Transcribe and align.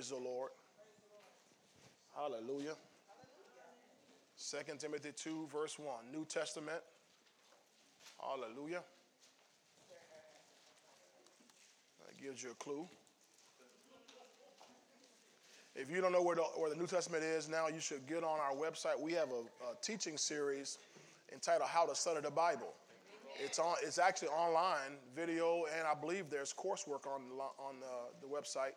Praise 0.00 0.08
the 0.08 0.16
Lord. 0.16 0.50
Hallelujah. 2.16 2.74
2 4.50 4.56
Timothy 4.78 5.10
2, 5.14 5.48
verse 5.52 5.78
1, 5.78 5.88
New 6.10 6.24
Testament. 6.24 6.80
Hallelujah. 8.18 8.80
That 11.98 12.18
gives 12.18 12.42
you 12.42 12.52
a 12.52 12.54
clue. 12.54 12.88
If 15.74 15.90
you 15.90 16.00
don't 16.00 16.12
know 16.12 16.22
where 16.22 16.36
the, 16.36 16.44
where 16.44 16.70
the 16.70 16.76
New 16.76 16.86
Testament 16.86 17.22
is 17.22 17.50
now, 17.50 17.68
you 17.68 17.80
should 17.80 18.06
get 18.06 18.24
on 18.24 18.40
our 18.40 18.54
website. 18.54 18.98
We 18.98 19.12
have 19.12 19.28
a, 19.28 19.70
a 19.70 19.74
teaching 19.82 20.16
series 20.16 20.78
entitled 21.30 21.68
How 21.68 21.84
to 21.84 21.94
Study 21.94 22.22
the 22.22 22.30
Bible. 22.30 22.72
It's, 23.38 23.58
on, 23.58 23.74
it's 23.82 23.98
actually 23.98 24.28
online 24.28 24.96
video, 25.14 25.66
and 25.76 25.86
I 25.86 25.92
believe 25.92 26.30
there's 26.30 26.54
coursework 26.54 27.06
on, 27.06 27.20
on 27.58 27.80
the, 27.80 28.26
the 28.26 28.34
website. 28.34 28.72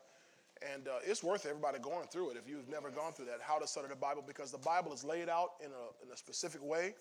And 0.73 0.87
uh, 0.87 0.99
it's 1.05 1.23
worth 1.23 1.45
everybody 1.45 1.79
going 1.79 2.07
through 2.07 2.31
it 2.31 2.37
if 2.37 2.47
you've 2.47 2.69
never 2.69 2.89
gone 2.89 3.11
through 3.11 3.25
that, 3.25 3.39
how 3.41 3.59
to 3.59 3.67
study 3.67 3.87
the 3.89 3.95
Bible, 3.95 4.23
because 4.25 4.51
the 4.51 4.57
Bible 4.59 4.93
is 4.93 5.03
laid 5.03 5.27
out 5.27 5.51
in 5.59 5.71
a, 5.71 6.05
in 6.05 6.11
a 6.13 6.17
specific 6.17 6.63
way. 6.63 6.93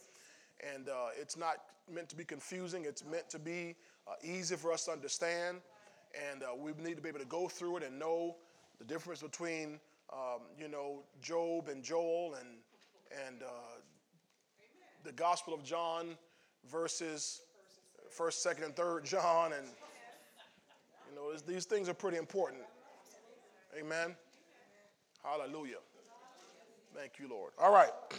And 0.74 0.88
uh, 0.88 1.08
it's 1.20 1.36
not 1.36 1.56
meant 1.92 2.08
to 2.08 2.16
be 2.16 2.24
confusing, 2.24 2.84
it's 2.84 3.04
meant 3.04 3.28
to 3.30 3.38
be 3.38 3.76
uh, 4.08 4.12
easy 4.22 4.56
for 4.56 4.72
us 4.72 4.84
to 4.86 4.92
understand. 4.92 5.58
And 6.30 6.42
uh, 6.42 6.48
we 6.58 6.72
need 6.82 6.96
to 6.96 7.02
be 7.02 7.08
able 7.08 7.20
to 7.20 7.24
go 7.26 7.48
through 7.48 7.78
it 7.78 7.82
and 7.84 7.98
know 7.98 8.36
the 8.78 8.84
difference 8.84 9.22
between, 9.22 9.80
um, 10.12 10.40
you 10.58 10.68
know, 10.68 11.04
Job 11.22 11.68
and 11.68 11.82
Joel 11.82 12.34
and, 12.34 12.48
and 13.26 13.42
uh, 13.42 13.46
the 15.04 15.12
Gospel 15.12 15.54
of 15.54 15.62
John 15.62 16.16
versus 16.70 17.42
First, 18.10 18.42
Second, 18.42 18.64
and 18.64 18.76
Third 18.76 19.04
John. 19.04 19.52
And, 19.52 19.66
you 21.08 21.16
know, 21.16 21.32
these 21.46 21.64
things 21.64 21.88
are 21.88 21.94
pretty 21.94 22.18
important. 22.18 22.62
Amen. 23.78 24.14
Hallelujah. 25.24 25.76
Thank 26.94 27.12
you, 27.18 27.28
Lord. 27.28 27.52
All 27.58 27.72
right. 27.72 27.90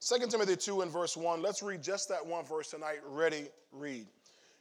2 0.00 0.26
Timothy 0.28 0.54
2 0.54 0.82
and 0.82 0.92
verse 0.92 1.16
1. 1.16 1.42
Let's 1.42 1.64
read 1.64 1.82
just 1.82 2.08
that 2.10 2.24
one 2.24 2.44
verse 2.44 2.70
tonight. 2.70 2.98
Ready, 3.04 3.48
read. 3.72 4.06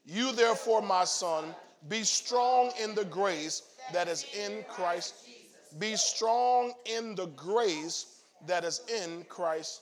You, 0.06 0.32
therefore, 0.32 0.82
my 0.82 1.04
son, 1.04 1.54
be 1.88 2.02
strong 2.02 2.72
in 2.82 2.96
the 2.96 3.06
grace 3.06 3.62
that 3.94 4.08
is 4.08 4.26
in 4.36 4.66
Christ. 4.68 5.30
Be 5.78 5.96
strong 5.96 6.74
in 6.86 7.14
the 7.14 7.28
grace 7.28 8.24
that 8.48 8.64
is 8.64 8.82
in 9.04 9.24
Christ. 9.30 9.82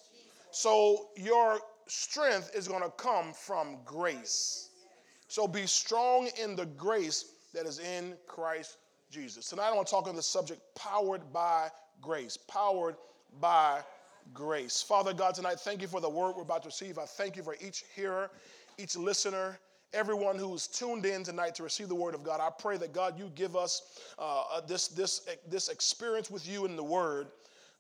So 0.52 1.08
your 1.16 1.60
strength 1.88 2.52
is 2.54 2.68
going 2.68 2.84
to 2.84 2.92
come 2.92 3.32
from 3.32 3.78
grace. 3.86 4.70
So 5.30 5.48
be 5.48 5.66
strong 5.66 6.30
in 6.42 6.58
the 6.58 6.66
grace 6.66 7.36
that 7.54 7.66
is 7.66 7.80
in 7.80 8.16
Christ 8.28 8.78
Jesus. 9.14 9.48
Tonight 9.48 9.68
I 9.68 9.76
want 9.76 9.86
to 9.86 9.92
talk 9.92 10.08
on 10.08 10.16
the 10.16 10.24
subject 10.24 10.60
powered 10.74 11.22
by 11.32 11.70
grace. 12.02 12.36
Powered 12.36 12.96
by 13.40 13.82
grace. 14.34 14.82
Father 14.82 15.14
God, 15.14 15.36
tonight, 15.36 15.60
thank 15.60 15.84
you 15.84 15.88
for 15.88 16.02
the 16.02 16.10
word 16.10 16.36
we're 16.36 16.42
about 16.42 16.64
to 16.64 16.70
receive. 16.70 16.98
I 16.98 17.06
thank 17.06 17.38
you 17.38 17.44
for 17.44 17.56
each 17.62 17.84
hearer, 17.96 18.32
each 18.80 18.96
listener, 18.96 19.60
everyone 19.94 20.40
who's 20.40 20.66
tuned 20.66 21.06
in 21.06 21.24
tonight 21.24 21.54
to 21.56 21.64
receive 21.64 21.90
the 21.90 21.96
word 21.96 22.16
of 22.16 22.24
God. 22.24 22.40
I 22.42 22.50
pray 22.60 22.76
that 22.78 22.92
God, 22.92 23.20
you 23.20 23.32
give 23.36 23.56
us 23.56 24.02
uh, 24.18 24.62
this, 24.62 24.88
this, 24.88 25.28
this 25.48 25.70
experience 25.70 26.32
with 26.32 26.50
you 26.50 26.66
in 26.66 26.76
the 26.76 26.84
word, 26.84 27.28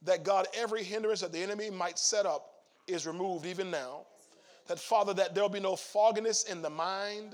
that 0.03 0.23
God, 0.23 0.45
every 0.55 0.83
hindrance 0.83 1.21
that 1.21 1.33
the 1.33 1.41
enemy 1.41 1.71
might 1.71 1.97
set 1.97 2.27
up 2.27 2.57
is 2.85 3.07
removed 3.07 3.47
even 3.47 3.71
now. 3.71 4.01
That, 4.67 4.77
Father, 4.77 5.15
that 5.15 5.33
there'll 5.33 5.49
be 5.49 5.59
no 5.59 5.75
fogginess 5.75 6.43
in 6.43 6.61
the 6.61 6.69
mind, 6.69 7.33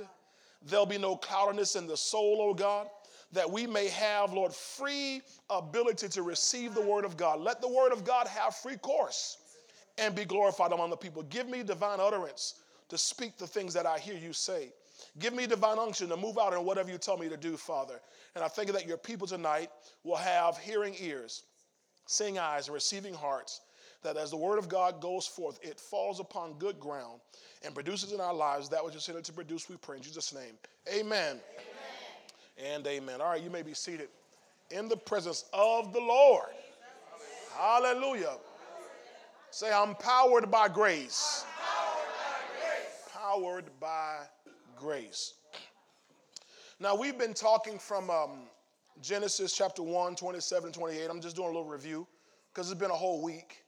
there'll 0.65 0.85
be 0.85 0.97
no 0.97 1.17
cloudiness 1.17 1.75
in 1.75 1.85
the 1.85 1.97
soul, 1.97 2.37
oh 2.39 2.53
God 2.53 2.87
that 3.31 3.49
we 3.49 3.67
may 3.67 3.87
have, 3.89 4.33
Lord, 4.33 4.53
free 4.53 5.21
ability 5.49 6.09
to 6.09 6.23
receive 6.23 6.73
the 6.73 6.81
word 6.81 7.05
of 7.05 7.17
God. 7.17 7.39
Let 7.39 7.61
the 7.61 7.67
word 7.67 7.91
of 7.91 8.03
God 8.03 8.27
have 8.27 8.55
free 8.55 8.77
course 8.77 9.37
and 9.97 10.15
be 10.15 10.25
glorified 10.25 10.71
among 10.71 10.89
the 10.89 10.97
people. 10.97 11.23
Give 11.23 11.47
me 11.47 11.63
divine 11.63 11.99
utterance 11.99 12.55
to 12.89 12.97
speak 12.97 13.37
the 13.37 13.47
things 13.47 13.73
that 13.73 13.85
I 13.85 13.99
hear 13.99 14.15
you 14.15 14.33
say. 14.33 14.69
Give 15.19 15.33
me 15.33 15.47
divine 15.47 15.77
unction 15.77 16.09
to 16.09 16.17
move 16.17 16.37
out 16.37 16.53
in 16.53 16.65
whatever 16.65 16.89
you 16.89 16.97
tell 16.97 17.17
me 17.17 17.29
to 17.29 17.37
do, 17.37 17.55
Father. 17.55 17.99
And 18.35 18.43
I 18.43 18.47
thank 18.47 18.67
you 18.67 18.73
that 18.73 18.87
your 18.87 18.97
people 18.97 19.27
tonight 19.27 19.69
will 20.03 20.17
have 20.17 20.57
hearing 20.57 20.95
ears, 20.99 21.43
seeing 22.05 22.39
eyes, 22.39 22.67
and 22.67 22.73
receiving 22.73 23.13
hearts. 23.13 23.61
That 24.01 24.17
as 24.17 24.31
the 24.31 24.37
word 24.37 24.59
of 24.59 24.69
God 24.69 25.01
goes 25.01 25.27
forth, 25.27 25.59
it 25.61 25.79
falls 25.79 26.19
upon 26.19 26.53
good 26.53 26.79
ground 26.79 27.19
and 27.63 27.73
produces 27.73 28.13
in 28.13 28.21
our 28.21 28.33
lives 28.33 28.69
that 28.69 28.83
which 28.83 28.97
sent 28.99 29.17
it 29.17 29.25
to 29.25 29.33
produce, 29.33 29.69
we 29.69 29.75
pray 29.75 29.97
in 29.97 30.03
Jesus' 30.03 30.33
name. 30.33 30.53
Amen. 30.87 31.01
Amen 31.35 31.78
and 32.63 32.85
amen. 32.87 33.21
All 33.21 33.29
right, 33.29 33.41
you 33.41 33.49
may 33.49 33.61
be 33.61 33.73
seated 33.73 34.09
in 34.71 34.87
the 34.87 34.97
presence 34.97 35.45
of 35.53 35.93
the 35.93 35.99
Lord. 35.99 36.49
Hallelujah. 37.57 38.37
Say, 39.51 39.71
I'm 39.71 39.95
powered 39.95 40.51
by 40.51 40.67
grace. 40.67 41.45
Powered 43.13 43.65
by 43.79 44.17
grace. 44.77 45.33
Now, 46.79 46.95
we've 46.95 47.17
been 47.17 47.33
talking 47.33 47.79
from 47.79 48.09
um, 48.09 48.31
Genesis 49.01 49.53
chapter 49.53 49.83
1, 49.83 50.15
27, 50.15 50.71
28. 50.71 51.09
I'm 51.09 51.19
just 51.19 51.35
doing 51.35 51.47
a 51.47 51.51
little 51.51 51.65
review 51.65 52.07
because 52.53 52.69
it's 52.69 52.79
been 52.79 52.91
a 52.91 52.95
whole 52.95 53.21
week. 53.21 53.63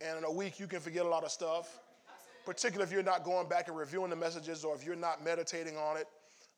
And 0.00 0.18
in 0.18 0.24
a 0.24 0.32
week, 0.32 0.58
you 0.58 0.66
can 0.66 0.80
forget 0.80 1.06
a 1.06 1.08
lot 1.08 1.24
of 1.24 1.30
stuff, 1.30 1.80
particularly 2.44 2.86
if 2.88 2.92
you're 2.92 3.02
not 3.02 3.24
going 3.24 3.48
back 3.48 3.68
and 3.68 3.76
reviewing 3.76 4.10
the 4.10 4.16
messages 4.16 4.64
or 4.64 4.74
if 4.74 4.84
you're 4.84 4.96
not 4.96 5.24
meditating 5.24 5.76
on 5.76 5.96
it 5.96 6.06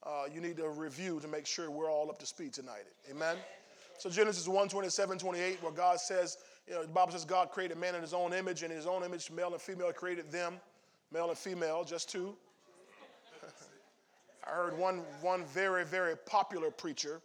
uh, 0.03 0.23
you 0.33 0.41
need 0.41 0.57
to 0.57 0.69
review 0.69 1.19
to 1.19 1.27
make 1.27 1.45
sure 1.45 1.69
we're 1.69 1.91
all 1.91 2.09
up 2.09 2.19
to 2.19 2.25
speed 2.25 2.53
tonight. 2.53 2.85
Amen? 3.09 3.35
So 3.97 4.09
Genesis 4.09 4.47
1, 4.47 4.69
27, 4.69 5.17
28, 5.17 5.61
where 5.61 5.71
God 5.71 5.99
says, 5.99 6.37
you 6.67 6.73
know, 6.73 6.83
the 6.83 6.87
Bible 6.87 7.11
says 7.11 7.25
God 7.25 7.51
created 7.51 7.77
man 7.77 7.95
in 7.95 8.01
his 8.01 8.13
own 8.13 8.33
image, 8.33 8.63
and 8.63 8.71
in 8.71 8.77
his 8.77 8.87
own 8.87 9.03
image, 9.03 9.29
male 9.29 9.51
and 9.51 9.61
female 9.61 9.91
created 9.91 10.31
them, 10.31 10.55
male 11.11 11.29
and 11.29 11.37
female, 11.37 11.83
just 11.83 12.09
two. 12.09 12.35
I 14.47 14.51
heard 14.51 14.77
one, 14.77 15.01
one 15.21 15.43
very, 15.45 15.83
very 15.83 16.15
popular 16.15 16.71
preacher 16.71 17.21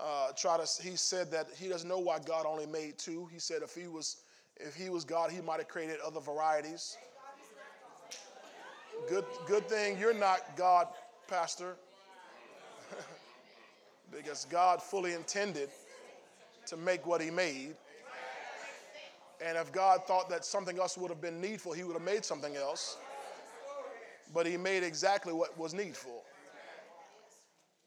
uh, 0.00 0.32
try 0.36 0.56
to, 0.56 0.82
he 0.82 0.96
said 0.96 1.30
that 1.30 1.48
he 1.56 1.68
doesn't 1.68 1.88
know 1.88 1.98
why 1.98 2.18
God 2.18 2.46
only 2.46 2.66
made 2.66 2.98
two. 2.98 3.28
He 3.32 3.38
said 3.38 3.62
if 3.62 3.74
he 3.74 3.86
was, 3.86 4.18
if 4.56 4.74
he 4.74 4.88
was 4.88 5.04
God, 5.04 5.30
he 5.30 5.40
might 5.40 5.58
have 5.58 5.68
created 5.68 5.96
other 6.04 6.20
varieties. 6.20 6.96
Good, 9.08 9.24
good 9.46 9.68
thing 9.68 9.98
you're 9.98 10.14
not 10.14 10.56
God, 10.56 10.88
Pastor. 11.28 11.76
Because 14.10 14.44
God 14.46 14.82
fully 14.82 15.14
intended 15.14 15.70
to 16.66 16.76
make 16.76 17.06
what 17.06 17.20
He 17.20 17.30
made. 17.30 17.74
And 19.44 19.56
if 19.56 19.72
God 19.72 20.04
thought 20.06 20.28
that 20.28 20.44
something 20.44 20.78
else 20.78 20.98
would 20.98 21.10
have 21.10 21.20
been 21.20 21.40
needful, 21.40 21.72
He 21.72 21.84
would 21.84 21.94
have 21.94 22.02
made 22.02 22.24
something 22.24 22.56
else. 22.56 22.98
But 24.32 24.46
He 24.46 24.56
made 24.56 24.82
exactly 24.82 25.32
what 25.32 25.56
was 25.58 25.74
needful. 25.74 26.24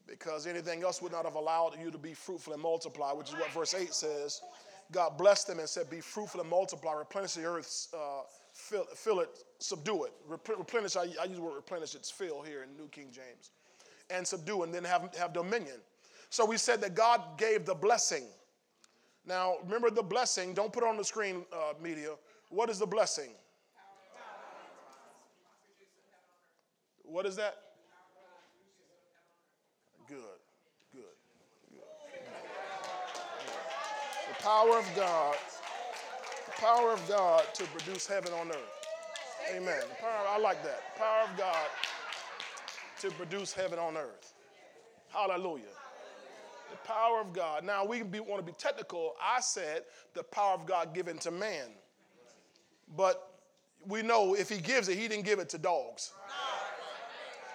Because 0.06 0.46
anything 0.46 0.82
else 0.82 1.00
would 1.00 1.12
not 1.12 1.24
have 1.24 1.34
allowed 1.34 1.78
you 1.82 1.90
to 1.90 1.98
be 1.98 2.12
fruitful 2.12 2.52
and 2.52 2.60
multiply, 2.60 3.12
which 3.12 3.28
is 3.30 3.34
what 3.34 3.50
verse 3.52 3.74
8 3.74 3.94
says. 3.94 4.42
God 4.92 5.16
blessed 5.16 5.46
them 5.46 5.58
and 5.58 5.68
said, 5.68 5.88
Be 5.88 6.00
fruitful 6.00 6.40
and 6.40 6.50
multiply, 6.50 6.92
replenish 6.92 7.34
the 7.34 7.44
earth, 7.44 7.88
uh, 7.94 8.22
fill, 8.52 8.84
fill, 8.94 9.20
it, 9.20 9.30
subdue 9.58 10.04
it. 10.04 10.12
Replenish, 10.28 10.96
I, 10.96 11.06
I 11.20 11.24
use 11.24 11.36
the 11.36 11.42
word 11.42 11.56
replenish, 11.56 11.94
it's 11.94 12.10
fill 12.10 12.42
here 12.42 12.62
in 12.62 12.76
New 12.76 12.88
King 12.88 13.08
James. 13.10 13.50
And 14.10 14.26
subdue, 14.26 14.62
and 14.62 14.74
then 14.74 14.84
have, 14.84 15.14
have 15.16 15.32
dominion. 15.32 15.80
So 16.34 16.44
we 16.44 16.56
said 16.56 16.80
that 16.80 16.96
God 16.96 17.38
gave 17.38 17.64
the 17.64 17.76
blessing. 17.76 18.24
Now, 19.24 19.54
remember 19.62 19.88
the 19.88 20.02
blessing. 20.02 20.52
Don't 20.52 20.72
put 20.72 20.82
it 20.82 20.88
on 20.88 20.96
the 20.96 21.04
screen, 21.04 21.44
uh, 21.52 21.74
media. 21.80 22.08
What 22.50 22.68
is 22.70 22.80
the 22.80 22.86
blessing? 22.86 23.30
What 27.04 27.24
is 27.24 27.36
that? 27.36 27.54
Good, 30.08 30.16
good, 30.92 31.02
good. 31.72 31.84
The 34.28 34.42
power 34.42 34.76
of 34.76 34.90
God, 34.96 35.36
the 36.46 36.52
power 36.60 36.92
of 36.92 37.08
God 37.08 37.44
to 37.54 37.62
produce 37.66 38.08
heaven 38.08 38.32
on 38.32 38.48
earth. 38.48 38.86
Amen. 39.54 39.82
The 39.88 40.02
power, 40.02 40.26
I 40.30 40.38
like 40.40 40.64
that. 40.64 40.80
The 40.94 40.98
power 40.98 41.30
of 41.30 41.38
God 41.38 41.66
to 43.02 43.10
produce 43.12 43.52
heaven 43.52 43.78
on 43.78 43.96
earth. 43.96 44.34
Hallelujah 45.10 45.83
the 46.74 46.88
power 46.88 47.20
of 47.20 47.32
God. 47.32 47.64
Now, 47.64 47.84
we 47.84 48.02
be, 48.02 48.20
want 48.20 48.44
to 48.44 48.52
be 48.52 48.56
technical. 48.56 49.14
I 49.22 49.40
said 49.40 49.82
the 50.14 50.22
power 50.22 50.54
of 50.54 50.66
God 50.66 50.94
given 50.94 51.18
to 51.18 51.30
man. 51.30 51.68
But 52.96 53.30
we 53.86 54.02
know 54.02 54.34
if 54.34 54.48
he 54.48 54.58
gives 54.58 54.88
it, 54.88 54.98
he 54.98 55.08
didn't 55.08 55.24
give 55.24 55.38
it 55.38 55.48
to 55.50 55.58
dogs. 55.58 56.12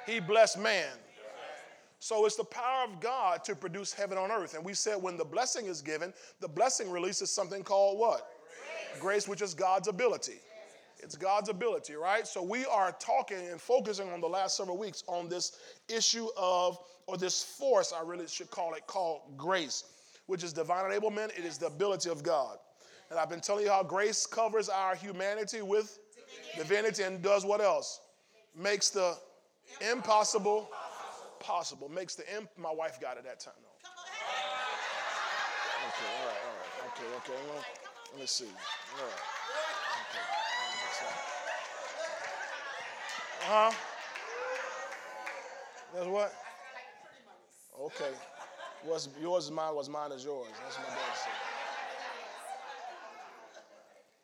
He 0.05 0.19
blessed 0.19 0.59
man. 0.59 0.93
So 1.99 2.25
it's 2.25 2.37
the 2.37 2.45
power 2.45 2.85
of 2.85 3.01
God 3.01 3.43
to 3.43 3.55
produce 3.55 3.93
heaven 3.93 4.17
on 4.17 4.31
earth. 4.31 4.55
And 4.55 4.63
we 4.63 4.73
said 4.73 4.95
when 5.01 5.17
the 5.17 5.25
blessing 5.25 5.65
is 5.65 5.81
given, 5.81 6.13
the 6.39 6.47
blessing 6.47 6.89
releases 6.89 7.29
something 7.29 7.61
called 7.61 7.99
what? 7.99 8.31
Grace, 8.93 9.01
Grace 9.01 9.27
which 9.27 9.41
is 9.41 9.53
God's 9.53 9.89
ability. 9.89 10.39
It's 11.01 11.15
God's 11.15 11.49
ability, 11.49 11.95
right? 11.95 12.27
So 12.27 12.43
we 12.43 12.65
are 12.65 12.91
talking 12.99 13.47
and 13.49 13.59
focusing 13.59 14.11
on 14.11 14.21
the 14.21 14.27
last 14.27 14.57
several 14.57 14.77
weeks 14.77 15.03
on 15.07 15.29
this 15.29 15.57
issue 15.87 16.27
of, 16.37 16.77
or 17.07 17.17
this 17.17 17.43
force, 17.43 17.93
I 17.93 18.03
really 18.03 18.27
should 18.27 18.51
call 18.51 18.73
it, 18.73 18.85
called 18.85 19.21
grace, 19.37 19.85
which 20.27 20.43
is 20.43 20.53
divine 20.53 20.85
enablement. 20.85 21.37
It 21.37 21.45
is 21.45 21.57
the 21.57 21.67
ability 21.67 22.09
of 22.09 22.21
God. 22.21 22.57
And 23.09 23.19
I've 23.19 23.29
been 23.29 23.41
telling 23.41 23.65
you 23.65 23.71
how 23.71 23.81
grace 23.81 24.25
covers 24.25 24.69
our 24.69 24.95
humanity 24.95 25.61
with 25.61 25.99
divinity 26.55 27.03
and 27.03 27.21
does 27.21 27.45
what 27.45 27.61
else? 27.61 28.01
Makes 28.55 28.89
the 28.89 29.17
impossible 29.91 30.69
possible. 31.39 31.89
Makes 31.89 32.15
the 32.15 32.35
imp. 32.35 32.49
My 32.57 32.71
wife 32.71 32.99
got 32.99 33.17
it 33.17 33.23
that 33.23 33.39
time 33.39 33.53
though. 33.61 33.89
Okay, 35.87 36.05
all 36.19 36.27
right, 36.27 36.37
all 36.45 36.53
right. 36.53 36.69
Okay, 36.91 37.33
okay. 37.33 37.41
Well, 37.49 37.63
let 38.11 38.19
me 38.21 38.27
see. 38.27 38.45
All 38.45 39.05
right. 39.05 39.13
Okay. 40.11 40.48
Uh 43.41 43.45
huh. 43.45 43.71
That's 45.93 46.07
what? 46.07 46.33
Okay. 47.81 48.11
What's 48.83 49.09
yours 49.21 49.45
is 49.45 49.51
mine, 49.51 49.75
what's 49.75 49.89
mine 49.89 50.11
is 50.11 50.23
yours. 50.23 50.47
That's 50.63 50.77
what 50.77 50.87
my 50.87 50.93
dad 50.93 51.15
said. 51.15 51.31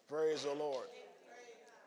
Praise 0.09 0.44
the 0.44 0.53
Lord. 0.53 0.88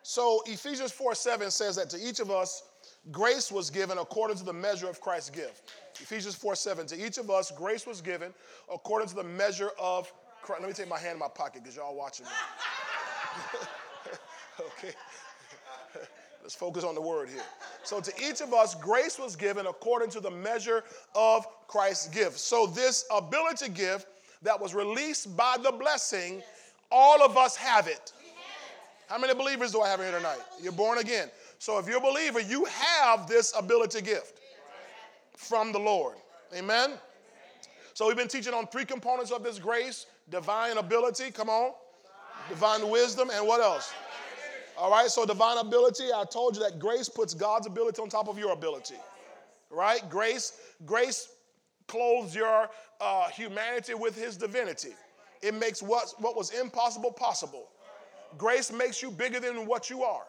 So 0.02 0.42
Ephesians 0.46 0.90
4 0.92 1.14
7 1.14 1.50
says 1.50 1.76
that 1.76 1.90
to 1.90 1.98
each 1.98 2.20
of 2.20 2.30
us, 2.30 2.62
grace 3.10 3.52
was 3.52 3.70
given 3.70 3.98
according 3.98 4.36
to 4.38 4.44
the 4.44 4.52
measure 4.52 4.88
of 4.88 5.00
Christ's 5.00 5.30
gift. 5.30 5.72
Ephesians 6.00 6.34
4 6.34 6.54
7. 6.54 6.86
To 6.88 7.06
each 7.06 7.19
of 7.19 7.30
us, 7.30 7.50
grace 7.50 7.86
was 7.86 8.00
given 8.00 8.32
according 8.72 9.08
to 9.08 9.14
the 9.14 9.25
measure 9.25 9.70
of 9.78 10.12
Christ. 10.42 10.62
Let 10.62 10.69
me 10.69 10.75
take 10.75 10.88
my 10.88 10.98
hand 10.98 11.14
in 11.14 11.19
my 11.19 11.28
pocket 11.28 11.62
because 11.62 11.76
y'all 11.76 11.94
watching 11.96 12.26
me. 12.26 12.32
okay. 14.60 14.94
Let's 16.49 16.56
focus 16.56 16.83
on 16.83 16.95
the 16.95 17.03
word 17.03 17.29
here. 17.29 17.43
So, 17.85 18.00
to 18.00 18.11
each 18.27 18.41
of 18.41 18.55
us, 18.55 18.75
grace 18.75 19.19
was 19.19 19.37
given 19.37 19.67
according 19.67 20.09
to 20.12 20.19
the 20.19 20.31
measure 20.31 20.83
of 21.15 21.47
Christ's 21.67 22.09
gift. 22.09 22.39
So, 22.39 22.67
this 22.67 23.05
ability 23.15 23.69
gift 23.69 24.06
that 24.41 24.59
was 24.59 24.75
released 24.75 25.37
by 25.37 25.59
the 25.62 25.71
blessing, 25.71 26.43
all 26.91 27.23
of 27.23 27.37
us 27.37 27.55
have 27.56 27.87
it. 27.87 28.15
How 29.11 29.19
many 29.19 29.35
believers 29.35 29.73
do 29.73 29.83
I 29.83 29.91
have 29.91 30.00
here 30.00 30.11
tonight? 30.11 30.39
You're 30.59 30.73
born 30.73 30.97
again. 30.97 31.29
So, 31.59 31.79
if 31.79 31.87
you're 31.87 31.99
a 31.99 32.00
believer, 32.00 32.41
you 32.41 32.65
have 32.65 33.29
this 33.29 33.53
ability 33.55 34.00
gift 34.00 34.41
from 35.37 35.71
the 35.71 35.79
Lord. 35.79 36.17
Amen? 36.56 36.93
So, 37.93 38.06
we've 38.06 38.17
been 38.17 38.27
teaching 38.27 38.55
on 38.55 38.69
three 38.69 38.87
components 38.87 39.33
of 39.33 39.45
this 39.45 39.59
grace 39.59 40.06
divine 40.31 40.79
ability, 40.79 41.31
come 41.31 41.50
on, 41.50 41.73
divine 42.49 42.89
wisdom, 42.89 43.29
and 43.35 43.47
what 43.47 43.61
else? 43.61 43.93
All 44.78 44.92
right, 44.92 45.08
so 45.08 45.26
divine 45.26 45.58
ability, 45.58 46.04
I 46.14 46.25
told 46.25 46.54
you 46.54 46.62
that 46.62 46.78
grace 46.78 47.08
puts 47.08 47.34
God's 47.34 47.66
ability 47.66 48.00
on 48.00 48.08
top 48.08 48.28
of 48.28 48.38
your 48.38 48.52
ability. 48.52 48.94
Right? 49.70 50.08
Grace, 50.08 50.52
grace 50.86 51.30
clothes 51.88 52.32
your 52.32 52.70
uh, 53.00 53.28
humanity 53.30 53.94
with 53.94 54.14
his 54.14 54.36
divinity. 54.36 54.90
It 55.42 55.54
makes 55.54 55.82
what, 55.82 56.14
what 56.19 56.36
was 56.36 56.50
impossible 56.50 57.10
possible. 57.10 57.69
Grace 58.36 58.72
makes 58.72 59.02
you 59.02 59.10
bigger 59.10 59.40
than 59.40 59.66
what 59.66 59.90
you 59.90 60.04
are. 60.04 60.25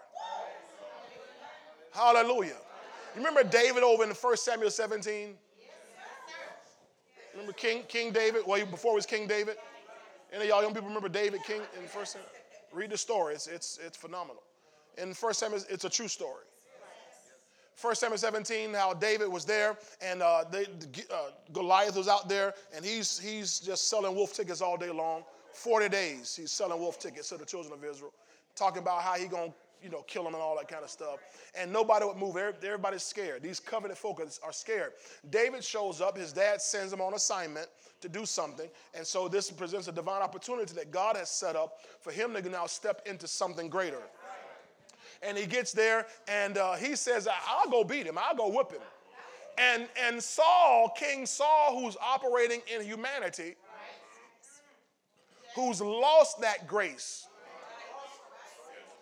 Hallelujah. 1.92 2.58
You 3.16 3.18
remember 3.18 3.44
David 3.44 3.84
over 3.84 4.04
in 4.04 4.10
1 4.10 4.38
Samuel 4.38 4.72
17? 4.72 5.36
Remember 7.34 7.54
King, 7.54 7.84
King 7.88 8.12
David? 8.12 8.42
Well, 8.48 8.66
before 8.66 8.94
it 8.94 8.96
was 8.96 9.06
King 9.06 9.28
David? 9.28 9.58
Any 10.34 10.44
of 10.44 10.50
y'all 10.50 10.62
young 10.64 10.74
people 10.74 10.88
remember 10.88 11.10
David 11.10 11.42
King 11.46 11.62
in 11.78 11.84
1 11.84 12.06
Samuel? 12.06 12.30
Read 12.72 12.92
the 12.92 12.98
story. 12.98 13.36
It's, 13.36 13.48
it's, 13.48 13.80
it's 13.86 13.98
phenomenal. 13.98 14.44
In 14.98 15.14
First 15.14 15.40
Samuel, 15.40 15.62
it's 15.70 15.86
a 15.86 15.90
true 15.90 16.08
story. 16.08 16.44
1 17.82 17.96
Samuel 17.96 18.18
17, 18.18 18.74
how 18.74 18.94
David 18.94 19.30
was 19.30 19.46
there 19.46 19.78
and 20.02 20.22
uh, 20.22 20.44
they, 20.52 20.66
uh, 21.14 21.30
Goliath 21.54 21.96
was 21.96 22.10
out 22.10 22.28
there 22.28 22.54
and 22.76 22.84
he's, 22.84 23.18
he's 23.18 23.60
just 23.60 23.90
selling 23.90 24.14
wolf 24.16 24.34
tickets 24.34 24.62
all 24.62 24.76
day 24.76 24.92
long. 24.92 25.24
40 25.54 25.88
days 25.88 26.36
he's 26.36 26.52
selling 26.52 26.78
wolf 26.78 27.00
tickets 27.00 27.30
to 27.30 27.38
the 27.38 27.46
children 27.46 27.74
of 27.74 27.84
Israel, 27.86 28.14
talking 28.56 28.82
about 28.82 29.02
how 29.02 29.14
he 29.14 29.28
going 29.28 29.52
to 29.52 29.56
you 29.84 29.90
know, 29.90 30.02
kill 30.04 30.24
them 30.24 30.34
and 30.34 30.42
all 30.42 30.56
that 30.58 30.68
kind 30.68 30.84
of 30.84 30.90
stuff. 30.90 31.20
And 31.56 31.72
nobody 31.72 32.06
would 32.06 32.18
move. 32.18 32.38
Everybody's 32.38 33.04
scared. 33.04 33.44
These 33.44 33.60
covenant 33.60 33.98
folk 33.98 34.22
are 34.22 34.54
scared. 34.54 34.94
David 35.30 35.64
shows 35.64 36.02
up. 36.02 36.18
His 36.18 36.34
dad 36.34 36.62
sends 36.62 36.94
him 36.94 37.02
on 37.02 37.14
assignment 37.14 37.68
to 38.02 38.10
do 38.10 38.26
something. 38.26 38.70
And 38.94 39.06
so 39.06 39.28
this 39.28 39.52
presents 39.52 39.88
a 39.88 39.92
divine 39.92 40.22
opportunity 40.22 40.74
that 40.76 40.92
God 40.92 41.16
has 41.16 41.30
set 41.30 41.56
up 41.56 41.80
for 42.02 42.12
him 42.12 42.34
to 42.34 42.50
now 42.50 42.66
step 42.66 43.02
into 43.06 43.28
something 43.28 43.70
greater. 43.70 44.02
And 45.22 45.38
he 45.38 45.46
gets 45.46 45.74
there 45.74 46.06
and 46.28 46.58
uh, 46.58 46.76
he 46.76 46.96
says, 46.96 47.28
I'll 47.48 47.70
go 47.70 47.84
beat 47.84 48.06
him. 48.06 48.18
I'll 48.18 48.36
go 48.36 48.48
whip 48.48 48.72
him. 48.72 48.82
And, 49.58 49.88
and 50.02 50.24
Saul, 50.24 50.94
King 50.98 51.26
Saul, 51.26 51.78
who's 51.80 51.98
operating 52.02 52.62
in 52.74 52.82
humanity, 52.86 53.56
who's 55.56 55.82
lost 55.82 56.40
that 56.40 56.66
grace, 56.68 57.28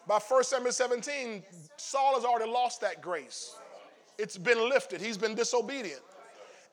by 0.07 0.19
1 0.19 0.43
Samuel 0.45 0.71
17, 0.71 1.43
Saul 1.75 2.15
has 2.15 2.23
already 2.23 2.49
lost 2.49 2.81
that 2.81 3.01
grace. 3.01 3.55
It's 4.17 4.37
been 4.37 4.69
lifted, 4.69 5.01
he's 5.01 5.17
been 5.17 5.35
disobedient. 5.35 6.01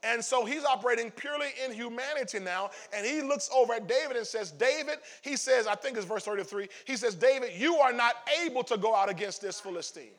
And 0.05 0.23
so 0.23 0.45
he's 0.45 0.65
operating 0.65 1.11
purely 1.11 1.49
in 1.65 1.73
humanity 1.73 2.39
now. 2.39 2.71
And 2.95 3.07
he 3.07 3.23
looks 3.23 3.49
over 3.55 3.73
at 3.73 3.89
David 3.89 4.19
and 4.19 4.27
says, 4.27 4.51
David, 4.51 4.99
he 5.23 5.35
says, 5.35 5.67
I 5.67 5.75
think 5.75 5.97
it's 5.97 6.05
verse 6.05 6.25
33, 6.25 6.69
he 6.85 6.97
says, 6.97 7.15
David, 7.15 7.53
you 7.57 7.77
are 7.77 7.93
not 7.93 8.17
able 8.45 8.63
to 8.65 8.77
go 8.77 8.95
out 8.95 9.09
against 9.09 9.41
this 9.41 9.59
Philistine. 9.59 10.13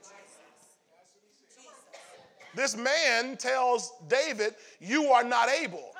This 2.55 2.75
man 2.75 3.37
tells 3.37 3.91
David, 4.07 4.55
You 4.79 5.05
are 5.07 5.23
not 5.23 5.49
able. 5.49 5.91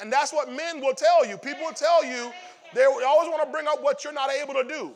And 0.00 0.12
that's 0.12 0.32
what 0.32 0.52
men 0.52 0.80
will 0.80 0.94
tell 0.94 1.24
you. 1.24 1.38
People 1.38 1.64
will 1.64 1.72
tell 1.72 2.04
you, 2.04 2.30
they 2.74 2.84
always 2.84 3.28
want 3.28 3.42
to 3.44 3.50
bring 3.50 3.66
up 3.66 3.82
what 3.82 4.04
you're 4.04 4.12
not 4.12 4.30
able 4.30 4.54
to 4.54 4.64
do. 4.64 4.92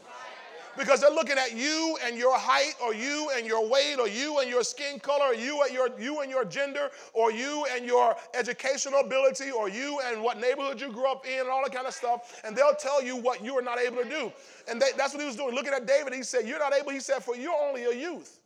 Because 0.77 1.01
they're 1.01 1.11
looking 1.11 1.39
at 1.39 1.57
you 1.57 1.99
and 2.05 2.17
your 2.17 2.39
height, 2.39 2.75
or 2.81 2.95
you 2.95 3.31
and 3.37 3.45
your 3.45 3.69
weight, 3.69 3.97
or 3.99 4.07
you 4.07 4.39
and 4.39 4.49
your 4.49 4.63
skin 4.63 5.01
color, 5.01 5.27
or 5.27 5.35
you 5.35 5.61
and 5.65 5.73
your 5.73 5.89
you 5.99 6.21
and 6.21 6.31
your 6.31 6.45
gender, 6.45 6.91
or 7.15 7.33
you 7.33 7.67
and 7.73 7.85
your 7.85 8.15
educational 8.35 9.01
ability, 9.01 9.51
or 9.51 9.69
you 9.69 10.01
and 10.05 10.23
what 10.23 10.39
neighborhood 10.39 10.81
you 10.81 10.93
grew 10.93 11.11
up 11.11 11.27
in, 11.27 11.41
and 11.41 11.49
all 11.49 11.65
that 11.65 11.75
kind 11.75 11.89
of 11.89 11.95
stuff. 11.95 12.41
And 12.45 12.57
they'll 12.57 12.77
tell 12.77 13.03
you 13.03 13.17
what 13.17 13.45
you 13.45 13.59
are 13.59 13.63
not 13.63 13.81
able 13.81 13.97
to 14.05 14.09
do. 14.09 14.33
And 14.71 14.81
they, 14.81 14.91
that's 14.97 15.15
what 15.15 15.21
he 15.21 15.27
was 15.27 15.35
doing. 15.35 15.53
Looking 15.53 15.73
at 15.73 15.85
David, 15.85 16.13
he 16.15 16.23
said, 16.23 16.47
You're 16.47 16.61
not 16.61 16.73
able, 16.73 16.93
he 16.93 17.01
said, 17.01 17.25
for 17.25 17.35
you're 17.35 17.61
only 17.61 17.85
a 17.85 17.95
youth. 17.95 18.39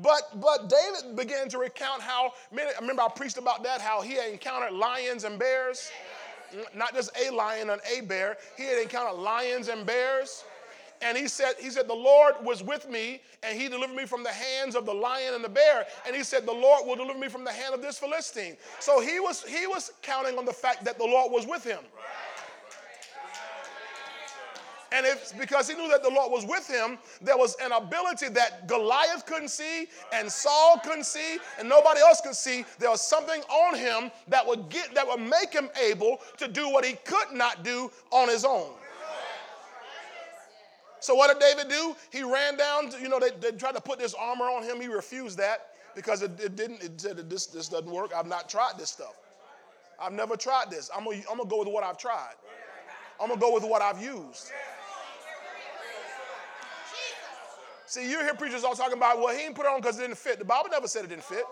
But 0.00 0.40
but 0.40 0.68
David 0.68 1.16
began 1.16 1.48
to 1.48 1.58
recount 1.58 2.02
how 2.02 2.32
many, 2.52 2.70
I 2.70 2.80
remember 2.80 3.02
I 3.02 3.08
preached 3.08 3.38
about 3.38 3.64
that, 3.64 3.80
how 3.80 4.00
he 4.00 4.14
had 4.14 4.30
encountered 4.30 4.72
lions 4.72 5.24
and 5.24 5.40
bears 5.40 5.90
not 6.74 6.94
just 6.94 7.10
a 7.18 7.30
lion 7.30 7.70
and 7.70 7.80
a 7.96 8.02
bear. 8.02 8.36
He 8.56 8.64
had 8.64 8.78
encountered 8.80 9.20
lions 9.20 9.68
and 9.68 9.86
bears. 9.86 10.44
And 11.02 11.18
he 11.18 11.28
said, 11.28 11.54
he 11.60 11.70
said, 11.70 11.86
the 11.86 11.94
Lord 11.94 12.34
was 12.42 12.62
with 12.62 12.88
me, 12.88 13.20
and 13.42 13.60
he 13.60 13.68
delivered 13.68 13.94
me 13.94 14.06
from 14.06 14.22
the 14.22 14.30
hands 14.30 14.74
of 14.74 14.86
the 14.86 14.94
lion 14.94 15.34
and 15.34 15.44
the 15.44 15.48
bear. 15.48 15.86
And 16.06 16.16
he 16.16 16.22
said, 16.22 16.46
the 16.46 16.52
Lord 16.52 16.86
will 16.86 16.96
deliver 16.96 17.18
me 17.18 17.28
from 17.28 17.44
the 17.44 17.52
hand 17.52 17.74
of 17.74 17.82
this 17.82 17.98
Philistine. 17.98 18.56
So 18.80 19.00
he 19.00 19.20
was 19.20 19.44
he 19.44 19.66
was 19.66 19.92
counting 20.02 20.38
on 20.38 20.44
the 20.44 20.52
fact 20.52 20.84
that 20.84 20.96
the 20.96 21.04
Lord 21.04 21.30
was 21.30 21.46
with 21.46 21.62
him. 21.64 21.80
And 24.94 25.04
it's 25.04 25.32
because 25.32 25.68
he 25.68 25.74
knew 25.74 25.88
that 25.88 26.04
the 26.04 26.08
Lord 26.08 26.30
was 26.30 26.46
with 26.46 26.68
him, 26.68 26.98
there 27.20 27.36
was 27.36 27.56
an 27.60 27.72
ability 27.72 28.28
that 28.28 28.68
Goliath 28.68 29.26
couldn't 29.26 29.48
see 29.48 29.88
and 30.12 30.30
Saul 30.30 30.80
couldn't 30.84 31.04
see 31.04 31.38
and 31.58 31.68
nobody 31.68 31.98
else 32.00 32.20
could 32.20 32.36
see. 32.36 32.64
There 32.78 32.90
was 32.90 33.00
something 33.00 33.40
on 33.42 33.76
him 33.76 34.12
that 34.28 34.46
would 34.46 34.68
get 34.68 34.94
that 34.94 35.04
would 35.04 35.20
make 35.20 35.52
him 35.52 35.68
able 35.84 36.20
to 36.36 36.46
do 36.46 36.70
what 36.70 36.84
he 36.84 36.92
could 37.04 37.32
not 37.32 37.64
do 37.64 37.90
on 38.12 38.28
his 38.28 38.44
own. 38.44 38.70
So 41.00 41.14
what 41.16 41.28
did 41.28 41.44
David 41.44 41.68
do? 41.68 41.96
He 42.12 42.22
ran 42.22 42.56
down 42.56 42.88
to, 42.90 43.00
you 43.00 43.08
know, 43.08 43.18
they, 43.18 43.30
they 43.40 43.56
tried 43.56 43.74
to 43.74 43.80
put 43.80 43.98
this 43.98 44.14
armor 44.14 44.44
on 44.44 44.62
him. 44.62 44.80
He 44.80 44.86
refused 44.86 45.38
that 45.38 45.70
because 45.96 46.22
it, 46.22 46.30
it 46.40 46.54
didn't, 46.54 46.82
it 46.82 47.00
said 47.00 47.28
this, 47.28 47.46
this 47.46 47.68
doesn't 47.68 47.90
work. 47.90 48.12
I've 48.16 48.28
not 48.28 48.48
tried 48.48 48.74
this 48.78 48.90
stuff. 48.90 49.16
I've 50.00 50.12
never 50.12 50.36
tried 50.36 50.70
this. 50.70 50.88
I'm 50.96 51.04
gonna, 51.04 51.16
I'm 51.30 51.38
gonna 51.38 51.50
go 51.50 51.58
with 51.58 51.68
what 51.68 51.82
I've 51.82 51.98
tried. 51.98 52.34
I'm 53.20 53.28
gonna 53.28 53.40
go 53.40 53.52
with 53.52 53.64
what 53.64 53.82
I've 53.82 54.00
used. 54.02 54.52
See, 57.94 58.10
you 58.10 58.18
hear 58.22 58.34
preachers 58.34 58.64
all 58.64 58.74
talking 58.74 58.96
about, 58.96 59.20
well, 59.20 59.32
he 59.32 59.42
didn't 59.42 59.54
put 59.54 59.66
it 59.66 59.68
on 59.68 59.80
because 59.80 60.00
it 60.00 60.02
didn't 60.02 60.18
fit. 60.18 60.40
The 60.40 60.44
Bible 60.44 60.68
never 60.68 60.88
said 60.88 61.04
it 61.04 61.10
didn't 61.10 61.22
fit. 61.22 61.44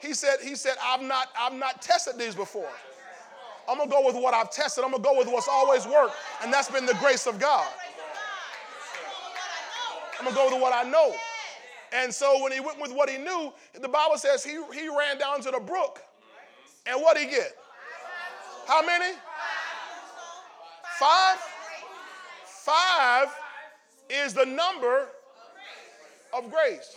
He 0.00 0.12
said, 0.12 0.38
he 0.42 0.56
said, 0.56 0.72
I've 0.82 1.02
not, 1.02 1.28
I've 1.38 1.52
not 1.52 1.80
tested 1.80 2.18
these 2.18 2.34
before. 2.34 2.68
I'm 3.68 3.78
gonna 3.78 3.88
go 3.88 4.04
with 4.04 4.16
what 4.16 4.34
I've 4.34 4.50
tested. 4.50 4.82
I'm 4.82 4.90
gonna 4.90 5.04
go 5.04 5.16
with 5.16 5.28
what's 5.28 5.46
always 5.46 5.86
worked, 5.86 6.16
and 6.42 6.52
that's 6.52 6.68
been 6.68 6.84
the 6.84 6.94
grace 6.94 7.28
of 7.28 7.38
God. 7.38 7.64
I'm 10.18 10.24
gonna 10.24 10.34
go 10.34 10.50
with 10.50 10.60
what 10.60 10.74
I 10.74 10.82
know. 10.90 11.14
And 11.92 12.12
so 12.12 12.42
when 12.42 12.50
he 12.50 12.58
went 12.58 12.80
with 12.80 12.92
what 12.92 13.08
he 13.08 13.16
knew, 13.16 13.52
the 13.80 13.88
Bible 13.88 14.18
says 14.18 14.42
he, 14.42 14.58
he 14.74 14.88
ran 14.88 15.16
down 15.16 15.42
to 15.42 15.52
the 15.52 15.60
brook. 15.60 16.02
And 16.86 17.00
what 17.00 17.16
he 17.16 17.26
get? 17.26 17.56
How 18.66 18.84
many? 18.84 19.14
Five? 20.98 21.38
Five 22.46 23.28
is 24.10 24.34
the 24.34 24.44
number 24.44 25.06
of 26.38 26.50
grace. 26.50 26.96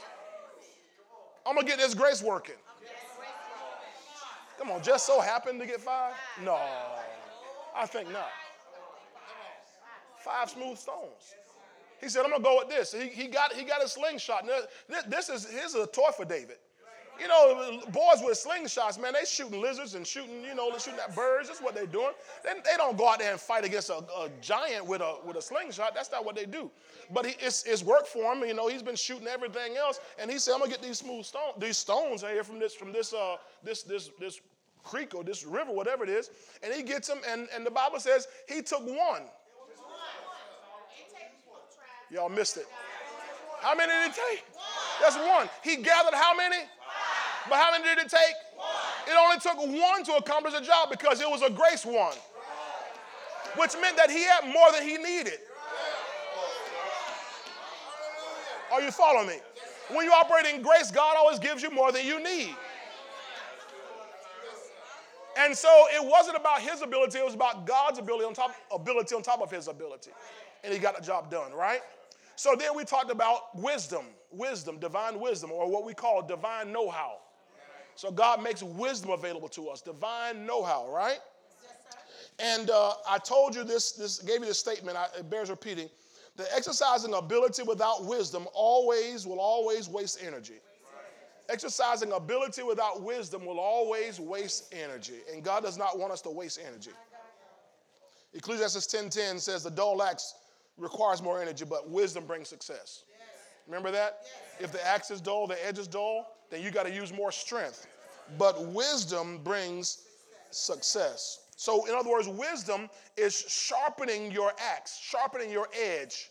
I'm 1.46 1.56
gonna 1.56 1.68
get 1.68 1.78
this 1.78 1.94
grace 1.94 2.22
working. 2.22 2.56
Come 4.58 4.72
on, 4.72 4.84
just 4.84 5.06
so 5.06 5.22
happened 5.22 5.60
to 5.62 5.66
get 5.66 5.80
five? 5.80 6.14
No, 6.44 6.60
I 7.76 7.86
think 7.86 8.12
not. 8.12 8.30
Five 10.18 10.50
smooth 10.50 10.78
stones. 10.78 11.34
He 12.02 12.10
said, 12.10 12.24
I'm 12.24 12.32
gonna 12.32 12.44
go 12.44 12.58
with 12.58 12.70
this. 12.70 12.94
He, 12.94 13.08
he 13.08 13.28
got 13.28 13.54
he 13.54 13.64
got 13.64 13.84
a 13.84 13.88
slingshot. 13.88 14.46
This, 14.88 15.04
this 15.04 15.30
is 15.30 15.50
here's 15.50 15.76
a 15.76 15.88
toy 15.88 16.10
for 16.16 16.26
David. 16.26 16.58
You 17.20 17.28
know, 17.28 17.82
boys 17.92 18.22
with 18.24 18.38
slingshots, 18.38 19.00
man, 19.00 19.14
they 19.14 19.26
shooting 19.26 19.62
lizards 19.62 19.96
and 19.96 20.08
shooting, 20.08 20.44
you 20.44 20.56
know, 20.56 20.72
shooting 20.78 21.00
at 21.00 21.14
birds. 21.16 21.50
That's 21.50 21.62
what 21.62 21.76
they're 21.76 21.86
doing. 21.86 22.12
They, 22.44 22.54
they 22.54 22.78
don't 22.78 22.98
go 22.98 23.10
out 23.10 23.20
there 23.20 23.32
and 23.32 23.40
fight 23.40 23.66
against 23.66 23.90
a, 23.90 23.98
a, 23.98 24.30
giant 24.42 24.86
with 24.86 25.02
a, 25.02 25.18
with 25.26 25.36
a 25.36 25.42
slingshot. 25.42 25.94
That's 25.94 26.12
not 26.12 26.24
what 26.24 26.36
they 26.36 26.46
do. 26.46 26.72
But 27.12 27.26
he, 27.26 27.36
it's, 27.40 27.64
it's 27.66 27.84
worked 27.84 28.08
for 28.08 28.34
him. 28.34 28.48
You 28.48 28.54
know, 28.54 28.70
he's 28.70 28.84
been 28.84 28.96
shooting 28.96 29.28
everything 29.28 29.76
else. 29.76 30.00
And 30.18 30.32
he 30.32 30.40
said, 30.40 30.54
I'm 30.54 30.62
to 30.62 30.70
get 30.70 30.82
these 30.82 31.00
smooth 31.00 31.26
stones, 31.26 31.56
these 31.60 31.78
stones 31.78 32.22
here 32.22 32.44
from 32.44 32.60
this, 32.60 32.74
from 32.74 32.94
this, 32.94 33.14
uh, 33.14 33.36
this, 33.64 33.84
this, 33.84 34.12
this 34.20 34.40
creek 34.84 35.14
or 35.14 35.24
this 35.24 35.46
river, 35.46 35.72
whatever 35.72 36.04
it 36.04 36.10
is. 36.10 36.32
And 36.64 36.74
he 36.74 36.84
gets 36.84 37.08
them, 37.08 37.20
and, 37.28 37.50
and 37.54 37.66
the 37.66 37.72
Bible 37.72 38.00
says 38.00 38.28
he 38.48 38.62
took 38.62 38.86
one. 38.86 39.24
Y'all 42.12 42.30
missed 42.30 42.58
it. 42.58 42.66
How 43.60 43.76
many 43.76 43.92
did 43.92 44.12
it 44.12 44.16
take? 44.16 44.44
That's 45.02 45.16
one. 45.18 45.50
He 45.64 45.76
gathered 45.78 46.14
how 46.14 46.36
many? 46.36 46.58
But 47.48 47.58
how 47.58 47.72
many 47.72 47.84
did 47.84 48.00
it 48.00 48.10
take? 48.10 48.36
It 49.08 49.16
only 49.18 49.40
took 49.40 49.58
one 49.58 50.04
to 50.04 50.16
accomplish 50.16 50.54
the 50.54 50.62
job 50.62 50.90
because 50.90 51.22
it 51.22 51.30
was 51.30 51.42
a 51.42 51.50
grace 51.50 51.86
one, 51.86 52.16
which 53.56 53.74
meant 53.82 53.98
that 53.98 54.10
he 54.10 54.24
had 54.24 54.46
more 54.46 54.72
than 54.72 54.84
he 54.84 54.98
needed. 54.98 55.40
Are 58.72 58.82
you 58.82 58.92
following 58.92 59.28
me? 59.28 59.36
When 59.90 60.06
you 60.06 60.12
operate 60.12 60.54
in 60.54 60.62
grace, 60.62 60.92
God 60.92 61.16
always 61.18 61.40
gives 61.40 61.64
you 61.64 61.72
more 61.72 61.92
than 61.92 62.06
you 62.06 62.24
need. 62.24 62.56
And 65.38 65.56
so 65.56 65.70
it 65.94 66.06
wasn't 66.06 66.36
about 66.36 66.62
his 66.62 66.82
ability, 66.82 67.18
it 67.18 67.26
was 67.26 67.34
about 67.34 67.66
God's 67.66 67.98
ability 67.98 68.26
on 68.26 68.34
top, 68.34 68.54
ability 68.72 69.16
on 69.16 69.24
top 69.24 69.42
of 69.42 69.50
his 69.50 69.68
ability. 69.68 70.12
And 70.64 70.74
he 70.74 70.80
got 70.80 70.98
the 70.98 71.02
job 71.02 71.32
done, 71.32 71.54
right? 71.54 71.80
So 72.36 72.56
then 72.58 72.76
we 72.76 72.84
talked 72.84 73.10
about 73.10 73.58
wisdom, 73.58 74.06
wisdom, 74.32 74.80
divine 74.80 75.20
wisdom, 75.20 75.52
or 75.52 75.70
what 75.70 75.86
we 75.86 75.94
call 75.94 76.22
divine 76.22 76.72
know 76.72 76.90
how. 76.90 77.18
So 78.00 78.10
God 78.10 78.42
makes 78.42 78.64
wisdom 78.64 79.10
available 79.10 79.50
to 79.50 79.68
us, 79.68 79.82
divine 79.82 80.46
know-how, 80.46 80.90
right? 80.90 81.20
and 82.40 82.70
uh, 82.70 82.94
I 83.06 83.18
told 83.18 83.54
you 83.54 83.66
this, 83.66 83.92
this 83.92 84.20
gave 84.20 84.40
you 84.40 84.46
this 84.46 84.58
statement, 84.58 84.96
I, 84.96 85.08
it 85.18 85.30
bears 85.30 85.50
repeating. 85.50 85.90
The 86.38 86.48
exercising 86.56 87.14
ability 87.14 87.64
without 87.64 88.06
wisdom 88.06 88.48
always 88.54 89.28
will 89.28 89.42
always 89.42 89.90
waste 89.90 90.24
energy. 90.26 90.62
Exercising 91.50 92.14
ability 92.14 92.64
without 92.64 93.02
wisdom 93.02 93.46
will 93.46 93.60
always 93.60 94.18
waste 94.18 94.74
energy. 94.74 95.20
And 95.30 95.44
God 95.44 95.64
does 95.64 95.78
not 95.78 96.00
want 96.00 96.14
us 96.14 96.22
to 96.22 96.30
waste 96.30 96.58
energy. 96.66 96.92
Ecclesiastes 98.34 98.88
10:10 98.88 99.42
says 99.42 99.62
the 99.62 99.72
dull 99.72 100.02
axe 100.02 100.36
requires 100.78 101.22
more 101.22 101.42
energy, 101.42 101.66
but 101.66 101.90
wisdom 101.90 102.26
brings 102.26 102.48
success. 102.48 103.04
Remember 103.68 103.92
that? 103.92 104.22
If 104.62 104.72
the 104.72 104.88
axe 104.88 105.12
is 105.12 105.20
dull, 105.20 105.48
the 105.48 105.68
edge 105.68 105.78
is 105.78 105.88
dull, 105.90 106.39
then 106.50 106.62
you 106.62 106.72
got 106.72 106.86
to 106.86 106.94
use 106.94 107.14
more 107.14 107.32
strength. 107.32 107.88
But 108.38 108.68
wisdom 108.68 109.40
brings 109.44 110.04
success. 110.52 111.40
So, 111.56 111.86
in 111.88 111.96
other 111.96 112.10
words, 112.10 112.28
wisdom 112.28 112.90
is 113.18 113.36
sharpening 113.48 114.32
your 114.32 114.54
axe, 114.74 114.98
sharpening 115.02 115.52
your 115.52 115.68
edge. 115.74 116.30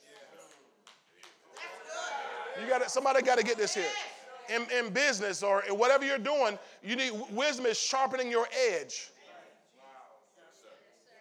You 2.60 2.68
got 2.68 2.90
somebody 2.90 3.22
got 3.22 3.38
to 3.38 3.44
get 3.44 3.56
this 3.56 3.74
here. 3.74 3.84
In, 4.48 4.66
in 4.76 4.92
business 4.92 5.42
or 5.42 5.62
in 5.64 5.76
whatever 5.76 6.06
you're 6.06 6.18
doing, 6.18 6.58
you 6.82 6.96
need 6.96 7.12
wisdom 7.30 7.66
is 7.66 7.78
sharpening 7.78 8.30
your 8.30 8.48
edge. 8.72 9.10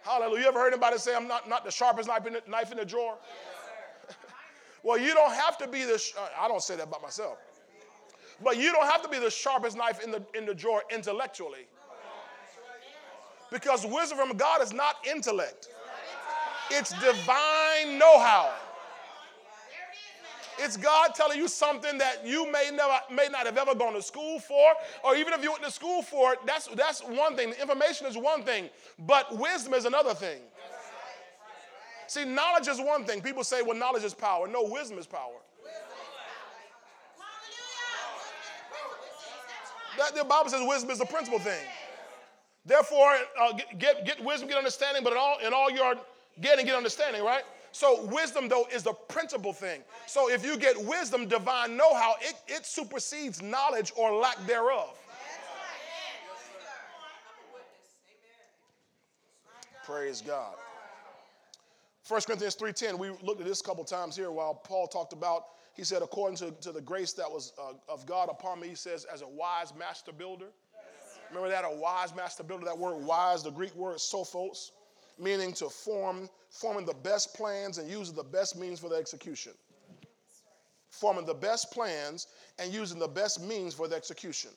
Hallelujah. 0.03 0.43
You 0.43 0.47
ever 0.47 0.59
heard 0.59 0.71
anybody 0.71 0.97
say, 0.97 1.13
I'm 1.13 1.27
not, 1.27 1.49
not 1.49 1.65
the 1.65 1.71
sharpest 1.71 2.07
knife 2.07 2.25
in 2.25 2.33
the, 2.33 2.41
knife 2.47 2.71
in 2.71 2.77
the 2.77 2.85
drawer? 2.85 3.17
well, 4.83 4.97
you 4.97 5.13
don't 5.13 5.33
have 5.33 5.57
to 5.57 5.67
be 5.67 5.83
the, 5.83 6.01
uh, 6.17 6.29
I 6.39 6.47
don't 6.47 6.61
say 6.61 6.77
that 6.77 6.87
about 6.87 7.01
myself. 7.01 7.37
But 8.43 8.57
you 8.57 8.71
don't 8.71 8.89
have 8.89 9.01
to 9.01 9.09
be 9.09 9.19
the 9.19 9.31
sharpest 9.31 9.77
knife 9.77 10.03
in 10.03 10.11
the, 10.11 10.23
in 10.35 10.45
the 10.45 10.53
drawer 10.53 10.83
intellectually. 10.93 11.67
Because 13.51 13.85
wisdom 13.85 14.17
from 14.17 14.37
God 14.37 14.61
is 14.61 14.73
not 14.73 14.97
intellect, 15.09 15.69
it's 16.69 16.91
divine 16.99 17.97
know 17.97 18.19
how. 18.19 18.53
It's 20.59 20.75
God 20.75 21.13
telling 21.13 21.37
you 21.37 21.47
something 21.47 21.99
that 21.99 22.25
you 22.25 22.51
may 22.51 22.71
never 22.73 22.99
may 23.11 23.27
not 23.31 23.45
have 23.45 23.57
ever 23.57 23.75
gone 23.75 23.93
to 23.93 24.01
school 24.01 24.39
for, 24.39 24.73
or 25.03 25.15
even 25.15 25.33
if 25.33 25.43
you 25.43 25.51
went 25.51 25.63
to 25.63 25.71
school 25.71 26.01
for 26.01 26.33
it, 26.33 26.39
that's 26.47 26.67
that's 26.67 27.01
one 27.01 27.35
thing. 27.35 27.51
The 27.51 27.61
information 27.61 28.07
is 28.07 28.17
one 28.17 28.43
thing, 28.43 28.69
but 28.99 29.37
wisdom 29.37 29.75
is 29.75 29.85
another 29.85 30.15
thing. 30.15 30.39
See, 32.07 32.25
knowledge 32.25 32.67
is 32.67 32.79
one 32.79 33.03
thing. 33.03 33.21
People 33.21 33.43
say, 33.43 33.61
well, 33.61 33.77
knowledge 33.77 34.03
is 34.03 34.13
power. 34.13 34.47
No, 34.47 34.63
wisdom 34.63 34.97
is 34.97 35.05
power. 35.05 35.35
The 40.15 40.23
Bible 40.23 40.49
says 40.49 40.61
wisdom 40.65 40.91
is 40.91 40.99
the 40.99 41.05
principal 41.05 41.39
thing. 41.39 41.65
Therefore, 42.65 43.15
uh, 43.39 43.53
get, 43.77 44.05
get 44.05 44.23
wisdom, 44.23 44.49
get 44.49 44.57
understanding, 44.57 45.03
but 45.03 45.13
in 45.13 45.17
all, 45.17 45.37
in 45.45 45.53
all 45.53 45.71
your 45.71 45.95
getting, 46.41 46.65
get 46.65 46.75
understanding, 46.75 47.23
right? 47.23 47.43
So, 47.71 48.05
wisdom, 48.05 48.49
though, 48.49 48.65
is 48.73 48.83
the 48.83 48.93
principal 48.93 49.53
thing. 49.53 49.81
So, 50.05 50.29
if 50.29 50.43
you 50.43 50.57
get 50.57 50.75
wisdom, 50.83 51.27
divine 51.27 51.77
know 51.77 51.93
how, 51.93 52.15
it, 52.21 52.35
it 52.47 52.65
supersedes 52.65 53.41
knowledge 53.41 53.91
or 53.95 54.15
lack 54.15 54.37
thereof. 54.45 54.97
Praise 59.85 60.21
God. 60.21 60.55
1 62.07 62.21
Corinthians 62.21 62.55
3.10, 62.55 62.97
we 62.97 63.09
looked 63.21 63.41
at 63.41 63.47
this 63.47 63.61
a 63.61 63.63
couple 63.63 63.83
times 63.83 64.15
here 64.15 64.31
while 64.31 64.53
Paul 64.53 64.87
talked 64.87 65.13
about 65.13 65.43
he 65.77 65.83
said, 65.83 66.01
according 66.01 66.37
to, 66.37 66.51
to 66.61 66.71
the 66.71 66.81
grace 66.81 67.13
that 67.13 67.31
was 67.31 67.53
uh, 67.61 67.73
of 67.87 68.05
God 68.07 68.29
upon 68.29 68.59
me, 68.59 68.67
he 68.67 68.75
says, 68.75 69.05
as 69.05 69.21
a 69.21 69.27
wise 69.27 69.73
master 69.77 70.11
builder. 70.11 70.47
Remember 71.29 71.49
that? 71.49 71.63
A 71.65 71.75
wise 71.77 72.15
master 72.15 72.41
builder. 72.41 72.65
That 72.65 72.77
word 72.77 73.05
wise, 73.05 73.43
the 73.43 73.51
Greek 73.51 73.75
word 73.75 73.97
sophos, 73.97 74.71
meaning 75.19 75.53
to 75.53 75.69
form, 75.69 76.29
forming 76.49 76.85
the 76.85 76.95
best 76.95 77.35
plans 77.35 77.77
and 77.77 77.89
using 77.89 78.15
the 78.15 78.23
best 78.23 78.57
means 78.57 78.79
for 78.79 78.89
the 78.89 78.95
execution. 78.95 79.51
Forming 80.89 81.25
the 81.25 81.33
best 81.33 81.71
plans 81.71 82.27
and 82.57 82.73
using 82.73 82.97
the 82.97 83.07
best 83.07 83.43
means 83.43 83.75
for 83.75 83.87
the 83.87 83.95
execution. 83.95 84.51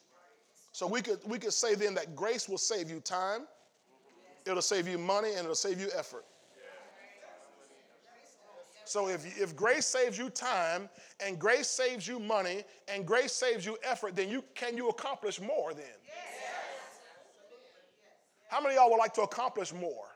So 0.73 0.87
we 0.87 1.03
could, 1.03 1.19
we 1.27 1.39
could 1.39 1.53
say 1.53 1.75
then 1.75 1.95
that 1.97 2.17
grace 2.17 2.49
will 2.49 2.57
save 2.57 2.89
you 2.89 3.01
time, 3.01 3.43
it'll 4.47 4.63
save 4.63 4.89
you 4.89 4.97
money, 4.97 5.31
and 5.31 5.41
it'll 5.41 5.55
save 5.55 5.79
you 5.81 5.89
effort. 5.95 6.25
So 8.91 9.07
if, 9.07 9.41
if 9.41 9.55
grace 9.55 9.87
saves 9.87 10.19
you 10.19 10.31
time 10.31 10.89
and 11.25 11.39
grace 11.39 11.69
saves 11.69 12.09
you 12.09 12.19
money 12.19 12.65
and 12.89 13.07
grace 13.07 13.33
saves 13.33 13.65
you 13.65 13.79
effort, 13.85 14.17
then 14.17 14.29
you 14.29 14.43
can 14.57 14.77
you 14.77 14.89
accomplish 14.89 15.41
more 15.41 15.73
then? 15.73 15.85
Yes. 16.05 16.17
How 18.49 18.61
many 18.61 18.75
of 18.75 18.81
y'all 18.81 18.91
would 18.91 18.97
like 18.97 19.15
to 19.15 19.23
accomplish 19.23 19.73
more? 19.73 20.07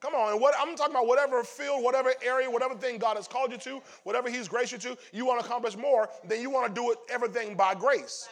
Come 0.00 0.14
on, 0.14 0.32
and 0.32 0.40
what 0.40 0.54
I'm 0.58 0.74
talking 0.76 0.94
about 0.94 1.06
whatever 1.06 1.44
field, 1.44 1.84
whatever 1.84 2.14
area, 2.24 2.50
whatever 2.50 2.74
thing 2.74 2.96
God 2.96 3.18
has 3.18 3.28
called 3.28 3.52
you 3.52 3.58
to, 3.58 3.82
whatever 4.04 4.30
He's 4.30 4.48
graced 4.48 4.72
you 4.72 4.78
to, 4.78 4.96
you 5.12 5.26
want 5.26 5.38
to 5.38 5.44
accomplish 5.44 5.76
more, 5.76 6.08
then 6.26 6.40
you 6.40 6.48
want 6.48 6.74
to 6.74 6.80
do 6.80 6.90
it 6.90 6.98
everything 7.10 7.54
by 7.54 7.74
grace. 7.74 8.30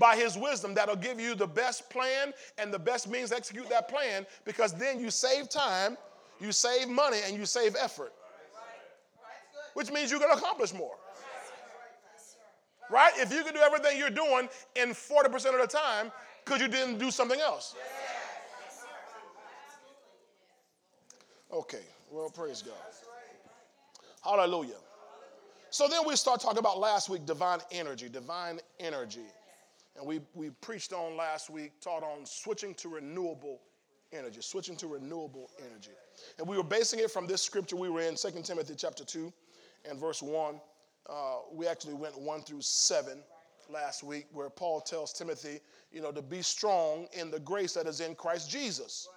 By 0.00 0.16
his 0.16 0.36
wisdom, 0.36 0.74
that'll 0.74 0.96
give 0.96 1.20
you 1.20 1.36
the 1.36 1.46
best 1.46 1.88
plan 1.88 2.32
and 2.58 2.74
the 2.74 2.78
best 2.80 3.08
means 3.08 3.30
to 3.30 3.36
execute 3.36 3.68
that 3.70 3.88
plan 3.88 4.26
because 4.44 4.72
then 4.72 4.98
you 4.98 5.08
save 5.12 5.48
time 5.48 5.96
you 6.40 6.52
save 6.52 6.88
money 6.88 7.18
and 7.26 7.36
you 7.36 7.46
save 7.46 7.76
effort, 7.76 8.12
which 9.74 9.90
means 9.90 10.10
you 10.10 10.18
can 10.18 10.30
accomplish 10.30 10.72
more. 10.72 10.96
Right? 12.90 13.12
If 13.16 13.32
you 13.32 13.42
can 13.42 13.54
do 13.54 13.60
everything 13.60 13.98
you're 13.98 14.10
doing 14.10 14.48
in 14.76 14.90
40% 14.90 15.34
of 15.34 15.60
the 15.60 15.66
time, 15.66 16.12
could 16.44 16.60
you 16.60 16.68
then 16.68 16.98
do 16.98 17.10
something 17.10 17.40
else? 17.40 17.74
Okay, 21.52 21.82
well, 22.10 22.30
praise 22.30 22.62
God. 22.62 22.74
Hallelujah. 24.22 24.74
So 25.70 25.88
then 25.88 26.00
we 26.06 26.16
start 26.16 26.40
talking 26.40 26.58
about 26.58 26.78
last 26.78 27.08
week 27.08 27.26
divine 27.26 27.60
energy, 27.70 28.08
divine 28.08 28.60
energy. 28.80 29.26
And 29.96 30.06
we, 30.06 30.20
we 30.34 30.50
preached 30.50 30.92
on 30.92 31.16
last 31.16 31.50
week, 31.50 31.72
taught 31.80 32.02
on 32.02 32.26
switching 32.26 32.74
to 32.74 32.88
renewable 32.88 33.60
energy, 34.14 34.40
switching 34.40 34.76
to 34.76 34.86
renewable 34.86 35.50
energy. 35.66 35.90
And 36.38 36.48
we 36.48 36.56
were 36.56 36.62
basing 36.62 37.00
it 37.00 37.10
from 37.10 37.26
this 37.26 37.42
scripture 37.42 37.76
we 37.76 37.88
were 37.88 38.00
in, 38.00 38.14
2 38.14 38.30
Timothy 38.42 38.74
chapter 38.76 39.04
2 39.04 39.32
and 39.88 39.98
verse 39.98 40.22
1. 40.22 40.60
Uh, 41.08 41.14
we 41.52 41.66
actually 41.66 41.94
went 41.94 42.18
1 42.18 42.42
through 42.42 42.62
7 42.62 43.18
last 43.70 44.02
week, 44.02 44.26
where 44.32 44.50
Paul 44.50 44.80
tells 44.80 45.12
Timothy, 45.12 45.60
you 45.92 46.00
know, 46.00 46.12
to 46.12 46.22
be 46.22 46.42
strong 46.42 47.06
in 47.12 47.30
the 47.30 47.40
grace 47.40 47.74
that 47.74 47.86
is 47.86 48.00
in 48.00 48.14
Christ 48.14 48.50
Jesus. 48.50 49.08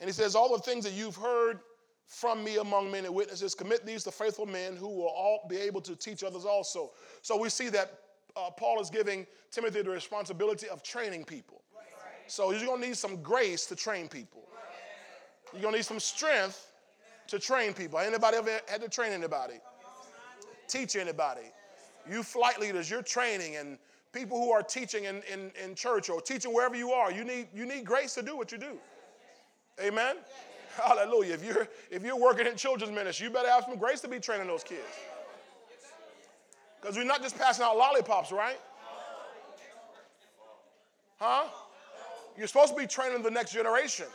And 0.00 0.08
he 0.08 0.12
says, 0.12 0.34
All 0.34 0.54
the 0.54 0.62
things 0.62 0.84
that 0.84 0.92
you've 0.92 1.16
heard 1.16 1.60
from 2.08 2.42
me 2.42 2.56
among 2.56 2.90
many 2.90 3.08
witnesses. 3.08 3.54
Commit 3.54 3.84
these 3.86 4.02
to 4.04 4.10
faithful 4.10 4.46
men 4.46 4.76
who 4.76 4.88
will 4.88 5.08
all 5.08 5.46
be 5.48 5.58
able 5.58 5.80
to 5.82 5.94
teach 5.94 6.24
others 6.24 6.44
also. 6.44 6.90
So 7.22 7.38
we 7.38 7.50
see 7.50 7.68
that 7.68 8.00
uh, 8.34 8.50
Paul 8.50 8.80
is 8.80 8.90
giving 8.90 9.26
Timothy 9.50 9.82
the 9.82 9.90
responsibility 9.90 10.68
of 10.68 10.82
training 10.82 11.24
people. 11.24 11.62
So 12.28 12.52
you're 12.52 12.66
going 12.66 12.82
to 12.82 12.88
need 12.88 12.96
some 12.96 13.22
grace 13.22 13.66
to 13.66 13.76
train 13.76 14.06
people. 14.06 14.42
You're 15.52 15.62
going 15.62 15.72
to 15.72 15.78
need 15.78 15.84
some 15.84 15.98
strength 15.98 16.70
to 17.28 17.38
train 17.38 17.72
people. 17.72 17.98
Anybody 17.98 18.36
ever 18.36 18.60
had 18.68 18.82
to 18.82 18.88
train 18.88 19.12
anybody? 19.12 19.54
Teach 20.68 20.94
anybody? 20.96 21.50
You 22.08 22.22
flight 22.22 22.60
leaders, 22.60 22.90
you're 22.90 23.02
training, 23.02 23.56
and 23.56 23.78
people 24.12 24.38
who 24.38 24.50
are 24.50 24.62
teaching 24.62 25.04
in, 25.04 25.22
in, 25.32 25.50
in 25.62 25.74
church 25.74 26.10
or 26.10 26.20
teaching 26.20 26.52
wherever 26.52 26.76
you 26.76 26.92
are, 26.92 27.10
you 27.10 27.24
need, 27.24 27.48
you 27.54 27.66
need 27.66 27.84
grace 27.84 28.14
to 28.14 28.22
do 28.22 28.36
what 28.36 28.52
you 28.52 28.58
do. 28.58 28.78
Amen? 29.82 30.16
Hallelujah. 30.76 31.34
If 31.34 31.44
you're, 31.44 31.68
if 31.90 32.04
you're 32.04 32.18
working 32.18 32.46
in 32.46 32.56
children's 32.56 32.94
ministry, 32.94 33.26
you 33.26 33.32
better 33.32 33.50
have 33.50 33.64
some 33.64 33.76
grace 33.78 34.00
to 34.02 34.08
be 34.08 34.20
training 34.20 34.46
those 34.46 34.64
kids. 34.64 34.82
Because 36.80 36.96
we're 36.96 37.04
not 37.04 37.22
just 37.22 37.36
passing 37.38 37.64
out 37.64 37.76
lollipops, 37.76 38.32
right? 38.32 38.58
Huh? 41.18 41.46
You're 42.38 42.46
supposed 42.46 42.72
to 42.72 42.80
be 42.80 42.86
training 42.86 43.22
the 43.22 43.30
next 43.32 43.52
generation. 43.52 44.06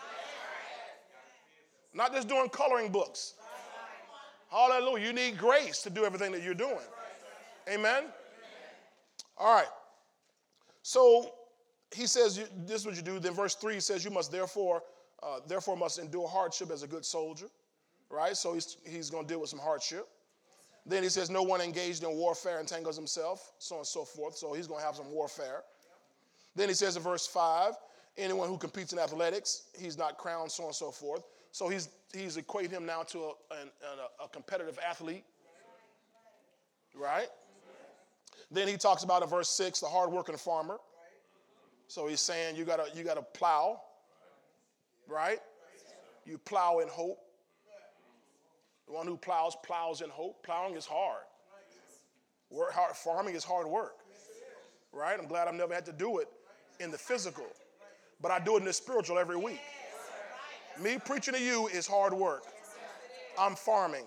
Not 1.93 2.13
just 2.13 2.29
doing 2.29 2.47
coloring 2.49 2.89
books. 2.89 3.33
Hallelujah. 4.49 5.07
You 5.07 5.13
need 5.13 5.37
grace 5.37 5.81
to 5.81 5.89
do 5.89 6.05
everything 6.05 6.31
that 6.31 6.41
you're 6.41 6.53
doing. 6.53 6.77
Amen? 7.69 8.05
All 9.37 9.53
right. 9.53 9.67
So 10.83 11.33
he 11.93 12.07
says, 12.07 12.39
this 12.65 12.81
is 12.81 12.85
what 12.85 12.95
you 12.95 13.01
do. 13.01 13.19
Then 13.19 13.33
verse 13.33 13.55
3 13.55 13.79
says, 13.81 14.05
You 14.05 14.11
must 14.11 14.31
therefore, 14.31 14.83
uh, 15.21 15.39
therefore 15.45 15.75
must 15.75 15.99
endure 15.99 16.27
hardship 16.27 16.71
as 16.71 16.81
a 16.81 16.87
good 16.87 17.03
soldier. 17.03 17.47
Right? 18.09 18.37
So 18.37 18.53
he's, 18.53 18.77
he's 18.85 19.09
going 19.09 19.25
to 19.25 19.33
deal 19.33 19.41
with 19.41 19.49
some 19.49 19.59
hardship. 19.59 20.07
Then 20.85 21.03
he 21.03 21.09
says, 21.09 21.29
No 21.29 21.43
one 21.43 21.59
engaged 21.59 22.03
in 22.03 22.11
warfare 22.15 22.59
entangles 22.61 22.95
himself, 22.95 23.51
so 23.57 23.75
on 23.75 23.79
and 23.79 23.87
so 23.87 24.05
forth. 24.05 24.37
So 24.37 24.53
he's 24.53 24.67
going 24.67 24.79
to 24.79 24.85
have 24.85 24.95
some 24.95 25.11
warfare. 25.11 25.63
Then 26.55 26.69
he 26.69 26.75
says 26.75 26.95
in 26.95 27.03
verse 27.03 27.27
5, 27.27 27.73
anyone 28.17 28.47
who 28.47 28.57
competes 28.57 28.93
in 28.93 28.99
athletics, 28.99 29.63
he's 29.77 29.97
not 29.97 30.17
crowned, 30.17 30.51
so 30.51 30.63
on 30.63 30.67
and 30.69 30.75
so 30.75 30.91
forth. 30.91 31.23
So 31.51 31.69
he's, 31.69 31.89
he's 32.13 32.37
equating 32.37 32.71
him 32.71 32.85
now 32.85 33.03
to 33.03 33.19
a, 33.19 33.31
a, 33.51 34.25
a 34.25 34.27
competitive 34.29 34.79
athlete, 34.87 35.23
right? 36.95 37.27
Then 38.51 38.67
he 38.67 38.77
talks 38.77 39.03
about 39.03 39.23
in 39.23 39.29
verse 39.29 39.49
6 39.49 39.79
the 39.79 39.87
hardworking 39.87 40.37
farmer. 40.37 40.77
So 41.87 42.07
he's 42.07 42.21
saying 42.21 42.55
you 42.55 42.65
gotta, 42.65 42.85
you 42.95 43.03
gotta 43.03 43.21
plow, 43.21 43.81
right? 45.07 45.39
You 46.25 46.37
plow 46.37 46.79
in 46.79 46.87
hope. 46.87 47.19
The 48.87 48.93
one 48.93 49.07
who 49.07 49.17
plows, 49.17 49.55
plows 49.63 50.01
in 50.01 50.09
hope. 50.09 50.43
Plowing 50.43 50.75
is 50.75 50.85
hard. 50.85 51.23
Work 52.49 52.73
hard 52.73 52.95
farming 52.95 53.33
is 53.35 53.43
hard 53.43 53.65
work, 53.65 53.95
right? 54.91 55.17
I'm 55.19 55.27
glad 55.27 55.47
I've 55.47 55.55
never 55.55 55.73
had 55.73 55.85
to 55.87 55.91
do 55.91 56.19
it 56.19 56.27
in 56.79 56.91
the 56.91 56.97
physical, 56.97 57.47
but 58.23 58.31
I 58.31 58.39
do 58.39 58.55
it 58.55 58.59
in 58.59 58.65
the 58.65 58.73
spiritual 58.73 59.19
every 59.19 59.35
week. 59.35 59.59
Me 60.81 60.97
preaching 60.97 61.33
to 61.33 61.39
you 61.39 61.67
is 61.67 61.85
hard 61.85 62.13
work. 62.13 62.43
I'm 63.37 63.53
farming. 63.53 64.05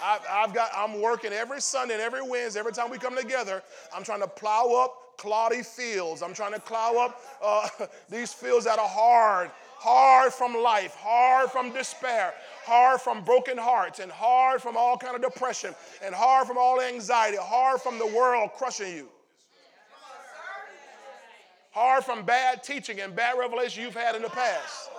I've, 0.00 0.20
I've, 0.30 0.54
got, 0.54 0.70
I'm 0.76 1.00
working 1.00 1.32
every 1.32 1.60
Sunday 1.60 1.94
and 1.94 2.02
every 2.02 2.22
Wednesday, 2.22 2.60
every 2.60 2.72
time 2.72 2.88
we 2.88 2.98
come 2.98 3.16
together, 3.16 3.62
I'm 3.92 4.04
trying 4.04 4.20
to 4.20 4.28
plow 4.28 4.84
up 4.84 5.18
cloddy 5.18 5.66
fields. 5.66 6.22
I'm 6.22 6.34
trying 6.34 6.52
to 6.52 6.60
plow 6.60 6.96
up 6.98 7.20
uh, 7.42 7.68
these 8.08 8.32
fields 8.32 8.66
that 8.66 8.78
are 8.78 8.88
hard, 8.88 9.50
hard 9.78 10.32
from 10.32 10.54
life, 10.54 10.94
hard 11.00 11.50
from 11.50 11.72
despair, 11.72 12.34
hard 12.64 13.00
from 13.00 13.24
broken 13.24 13.58
hearts, 13.58 13.98
and 13.98 14.12
hard 14.12 14.62
from 14.62 14.76
all 14.76 14.96
kind 14.96 15.16
of 15.16 15.22
depression, 15.22 15.74
and 16.04 16.14
hard 16.14 16.46
from 16.46 16.58
all 16.58 16.80
anxiety, 16.80 17.38
hard 17.40 17.80
from 17.80 17.98
the 17.98 18.06
world 18.06 18.50
crushing 18.56 18.94
you 18.94 19.08
hard 21.78 22.04
from 22.04 22.24
bad 22.24 22.64
teaching 22.64 23.00
and 23.00 23.14
bad 23.14 23.38
revelation 23.38 23.84
you've 23.84 23.94
had 23.94 24.16
in 24.16 24.22
the 24.22 24.28
past. 24.28 24.90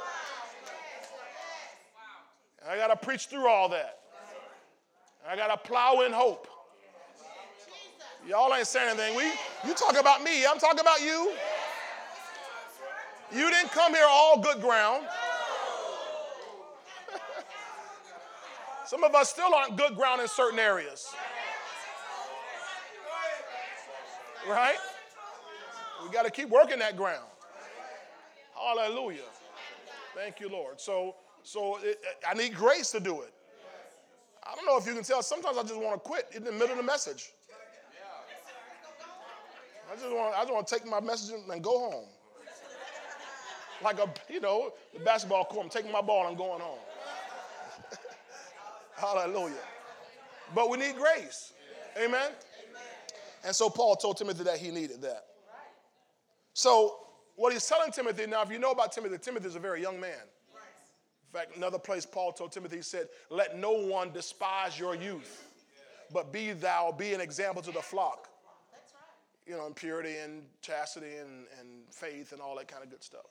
I 2.68 2.78
got 2.78 2.88
to 2.88 2.96
preach 2.96 3.26
through 3.26 3.48
all 3.48 3.68
that. 3.70 4.00
I 5.28 5.36
got 5.36 5.48
to 5.48 5.58
plow 5.58 6.02
in 6.02 6.14
hope. 6.14 6.48
Y'all 8.28 8.54
ain't 8.54 8.68
saying 8.68 8.90
anything. 8.90 9.16
We, 9.16 9.24
you 9.68 9.74
talk 9.74 10.00
about 10.00 10.24
me, 10.24 10.46
I'm 10.46 10.58
talking 10.58 10.80
about 10.80 11.02
you. 11.02 11.34
You 13.32 13.50
didn't 13.50 13.72
come 13.72 13.94
here 13.94 14.08
all 14.08 14.40
good 14.40 14.62
ground. 14.62 15.06
Some 18.86 19.04
of 19.04 19.14
us 19.16 19.30
still 19.30 19.54
aren't 19.54 19.78
good 19.78 19.96
ground 19.96 20.22
in 20.22 20.28
certain 20.28 20.60
areas. 20.60 21.14
Right? 24.50 24.78
We 26.04 26.12
got 26.12 26.26
to 26.26 26.32
keep 26.32 26.50
working 26.50 26.80
that 26.80 26.98
ground. 26.98 27.26
Hallelujah. 28.56 29.22
Thank 30.16 30.40
you, 30.40 30.50
Lord. 30.50 30.80
So, 30.80 31.16
so 31.44 31.80
it, 31.82 32.00
I 32.28 32.34
need 32.34 32.54
grace 32.54 32.92
to 32.92 33.00
do 33.00 33.22
it. 33.22 33.34
I 34.44 34.56
don't 34.56 34.66
know 34.66 34.78
if 34.78 34.86
you 34.86 34.94
can 34.94 35.04
tell. 35.04 35.22
Sometimes 35.22 35.58
I 35.58 35.64
just 35.64 35.76
want 35.76 36.04
to 36.04 36.10
quit 36.10 36.30
in 36.36 36.44
the 36.44 36.52
middle 36.52 36.72
of 36.72 36.78
the 36.78 36.84
message. 36.84 37.32
I 39.92 39.96
just 39.96 40.10
want, 40.10 40.36
I 40.36 40.42
just 40.42 40.54
want 40.54 40.68
to 40.68 40.76
take 40.76 40.88
my 40.88 41.00
message 41.00 41.36
and 41.50 41.64
go 41.64 41.80
home. 41.92 42.06
Like 43.84 44.00
a, 44.00 44.12
you 44.32 44.40
know, 44.40 44.74
the 44.94 45.00
basketball 45.00 45.46
court. 45.46 45.66
I'm 45.66 45.70
taking 45.70 45.92
my 45.92 46.02
ball 46.02 46.28
and 46.28 46.38
going 46.38 46.60
home. 46.60 46.80
Hallelujah. 48.98 49.56
But 50.54 50.70
we 50.70 50.78
need 50.78 50.96
grace. 50.96 51.54
Amen. 51.98 52.32
And 53.46 53.56
so 53.56 53.70
Paul 53.70 53.96
told 53.96 54.18
Timothy 54.18 54.44
that 54.44 54.58
he 54.58 54.70
needed 54.70 55.02
that. 55.02 55.26
So, 56.60 56.98
what 57.38 57.54
he's 57.54 57.66
telling 57.66 57.90
Timothy 57.90 58.28
now, 58.28 58.42
if 58.42 58.52
you 58.52 58.60
know 58.60 58.72
about 58.72 58.92
Timothy, 58.92 59.18
Timothy 59.18 59.48
is 59.48 59.56
a 59.56 59.60
very 59.60 59.82
young 59.82 59.98
man. 59.98 60.12
In 60.12 61.40
fact, 61.40 61.56
another 61.56 61.80
place 61.80 62.06
Paul 62.06 62.34
told 62.34 62.52
Timothy, 62.52 62.76
he 62.76 62.82
said, 62.82 63.08
Let 63.30 63.58
no 63.58 63.72
one 63.72 64.12
despise 64.12 64.78
your 64.78 64.94
youth, 64.94 65.48
but 66.12 66.34
be 66.34 66.52
thou, 66.52 66.92
be 66.92 67.14
an 67.14 67.22
example 67.22 67.62
to 67.62 67.72
the 67.72 67.82
flock. 67.82 68.28
You 69.48 69.56
know, 69.56 69.68
in 69.68 69.74
purity 69.74 70.18
and 70.18 70.44
chastity 70.62 71.16
and, 71.16 71.46
and 71.62 71.70
faith 71.92 72.34
and 72.34 72.42
all 72.42 72.58
that 72.58 72.68
kind 72.68 72.84
of 72.84 72.90
good 72.90 73.06
stuff. 73.06 73.28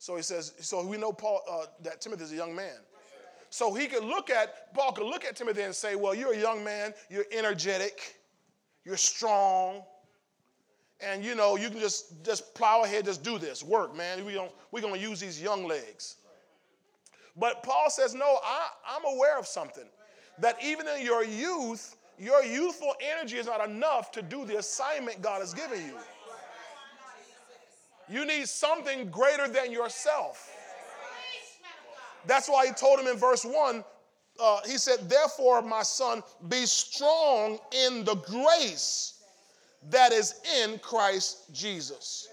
So 0.00 0.16
he 0.16 0.22
says, 0.22 0.54
so 0.58 0.84
we 0.84 0.96
know 0.96 1.12
Paul 1.12 1.42
uh, 1.48 1.66
that 1.84 2.00
Timothy 2.00 2.24
is 2.24 2.32
a 2.32 2.36
young 2.36 2.56
man. 2.56 2.78
So 3.50 3.72
he 3.72 3.86
could 3.86 4.02
look 4.02 4.30
at, 4.30 4.74
Paul 4.74 4.90
could 4.90 5.06
look 5.06 5.24
at 5.24 5.36
Timothy 5.36 5.62
and 5.62 5.72
say, 5.72 5.94
Well, 5.94 6.12
you're 6.12 6.34
a 6.34 6.40
young 6.40 6.64
man, 6.64 6.92
you're 7.08 7.26
energetic, 7.30 8.16
you're 8.84 8.96
strong, 8.96 9.84
and 11.00 11.24
you 11.24 11.34
know 11.34 11.56
you 11.56 11.70
can 11.70 11.80
just 11.80 12.24
just 12.24 12.54
plow 12.54 12.82
ahead 12.82 13.04
just 13.04 13.22
do 13.22 13.38
this. 13.38 13.62
Work 13.62 13.96
man. 13.96 14.24
We 14.24 14.32
don't 14.34 14.52
we're 14.70 14.80
going 14.80 14.94
to 14.94 15.00
use 15.00 15.20
these 15.20 15.40
young 15.40 15.66
legs. 15.66 16.16
But 17.36 17.62
paul 17.62 17.90
says 17.90 18.14
no 18.14 18.38
I, 18.42 18.68
i'm 18.88 19.04
aware 19.14 19.38
of 19.38 19.46
something. 19.46 19.84
That 20.38 20.56
even 20.62 20.86
in 20.88 21.04
your 21.04 21.24
youth 21.24 21.96
your 22.18 22.44
youthful 22.44 22.94
energy 23.00 23.36
is 23.38 23.46
not 23.46 23.68
enough 23.68 24.12
to 24.12 24.22
do 24.22 24.44
the 24.44 24.58
assignment 24.58 25.20
god 25.20 25.40
has 25.40 25.52
given 25.52 25.80
you. 25.80 25.96
You 28.08 28.26
need 28.26 28.48
something 28.48 29.08
greater 29.10 29.48
than 29.48 29.72
yourself. 29.72 30.50
That's 32.26 32.48
why 32.48 32.66
he 32.66 32.72
told 32.72 33.00
him 33.00 33.06
in 33.06 33.16
verse 33.16 33.44
1 33.44 33.84
uh, 34.40 34.60
he 34.66 34.78
said 34.78 35.08
therefore 35.08 35.62
my 35.62 35.82
son 35.82 36.22
be 36.48 36.66
strong 36.66 37.58
in 37.86 38.04
the 38.04 38.16
grace 38.16 39.13
that 39.90 40.12
is 40.12 40.40
in 40.62 40.78
Christ 40.78 41.52
Jesus. 41.52 42.28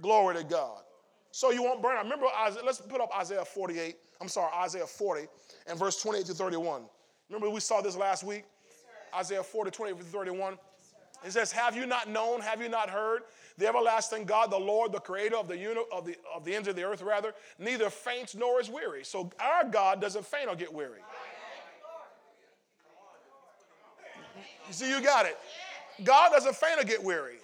Glory 0.00 0.36
to 0.36 0.44
God. 0.44 0.82
So 1.30 1.50
you 1.50 1.62
won't 1.62 1.82
burn 1.82 1.96
out. 1.96 2.04
Remember, 2.04 2.26
Isaiah, 2.46 2.62
let's 2.64 2.80
put 2.80 3.00
up 3.00 3.10
Isaiah 3.16 3.44
48. 3.44 3.96
I'm 4.20 4.28
sorry, 4.28 4.50
Isaiah 4.54 4.86
40 4.86 5.26
and 5.66 5.78
verse 5.78 6.00
28 6.00 6.26
to 6.26 6.34
31. 6.34 6.82
Remember, 7.28 7.50
we 7.50 7.60
saw 7.60 7.80
this 7.80 7.96
last 7.96 8.24
week? 8.24 8.44
Isaiah 9.14 9.42
40, 9.42 9.70
28 9.70 9.98
to 9.98 10.04
31. 10.04 10.58
It 11.24 11.32
says, 11.32 11.52
Have 11.52 11.76
you 11.76 11.86
not 11.86 12.08
known? 12.08 12.40
Have 12.40 12.62
you 12.62 12.68
not 12.68 12.88
heard? 12.88 13.22
The 13.58 13.66
everlasting 13.66 14.24
God, 14.24 14.50
the 14.50 14.58
Lord, 14.58 14.92
the 14.92 15.00
creator 15.00 15.36
of 15.36 15.48
the, 15.48 15.56
uni- 15.56 15.84
of 15.90 16.04
the, 16.04 16.16
of 16.34 16.44
the 16.44 16.54
ends 16.54 16.68
of 16.68 16.76
the 16.76 16.84
earth, 16.84 17.02
rather, 17.02 17.32
neither 17.58 17.88
faints 17.88 18.34
nor 18.34 18.60
is 18.60 18.68
weary. 18.68 19.04
So 19.04 19.30
our 19.40 19.64
God 19.64 20.00
doesn't 20.00 20.26
faint 20.26 20.48
or 20.48 20.56
get 20.56 20.72
weary. 20.72 21.00
You 24.68 24.72
see, 24.72 24.90
you 24.90 25.00
got 25.00 25.26
it. 25.26 25.38
God 26.04 26.30
doesn't 26.32 26.56
faint 26.56 26.80
or 26.80 26.84
get 26.84 27.02
weary. 27.02 27.36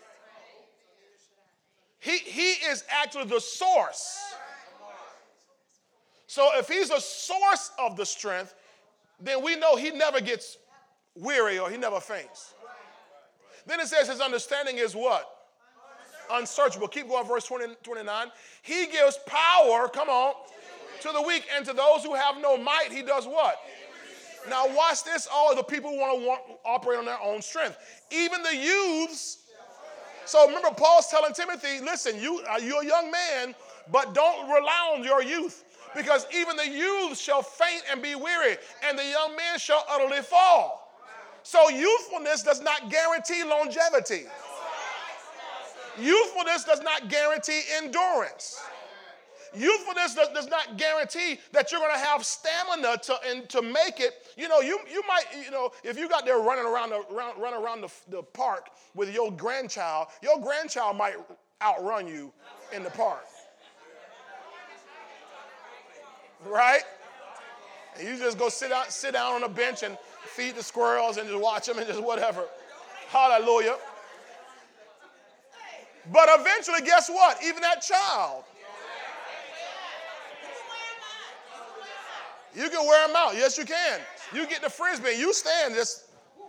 He, 1.98 2.18
he 2.18 2.50
is 2.66 2.84
actually 2.88 3.26
the 3.26 3.40
source. 3.40 4.18
So 6.26 6.48
if 6.54 6.68
he's 6.68 6.88
the 6.88 6.98
source 6.98 7.70
of 7.78 7.96
the 7.96 8.06
strength, 8.06 8.54
then 9.20 9.44
we 9.44 9.56
know 9.56 9.76
he 9.76 9.90
never 9.90 10.20
gets 10.20 10.58
weary 11.14 11.58
or 11.58 11.70
he 11.70 11.76
never 11.76 12.00
faints. 12.00 12.54
Then 13.66 13.78
it 13.78 13.86
says 13.86 14.08
his 14.08 14.20
understanding 14.20 14.78
is 14.78 14.96
what? 14.96 15.28
unsearchable. 16.32 16.88
Keep 16.88 17.08
going, 17.08 17.26
verse 17.26 17.44
20, 17.44 17.74
29. 17.82 18.26
He 18.62 18.86
gives 18.86 19.18
power, 19.26 19.88
come 19.88 20.08
on, 20.08 20.34
to 21.00 21.10
the 21.12 21.22
weak, 21.22 21.44
and 21.54 21.64
to 21.66 21.72
those 21.72 22.02
who 22.02 22.14
have 22.14 22.40
no 22.40 22.56
might, 22.56 22.88
he 22.90 23.02
does 23.02 23.26
what? 23.26 23.56
Now, 24.48 24.66
watch 24.74 25.04
this. 25.04 25.28
All 25.32 25.54
the 25.54 25.62
people 25.62 25.96
want 25.96 26.20
to 26.20 26.26
want, 26.26 26.42
operate 26.64 26.98
on 26.98 27.04
their 27.04 27.20
own 27.20 27.42
strength. 27.42 27.78
Even 28.10 28.42
the 28.42 28.56
youths. 28.56 29.38
So 30.24 30.46
remember, 30.46 30.70
Paul's 30.70 31.08
telling 31.08 31.32
Timothy, 31.32 31.80
listen, 31.80 32.20
you, 32.20 32.42
uh, 32.50 32.58
you're 32.58 32.82
a 32.82 32.86
young 32.86 33.10
man, 33.10 33.54
but 33.90 34.14
don't 34.14 34.48
rely 34.48 34.94
on 34.94 35.04
your 35.04 35.22
youth. 35.22 35.64
Because 35.94 36.26
even 36.34 36.56
the 36.56 36.68
youths 36.68 37.20
shall 37.20 37.42
faint 37.42 37.82
and 37.90 38.02
be 38.02 38.14
weary, 38.14 38.56
and 38.88 38.98
the 38.98 39.04
young 39.04 39.36
men 39.36 39.58
shall 39.58 39.84
utterly 39.90 40.22
fall. 40.22 40.82
So 41.42 41.68
youthfulness 41.68 42.42
does 42.42 42.60
not 42.60 42.90
guarantee 42.90 43.42
longevity. 43.44 44.24
Youthfulness 46.00 46.64
does 46.64 46.80
not 46.80 47.08
guarantee 47.08 47.60
endurance. 47.76 48.58
Youthfulness 49.54 50.14
does, 50.14 50.28
does 50.28 50.48
not 50.48 50.78
guarantee 50.78 51.38
that 51.52 51.70
you're 51.70 51.80
going 51.80 51.92
to 51.92 51.98
have 51.98 52.24
stamina 52.24 52.96
to, 53.02 53.16
and 53.26 53.48
to 53.50 53.60
make 53.60 54.00
it. 54.00 54.26
You 54.36 54.48
know, 54.48 54.60
you, 54.60 54.78
you 54.90 55.02
might, 55.06 55.24
you 55.44 55.50
know, 55.50 55.72
if 55.84 55.98
you 55.98 56.08
got 56.08 56.24
there 56.24 56.38
running 56.38 56.64
around 56.64 56.90
the, 56.90 57.02
around, 57.12 57.40
running 57.40 57.62
around 57.62 57.80
the, 57.82 57.90
the 58.08 58.22
park 58.22 58.70
with 58.94 59.12
your 59.14 59.30
grandchild, 59.30 60.08
your 60.22 60.40
grandchild 60.40 60.96
might 60.96 61.16
outrun 61.60 62.06
you 62.06 62.32
in 62.74 62.82
the 62.82 62.90
park. 62.90 63.24
Right? 66.46 66.82
And 67.98 68.08
you 68.08 68.16
just 68.16 68.38
go 68.38 68.48
sit 68.48 68.72
out, 68.72 68.90
sit 68.90 69.12
down 69.12 69.34
on 69.34 69.42
a 69.44 69.48
bench 69.48 69.82
and 69.82 69.98
feed 70.24 70.56
the 70.56 70.62
squirrels 70.62 71.18
and 71.18 71.28
just 71.28 71.40
watch 71.40 71.66
them 71.66 71.78
and 71.78 71.86
just 71.86 72.02
whatever. 72.02 72.44
Hallelujah. 73.08 73.76
But 76.10 76.28
eventually, 76.32 76.80
guess 76.80 77.08
what? 77.08 77.38
Even 77.44 77.60
that 77.60 77.82
child 77.82 78.44
You 82.54 82.68
can 82.68 82.86
wear 82.86 83.06
them 83.06 83.16
out. 83.16 83.34
Yes, 83.34 83.56
you 83.56 83.64
can. 83.64 84.00
You 84.34 84.46
get 84.46 84.62
the 84.62 84.70
frisbee. 84.70 85.14
You 85.16 85.32
stand, 85.32 85.74
just 85.74 86.06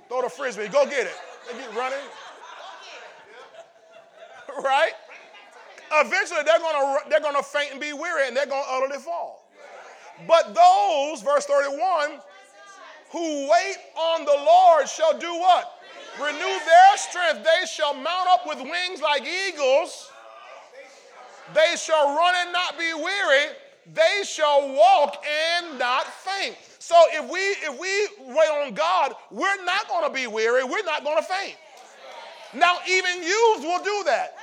throw 0.09 0.21
the 0.21 0.29
frisbee. 0.29 0.67
Go 0.67 0.85
get 0.85 1.07
it. 1.07 1.15
They 1.49 1.57
get 1.57 1.75
running. 1.75 1.99
Right? 4.63 4.91
Eventually, 5.91 6.41
they're 6.45 6.59
gonna 6.59 6.97
they're 7.09 7.19
gonna 7.19 7.41
faint 7.41 7.71
and 7.71 7.81
be 7.81 7.91
weary, 7.91 8.27
and 8.27 8.37
they're 8.37 8.45
gonna 8.45 8.67
utterly 8.69 8.99
fall. 8.99 9.49
But 10.27 10.53
those, 10.53 11.23
verse 11.23 11.45
31, 11.45 12.19
who 13.11 13.49
wait 13.49 13.77
on 13.97 14.25
the 14.25 14.43
Lord 14.45 14.87
shall 14.87 15.17
do 15.17 15.33
what? 15.33 15.79
Renew 16.19 16.37
their 16.39 16.97
strength. 16.97 17.43
They 17.43 17.65
shall 17.65 17.95
mount 17.95 18.27
up 18.29 18.45
with 18.45 18.59
wings 18.59 19.01
like 19.01 19.23
eagles. 19.23 20.11
They 21.55 21.75
shall 21.75 22.15
run 22.15 22.35
and 22.43 22.53
not 22.53 22.77
be 22.77 22.93
weary 22.93 23.55
they 23.91 24.21
shall 24.23 24.73
walk 24.73 25.23
and 25.25 25.77
not 25.79 26.05
faint. 26.05 26.55
So 26.79 26.95
if 27.11 27.29
we 27.29 27.39
if 27.39 27.79
we 27.79 28.33
wait 28.33 28.49
on 28.49 28.73
God, 28.73 29.13
we're 29.31 29.63
not 29.65 29.87
going 29.87 30.07
to 30.07 30.13
be 30.13 30.27
weary. 30.27 30.63
We're 30.63 30.83
not 30.83 31.03
going 31.03 31.17
to 31.17 31.23
faint. 31.23 31.55
Now 32.53 32.77
even 32.87 33.23
youths 33.23 33.63
will 33.63 33.83
do 33.83 34.03
that. 34.05 34.35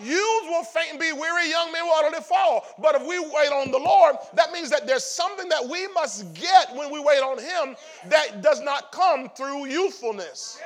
Youths 0.00 0.46
will 0.46 0.62
faint 0.62 0.90
and 0.90 1.00
be 1.00 1.12
weary. 1.12 1.50
Young 1.50 1.72
men 1.72 1.84
will 1.84 1.94
utterly 1.94 2.22
fall. 2.22 2.64
But 2.78 2.94
if 2.94 3.06
we 3.06 3.18
wait 3.18 3.50
on 3.50 3.72
the 3.72 3.78
Lord, 3.78 4.16
that 4.34 4.52
means 4.52 4.70
that 4.70 4.86
there's 4.86 5.04
something 5.04 5.48
that 5.48 5.68
we 5.68 5.88
must 5.88 6.32
get 6.34 6.74
when 6.74 6.92
we 6.92 7.00
wait 7.00 7.20
on 7.20 7.38
Him 7.38 7.76
that 8.08 8.40
does 8.40 8.60
not 8.60 8.92
come 8.92 9.28
through 9.30 9.66
youthfulness. 9.66 10.60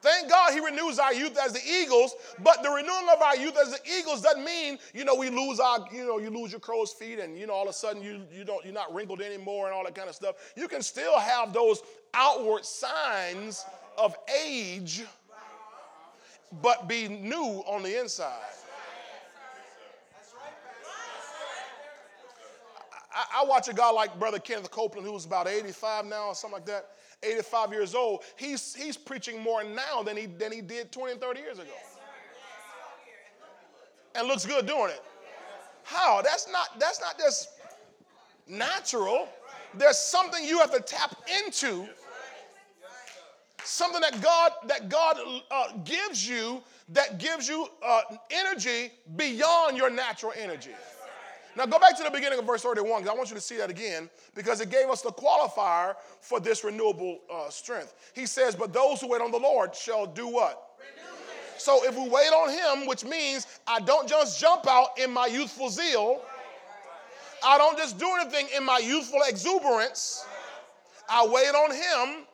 Thank 0.00 0.30
God 0.30 0.52
he 0.52 0.60
renews 0.60 0.98
our 1.00 1.12
youth 1.12 1.36
as 1.44 1.52
the 1.52 1.60
eagles, 1.66 2.14
but 2.44 2.62
the 2.62 2.70
renewing 2.70 3.08
of 3.12 3.20
our 3.20 3.36
youth 3.36 3.56
as 3.60 3.72
the 3.72 3.80
eagles 3.98 4.22
doesn't 4.22 4.44
mean, 4.44 4.78
you 4.94 5.04
know, 5.04 5.16
we 5.16 5.28
lose 5.28 5.58
our, 5.58 5.88
you 5.92 6.06
know, 6.06 6.18
you 6.18 6.30
lose 6.30 6.52
your 6.52 6.60
crow's 6.60 6.92
feet 6.92 7.18
and, 7.18 7.36
you 7.36 7.48
know, 7.48 7.52
all 7.52 7.64
of 7.64 7.70
a 7.70 7.72
sudden 7.72 8.00
you, 8.02 8.22
you 8.32 8.44
don't, 8.44 8.64
you're 8.64 8.74
not 8.74 8.94
wrinkled 8.94 9.20
anymore 9.20 9.66
and 9.66 9.74
all 9.74 9.82
that 9.84 9.96
kind 9.96 10.08
of 10.08 10.14
stuff. 10.14 10.52
You 10.56 10.68
can 10.68 10.82
still 10.82 11.18
have 11.18 11.52
those 11.52 11.82
outward 12.14 12.64
signs 12.64 13.64
of 13.96 14.16
age, 14.44 15.02
but 16.62 16.86
be 16.86 17.08
new 17.08 17.64
on 17.66 17.82
the 17.82 18.00
inside. 18.00 18.38
That's 20.12 20.32
right. 20.32 20.52
I, 23.12 23.42
I 23.42 23.44
watch 23.46 23.66
a 23.66 23.74
guy 23.74 23.90
like 23.90 24.16
Brother 24.16 24.38
Kenneth 24.38 24.70
Copeland, 24.70 25.08
who's 25.08 25.24
about 25.24 25.48
85 25.48 26.06
now 26.06 26.28
or 26.28 26.34
something 26.36 26.58
like 26.58 26.66
that 26.66 26.90
85 27.22 27.72
years 27.72 27.94
old, 27.94 28.22
he's, 28.36 28.74
he's 28.74 28.96
preaching 28.96 29.42
more 29.42 29.64
now 29.64 30.02
than 30.02 30.16
he, 30.16 30.26
than 30.26 30.52
he 30.52 30.60
did 30.60 30.92
20 30.92 31.12
and 31.12 31.20
30 31.20 31.40
years 31.40 31.58
ago. 31.58 31.70
And 34.14 34.26
looks 34.26 34.46
good 34.46 34.66
doing 34.66 34.90
it. 34.90 35.02
How? 35.84 36.22
That's 36.22 36.50
not, 36.50 36.78
that's 36.78 37.00
not 37.00 37.18
just 37.18 37.48
natural. 38.46 39.28
There's 39.74 39.98
something 39.98 40.44
you 40.44 40.58
have 40.58 40.72
to 40.72 40.80
tap 40.80 41.16
into. 41.44 41.88
Something 43.64 44.00
that 44.00 44.22
God 44.22 44.52
that 44.66 44.88
God 44.88 45.18
uh, 45.50 45.72
gives 45.84 46.26
you 46.26 46.62
that 46.90 47.18
gives 47.18 47.46
you 47.48 47.68
uh, 47.84 48.00
energy 48.30 48.92
beyond 49.16 49.76
your 49.76 49.90
natural 49.90 50.32
energy. 50.36 50.70
Now 51.58 51.66
go 51.66 51.80
back 51.80 51.96
to 51.96 52.04
the 52.04 52.10
beginning 52.10 52.38
of 52.38 52.46
verse 52.46 52.62
31 52.62 53.02
because 53.02 53.12
I 53.12 53.18
want 53.18 53.30
you 53.30 53.34
to 53.34 53.40
see 53.40 53.56
that 53.56 53.68
again 53.68 54.08
because 54.36 54.60
it 54.60 54.70
gave 54.70 54.88
us 54.88 55.02
the 55.02 55.10
qualifier 55.10 55.96
for 56.20 56.38
this 56.38 56.62
renewable 56.62 57.18
uh, 57.28 57.50
strength. 57.50 57.96
He 58.14 58.26
says, 58.26 58.54
But 58.54 58.72
those 58.72 59.00
who 59.00 59.08
wait 59.08 59.20
on 59.20 59.32
the 59.32 59.40
Lord 59.40 59.74
shall 59.74 60.06
do 60.06 60.28
what? 60.28 60.78
So 61.58 61.84
if 61.84 61.96
we 61.96 62.08
wait 62.08 62.28
on 62.28 62.50
Him, 62.50 62.86
which 62.86 63.04
means 63.04 63.48
I 63.66 63.80
don't 63.80 64.08
just 64.08 64.40
jump 64.40 64.68
out 64.68 64.90
in 65.02 65.12
my 65.12 65.26
youthful 65.26 65.68
zeal, 65.68 66.22
I 67.44 67.58
don't 67.58 67.76
just 67.76 67.98
do 67.98 68.08
anything 68.20 68.46
in 68.56 68.64
my 68.64 68.78
youthful 68.78 69.22
exuberance. 69.26 70.24
I 71.10 71.26
wait 71.26 71.48
on 71.48 71.72
Him. 71.72 72.24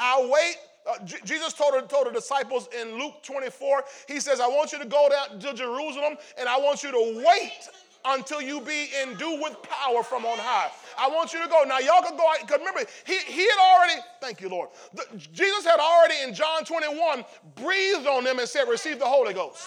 I 0.00 0.28
wait 0.28 0.56
uh, 0.84 1.04
J- 1.04 1.18
Jesus 1.24 1.52
told, 1.52 1.88
told 1.88 2.06
the 2.06 2.10
disciples 2.10 2.68
in 2.80 2.98
Luke 2.98 3.22
24, 3.22 3.84
He 4.08 4.18
says, 4.18 4.40
I 4.40 4.48
want 4.48 4.72
you 4.72 4.78
to 4.80 4.86
go 4.86 5.08
down 5.08 5.38
to 5.38 5.54
Jerusalem 5.54 6.16
and 6.36 6.48
I 6.48 6.58
want 6.58 6.82
you 6.82 6.90
to 6.90 7.24
wait 7.24 7.68
until 8.04 8.40
you 8.40 8.60
be 8.60 8.88
endued 9.02 9.40
with 9.42 9.56
power 9.62 10.02
from 10.02 10.24
on 10.24 10.38
high. 10.38 10.70
I 10.98 11.08
want 11.08 11.32
you 11.32 11.42
to 11.42 11.48
go. 11.48 11.64
Now, 11.66 11.78
y'all 11.78 12.02
can 12.02 12.16
go 12.16 12.26
because 12.40 12.58
remember, 12.58 12.80
he, 13.06 13.18
he 13.18 13.42
had 13.42 13.58
already, 13.60 14.00
thank 14.20 14.40
you, 14.40 14.48
Lord. 14.48 14.70
The, 14.94 15.04
Jesus 15.32 15.64
had 15.64 15.78
already 15.78 16.14
in 16.22 16.34
John 16.34 16.64
21 16.64 17.24
breathed 17.56 18.06
on 18.06 18.24
them 18.24 18.38
and 18.38 18.48
said, 18.48 18.68
Receive 18.68 18.98
the 18.98 19.06
Holy 19.06 19.34
Ghost. 19.34 19.66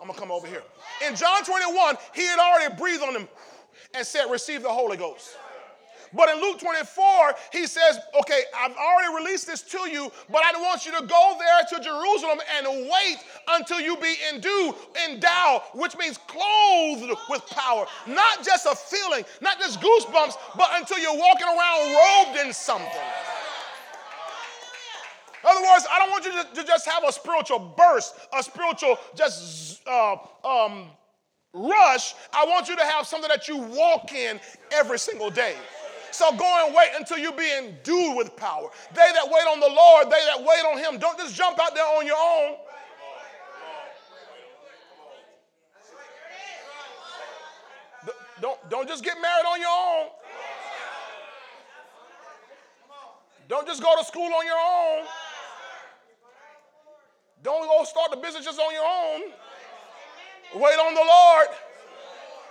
I'm 0.00 0.08
going 0.08 0.14
to 0.14 0.20
come 0.20 0.32
over 0.32 0.46
here. 0.46 0.62
In 1.06 1.14
John 1.14 1.44
21, 1.44 1.96
he 2.14 2.26
had 2.26 2.38
already 2.38 2.74
breathed 2.74 3.02
on 3.02 3.14
them 3.14 3.28
and 3.94 4.06
said, 4.06 4.26
Receive 4.30 4.62
the 4.62 4.68
Holy 4.68 4.96
Ghost. 4.96 5.36
But 6.14 6.28
in 6.28 6.40
Luke 6.40 6.60
24, 6.60 7.34
he 7.52 7.66
says, 7.66 7.98
Okay, 8.20 8.42
I've 8.56 8.76
already 8.76 9.14
released 9.14 9.46
this 9.46 9.62
to 9.62 9.90
you, 9.90 10.10
but 10.30 10.42
I 10.44 10.52
want 10.60 10.84
you 10.84 10.92
to 10.92 11.06
go 11.06 11.36
there 11.38 11.78
to 11.78 11.84
Jerusalem 11.84 12.40
and 12.56 12.90
wait 12.90 13.18
until 13.48 13.80
you 13.80 13.96
be 13.96 14.14
endued, 14.32 14.74
endowed, 15.08 15.62
which 15.74 15.96
means 15.96 16.18
clothed 16.26 17.12
with 17.30 17.46
power. 17.50 17.86
Not 18.06 18.44
just 18.44 18.66
a 18.66 18.74
feeling, 18.74 19.24
not 19.40 19.58
just 19.58 19.80
goosebumps, 19.80 20.34
but 20.56 20.68
until 20.74 20.98
you're 20.98 21.16
walking 21.16 21.46
around 21.46 21.94
robed 21.94 22.46
in 22.46 22.52
something. 22.52 22.88
In 25.42 25.50
other 25.50 25.62
words, 25.62 25.86
I 25.90 25.98
don't 25.98 26.10
want 26.10 26.24
you 26.24 26.30
to, 26.30 26.64
just 26.64 26.86
have 26.88 27.02
a 27.04 27.12
spiritual 27.12 27.74
burst, 27.76 28.14
a 28.32 28.42
spiritual 28.44 28.96
just 29.16 29.80
uh, 29.88 30.16
um, 30.44 30.86
rush. 31.52 32.14
I 32.32 32.44
want 32.46 32.68
you 32.68 32.76
to 32.76 32.84
have 32.84 33.06
something 33.06 33.28
that 33.28 33.48
you 33.48 33.56
walk 33.56 34.12
in 34.12 34.38
every 34.70 35.00
single 35.00 35.30
day. 35.30 35.56
So 36.12 36.30
go 36.36 36.66
and 36.66 36.74
wait 36.74 36.90
until 36.98 37.18
you 37.18 37.32
be 37.32 37.50
endued 37.56 38.16
with 38.16 38.36
power. 38.36 38.68
They 38.94 39.08
that 39.14 39.26
wait 39.26 39.46
on 39.50 39.60
the 39.60 39.68
Lord, 39.68 40.06
they 40.06 40.22
that 40.26 40.38
wait 40.40 40.64
on 40.70 40.78
Him, 40.78 41.00
don't 41.00 41.18
just 41.18 41.34
jump 41.34 41.58
out 41.58 41.74
there 41.74 41.84
on 41.84 42.06
your 42.06 42.16
own. 42.16 42.56
Don't, 48.42 48.58
don't 48.70 48.88
just 48.88 49.04
get 49.04 49.16
married 49.22 49.46
on 49.46 49.60
your 49.60 49.70
own. 49.70 50.08
Don't 53.48 53.66
just 53.66 53.82
go 53.82 53.96
to 53.96 54.04
school 54.04 54.24
on 54.34 54.46
your 54.46 54.56
own. 54.56 55.06
Don't 57.42 57.66
go 57.66 57.84
start 57.84 58.10
the 58.10 58.16
business 58.16 58.44
just 58.44 58.58
on 58.58 58.72
your 58.72 58.84
own. 58.84 59.32
Wait 60.60 60.74
on 60.74 60.94
the 60.94 61.00
Lord. 61.00 61.48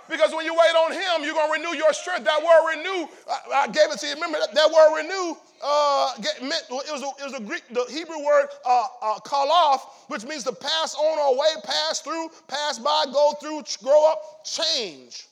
Because 0.08 0.34
when 0.34 0.44
you 0.44 0.52
wait 0.52 0.74
on 0.76 0.92
him, 0.92 1.24
you're 1.24 1.34
going 1.34 1.48
to 1.48 1.62
renew 1.62 1.76
your 1.76 1.92
strength. 1.92 2.24
That 2.24 2.42
word 2.42 2.76
renew, 2.76 3.08
I, 3.28 3.64
I 3.64 3.66
gave 3.68 3.90
it 3.90 3.98
to 4.00 4.06
you. 4.06 4.14
Remember 4.14 4.38
that, 4.40 4.54
that 4.54 4.70
word 4.70 5.02
renew 5.02 5.36
uh, 5.62 6.14
get, 6.20 6.42
meant, 6.42 6.64
it, 6.70 6.92
was 6.92 7.02
a, 7.02 7.22
it 7.22 7.24
was 7.24 7.34
a 7.34 7.40
Greek, 7.40 7.62
the 7.70 7.84
Hebrew 7.88 8.24
word 8.24 8.48
uh, 8.66 8.86
uh, 9.00 9.18
kalaf, 9.20 9.80
which 10.08 10.24
means 10.24 10.42
to 10.44 10.52
pass 10.52 10.94
on 10.94 11.18
or 11.18 11.36
away, 11.36 11.48
pass 11.64 12.00
through, 12.00 12.30
pass 12.48 12.78
by, 12.78 13.04
go 13.12 13.32
through, 13.40 13.62
grow 13.82 14.10
up, 14.10 14.44
change. 14.44 15.28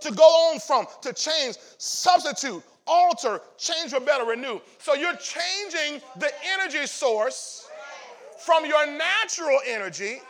To 0.00 0.10
go 0.12 0.24
on 0.24 0.58
from, 0.60 0.86
to 1.02 1.12
change, 1.12 1.56
substitute, 1.78 2.62
alter, 2.86 3.40
change 3.58 3.92
for 3.92 4.00
better, 4.00 4.24
renew. 4.24 4.60
So 4.78 4.94
you're 4.94 5.16
changing 5.16 6.00
the 6.18 6.30
energy 6.52 6.86
source 6.86 7.68
from 8.38 8.64
your 8.64 8.86
natural 8.86 9.60
energy 9.66 10.20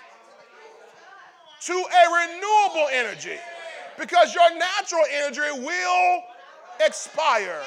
to 1.60 1.72
a 1.72 2.02
renewable 2.10 2.88
energy 2.92 3.38
because 3.98 4.34
your 4.34 4.56
natural 4.56 5.04
energy 5.12 5.40
will 5.60 6.22
expire. 6.84 7.62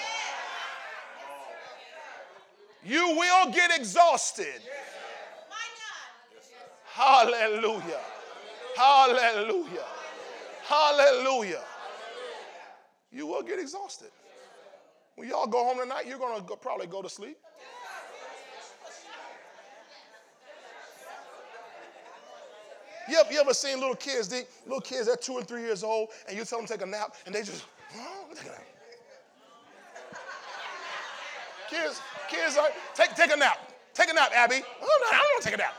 You 2.85 3.15
will 3.17 3.51
get 3.51 3.71
exhausted. 3.77 4.61
Hallelujah. 6.85 8.01
Hallelujah. 8.75 9.85
Hallelujah. 10.63 11.63
You 13.11 13.27
will 13.27 13.43
get 13.43 13.59
exhausted. 13.59 14.09
When 15.15 15.29
y'all 15.29 15.47
go 15.47 15.63
home 15.63 15.77
tonight, 15.77 16.07
you're 16.07 16.17
going 16.17 16.43
to 16.43 16.55
probably 16.55 16.87
go 16.87 17.01
to 17.01 17.09
sleep. 17.09 17.37
You 23.09 23.17
ever, 23.19 23.33
you 23.33 23.39
ever 23.39 23.53
seen 23.53 23.79
little 23.79 23.95
kids, 23.95 24.27
they, 24.29 24.43
little 24.65 24.81
kids, 24.81 25.07
they're 25.07 25.17
two 25.17 25.37
and 25.37 25.47
three 25.47 25.61
years 25.61 25.83
old, 25.83 26.09
and 26.27 26.37
you 26.37 26.45
tell 26.45 26.59
them 26.59 26.67
to 26.67 26.73
take 26.73 26.81
a 26.81 26.89
nap, 26.89 27.15
and 27.25 27.35
they 27.35 27.41
just, 27.41 27.65
oh. 27.97 28.25
Kids, 31.69 32.01
kids 32.29 32.57
are, 32.57 32.69
take, 32.93 33.15
take 33.15 33.33
a 33.33 33.35
nap. 33.35 33.57
Take 33.93 34.09
a 34.09 34.13
nap, 34.13 34.31
Abby. 34.35 34.61
Oh, 34.81 35.11
I 35.11 35.11
don't 35.11 35.19
want 35.19 35.43
to 35.43 35.49
take 35.49 35.55
a 35.55 35.57
nap. 35.57 35.73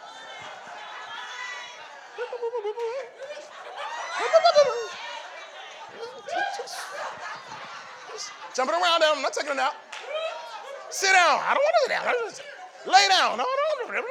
Jumping 8.54 8.74
around 8.74 9.02
I'm 9.02 9.20
not 9.20 9.32
taking 9.32 9.50
a 9.50 9.54
nap. 9.54 9.74
Sit 10.90 11.12
down. 11.12 11.40
I 11.42 11.54
don't 11.54 11.62
want 11.62 11.74
to 11.74 11.82
sit 11.82 11.90
down. 11.90 12.92
Lay 12.92 13.08
down. 13.08 13.38
No, 13.38 13.44
no, 13.44 13.92
no. 13.92 14.04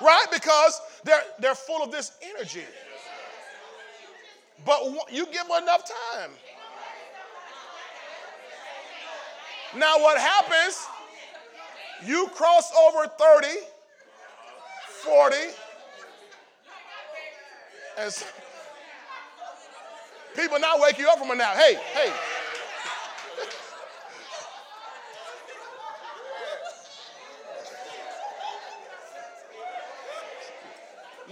Right? 0.00 0.26
Because 0.32 0.80
they're, 1.04 1.22
they're 1.38 1.54
full 1.54 1.82
of 1.82 1.90
this 1.90 2.12
energy. 2.22 2.64
But 4.64 4.82
you 5.12 5.26
give 5.26 5.46
them 5.46 5.62
enough 5.62 5.82
time. 6.12 6.30
Now, 9.76 9.98
what 9.98 10.18
happens, 10.18 10.86
you 12.06 12.28
cross 12.34 12.72
over 12.76 13.06
30, 13.06 13.48
40, 15.02 15.36
and 17.98 18.24
people 20.36 20.58
now 20.58 20.80
wake 20.80 20.98
you 20.98 21.08
up 21.08 21.18
from 21.18 21.30
a 21.30 21.34
nap. 21.34 21.56
Hey, 21.56 21.74
hey. 21.92 22.12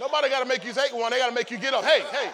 Nobody 0.03 0.27
got 0.27 0.41
to 0.41 0.45
make 0.45 0.65
you 0.65 0.73
take 0.73 0.93
one. 0.93 1.11
They 1.11 1.17
got 1.17 1.29
to 1.29 1.33
make 1.33 1.49
you 1.49 1.57
get 1.57 1.73
up. 1.73 1.85
Hey, 1.85 2.01
hey. 2.11 2.29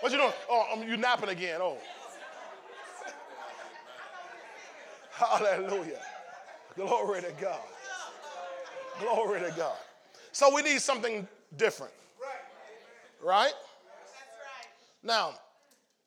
What 0.00 0.10
you 0.10 0.18
doing? 0.18 0.32
Oh, 0.50 0.66
um, 0.72 0.82
you 0.88 0.96
napping 0.96 1.28
again. 1.28 1.60
Oh. 1.62 1.78
Hallelujah. 5.12 6.00
Glory 6.74 7.20
to 7.20 7.32
God. 7.40 7.60
Glory 8.98 9.38
to 9.38 9.54
God. 9.56 9.76
So 10.32 10.52
we 10.52 10.62
need 10.62 10.80
something 10.80 11.28
different. 11.56 11.92
Right? 13.24 13.44
Right? 13.44 13.52
Now, 15.04 15.34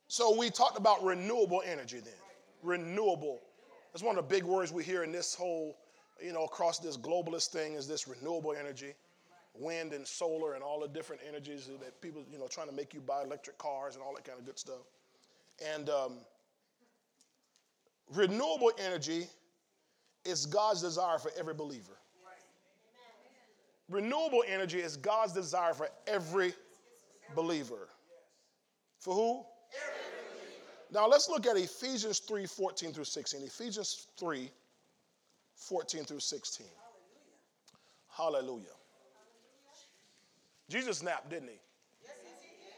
so 0.09 0.37
we 0.37 0.49
talked 0.49 0.77
about 0.77 1.01
renewable 1.01 1.63
energy 1.65 2.01
then. 2.01 2.13
Renewable. 2.61 3.39
That's 3.93 4.03
one 4.03 4.17
of 4.17 4.27
the 4.27 4.35
big 4.35 4.43
words 4.43 4.73
we 4.73 4.83
hear 4.83 5.05
in 5.05 5.13
this 5.13 5.33
whole, 5.33 5.77
you 6.21 6.33
know, 6.33 6.45
across 6.45 6.79
this 6.79 6.97
globalist 6.97 7.47
thing 7.47 7.73
is 7.73 7.87
this 7.87 8.07
renewable 8.07 8.53
energy. 8.53 8.93
Wind 9.55 9.93
and 9.93 10.07
solar 10.07 10.55
and 10.55 10.63
all 10.63 10.79
the 10.79 10.87
different 10.87 11.21
energies 11.27 11.69
that 11.79 12.01
people, 12.01 12.23
you 12.31 12.39
know, 12.39 12.47
trying 12.47 12.67
to 12.67 12.73
make 12.73 12.93
you 12.93 12.99
buy 12.99 13.21
electric 13.21 13.57
cars 13.59 13.95
and 13.95 14.03
all 14.03 14.13
that 14.15 14.25
kind 14.25 14.39
of 14.39 14.45
good 14.45 14.57
stuff. 14.57 14.81
And 15.75 15.89
um, 15.89 16.13
renewable 18.15 18.71
energy 18.83 19.27
is 20.25 20.47
God's 20.47 20.81
desire 20.81 21.19
for 21.19 21.31
every 21.37 21.53
believer. 21.53 21.97
Renewable 23.89 24.43
energy 24.47 24.79
is 24.79 24.97
God's 24.97 25.33
desire 25.33 25.73
for 25.73 25.89
every 26.07 26.53
believer. 27.35 27.89
For 28.99 29.13
who? 29.13 29.45
Now 30.91 31.07
let's 31.07 31.27
look 31.27 31.45
at 31.45 31.57
Ephesians 31.57 32.19
3 32.19 32.45
14 32.45 32.93
through 32.93 33.03
16. 33.03 33.41
Ephesians 33.43 34.07
3 34.17 34.49
14 35.55 36.03
through 36.03 36.19
16. 36.19 36.67
Hallelujah. 38.09 38.65
Jesus 40.69 41.03
napped, 41.03 41.29
didn't 41.29 41.49
he? 41.49 41.59
Yes, 42.03 42.13
he 42.41 42.49
did. 42.49 42.73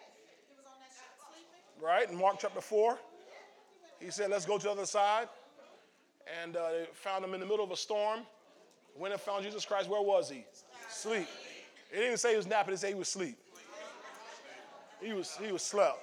He 0.48 0.56
was 0.56 0.66
on 0.66 0.74
that. 0.80 1.86
Right? 1.86 2.10
In 2.10 2.18
Mark 2.18 2.38
chapter 2.40 2.62
4, 2.62 2.98
he 4.00 4.12
said, 4.12 4.30
Let's 4.30 4.46
go 4.46 4.58
to 4.58 4.64
the 4.64 4.72
other 4.72 4.86
side. 4.86 5.28
And 6.42 6.56
uh, 6.56 6.72
they 6.72 6.88
found 6.94 7.24
him 7.24 7.34
in 7.34 7.40
the 7.40 7.46
middle 7.46 7.64
of 7.64 7.72
a 7.72 7.78
storm. 7.78 8.22
When 8.98 9.12
they 9.12 9.18
found 9.18 9.44
Jesus 9.44 9.66
Christ, 9.66 9.90
where 9.90 10.02
was 10.02 10.30
he? 10.30 10.46
Sleep. 10.90 11.28
It 11.92 11.96
didn't 11.96 12.06
even 12.06 12.18
say 12.18 12.32
he 12.32 12.38
was 12.38 12.48
napping, 12.48 12.74
it 12.74 12.78
said 12.78 12.90
he 12.90 12.96
was 12.96 13.10
asleep. 13.10 13.38
He 15.02 15.14
was, 15.14 15.38
he 15.38 15.52
was 15.52 15.62
slept. 15.62 16.00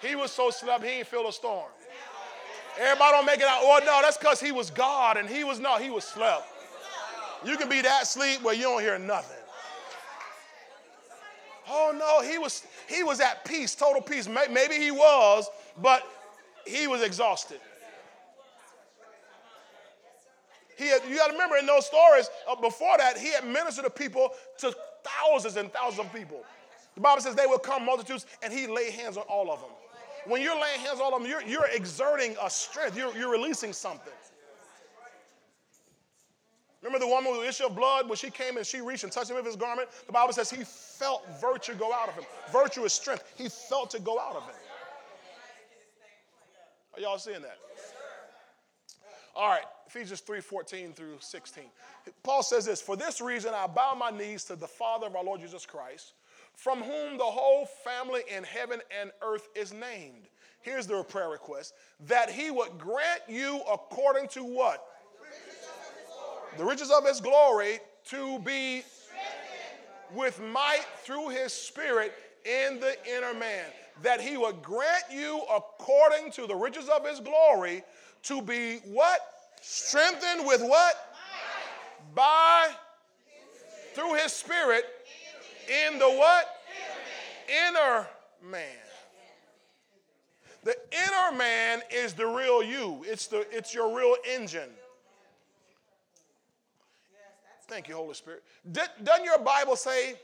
He 0.00 0.14
was 0.14 0.30
so 0.30 0.50
slept, 0.50 0.84
he 0.84 0.90
didn't 0.90 1.08
feel 1.08 1.28
a 1.28 1.32
storm. 1.32 1.68
Everybody 2.78 3.12
don't 3.12 3.26
make 3.26 3.40
it 3.40 3.46
out. 3.46 3.60
Oh, 3.62 3.80
no, 3.84 4.00
that's 4.02 4.16
because 4.18 4.40
he 4.40 4.52
was 4.52 4.70
God 4.70 5.16
and 5.16 5.28
he 5.28 5.44
was 5.44 5.58
not. 5.58 5.80
He 5.80 5.90
was 5.90 6.04
slept. 6.04 6.46
You 7.44 7.56
can 7.56 7.68
be 7.68 7.80
that 7.82 8.06
sleep 8.06 8.42
where 8.42 8.54
you 8.54 8.62
don't 8.62 8.82
hear 8.82 8.98
nothing. 8.98 9.36
Oh 11.68 11.92
no, 11.96 12.28
he 12.28 12.38
was 12.38 12.64
he 12.88 13.02
was 13.02 13.20
at 13.20 13.44
peace, 13.44 13.74
total 13.74 14.00
peace. 14.00 14.28
Maybe 14.28 14.76
he 14.76 14.90
was, 14.90 15.48
but 15.82 16.06
he 16.64 16.86
was 16.86 17.02
exhausted. 17.02 17.60
He 20.76 20.88
had, 20.88 21.00
you 21.08 21.16
got 21.16 21.28
to 21.28 21.32
remember 21.32 21.56
in 21.56 21.66
those 21.66 21.86
stories 21.86 22.28
uh, 22.48 22.54
before 22.56 22.98
that, 22.98 23.16
he 23.16 23.32
had 23.32 23.46
ministered 23.46 23.84
to 23.84 23.90
people, 23.90 24.30
to 24.58 24.74
thousands 25.02 25.56
and 25.56 25.72
thousands 25.72 26.06
of 26.06 26.12
people. 26.12 26.44
The 26.94 27.00
Bible 27.00 27.22
says 27.22 27.34
they 27.34 27.46
will 27.46 27.58
come 27.58 27.86
multitudes, 27.86 28.26
and 28.42 28.52
he 28.52 28.66
laid 28.66 28.92
hands 28.92 29.16
on 29.16 29.22
all 29.22 29.50
of 29.50 29.60
them. 29.60 29.70
When 30.26 30.42
you're 30.42 30.60
laying 30.60 30.80
hands 30.80 31.00
on 31.00 31.12
them, 31.12 31.30
you're, 31.30 31.42
you're 31.42 31.68
exerting 31.72 32.36
a 32.42 32.50
strength, 32.50 32.96
you're, 32.96 33.16
you're 33.16 33.30
releasing 33.30 33.72
something. 33.72 34.12
Remember 36.82 37.04
the 37.04 37.10
woman 37.10 37.32
with 37.32 37.40
the 37.40 37.48
issue 37.48 37.66
of 37.66 37.74
blood 37.74 38.08
when 38.08 38.16
she 38.16 38.30
came 38.30 38.56
and 38.56 38.64
she 38.64 38.80
reached 38.80 39.02
and 39.02 39.12
touched 39.12 39.30
him 39.30 39.36
with 39.36 39.46
his 39.46 39.56
garment? 39.56 39.88
The 40.06 40.12
Bible 40.12 40.32
says 40.32 40.50
he 40.50 40.62
felt 40.64 41.24
virtue 41.40 41.74
go 41.74 41.92
out 41.92 42.08
of 42.08 42.14
him. 42.14 42.24
Virtue 42.52 42.84
is 42.84 42.92
strength. 42.92 43.24
He 43.36 43.48
felt 43.48 43.94
it 43.94 44.04
go 44.04 44.20
out 44.20 44.36
of 44.36 44.44
him. 44.44 44.54
Are 46.94 47.00
y'all 47.00 47.18
seeing 47.18 47.42
that? 47.42 47.58
All 49.34 49.50
right, 49.50 49.64
Ephesians 49.86 50.20
3 50.20 50.40
14 50.40 50.92
through 50.92 51.16
16. 51.20 51.64
Paul 52.22 52.42
says 52.42 52.64
this 52.64 52.80
For 52.80 52.96
this 52.96 53.20
reason, 53.20 53.52
I 53.54 53.66
bow 53.66 53.94
my 53.94 54.10
knees 54.10 54.44
to 54.44 54.56
the 54.56 54.68
Father 54.68 55.06
of 55.06 55.16
our 55.16 55.24
Lord 55.24 55.40
Jesus 55.40 55.66
Christ, 55.66 56.12
from 56.56 56.82
whom 56.82 57.18
the 57.18 57.24
whole 57.24 57.66
family 57.84 58.22
in 58.34 58.42
heaven 58.42 58.80
and 59.00 59.12
earth 59.22 59.48
is 59.54 59.72
named. 59.72 60.28
Here's 60.62 60.86
their 60.86 61.04
prayer 61.04 61.28
request 61.28 61.74
that 62.08 62.30
he 62.30 62.50
would 62.50 62.76
grant 62.78 63.20
you 63.28 63.60
according 63.72 64.28
to 64.28 64.42
what? 64.42 64.84
The 66.56 66.64
riches 66.64 66.90
of 66.90 67.06
his 67.06 67.20
glory 67.20 67.78
to 68.06 68.38
be 68.38 68.80
Strengthened. 68.80 70.14
with 70.14 70.40
might 70.40 70.84
through 71.02 71.28
his 71.28 71.52
spirit 71.52 72.14
in 72.44 72.80
the 72.80 72.96
inner 73.06 73.34
man. 73.34 73.66
That 74.02 74.20
he 74.20 74.36
would 74.38 74.62
grant 74.62 75.04
you 75.12 75.42
according 75.54 76.32
to 76.32 76.46
the 76.46 76.54
riches 76.54 76.88
of 76.88 77.06
his 77.06 77.20
glory 77.20 77.82
to 78.22 78.40
be 78.40 78.78
what? 78.86 79.20
Strengthened 79.60 80.46
with 80.46 80.62
what? 80.62 80.94
By 82.14 82.70
through 83.94 84.14
his 84.14 84.32
spirit 84.32 84.84
in 85.68 85.98
the 85.98 86.08
what? 86.08 86.46
Inner 87.68 88.06
man. 88.42 88.62
The 90.64 90.74
inner 90.90 91.36
man 91.36 91.80
is 91.92 92.12
the 92.12 92.26
real 92.26 92.62
you. 92.62 93.04
It's 93.06 93.28
the 93.28 93.46
it's 93.56 93.72
your 93.72 93.96
real 93.96 94.16
engine. 94.28 94.70
Thank 97.68 97.88
you, 97.88 97.94
Holy 97.94 98.14
Spirit. 98.14 98.42
Doesn't 98.72 99.24
your 99.24 99.38
Bible 99.38 99.76
say 99.76 100.14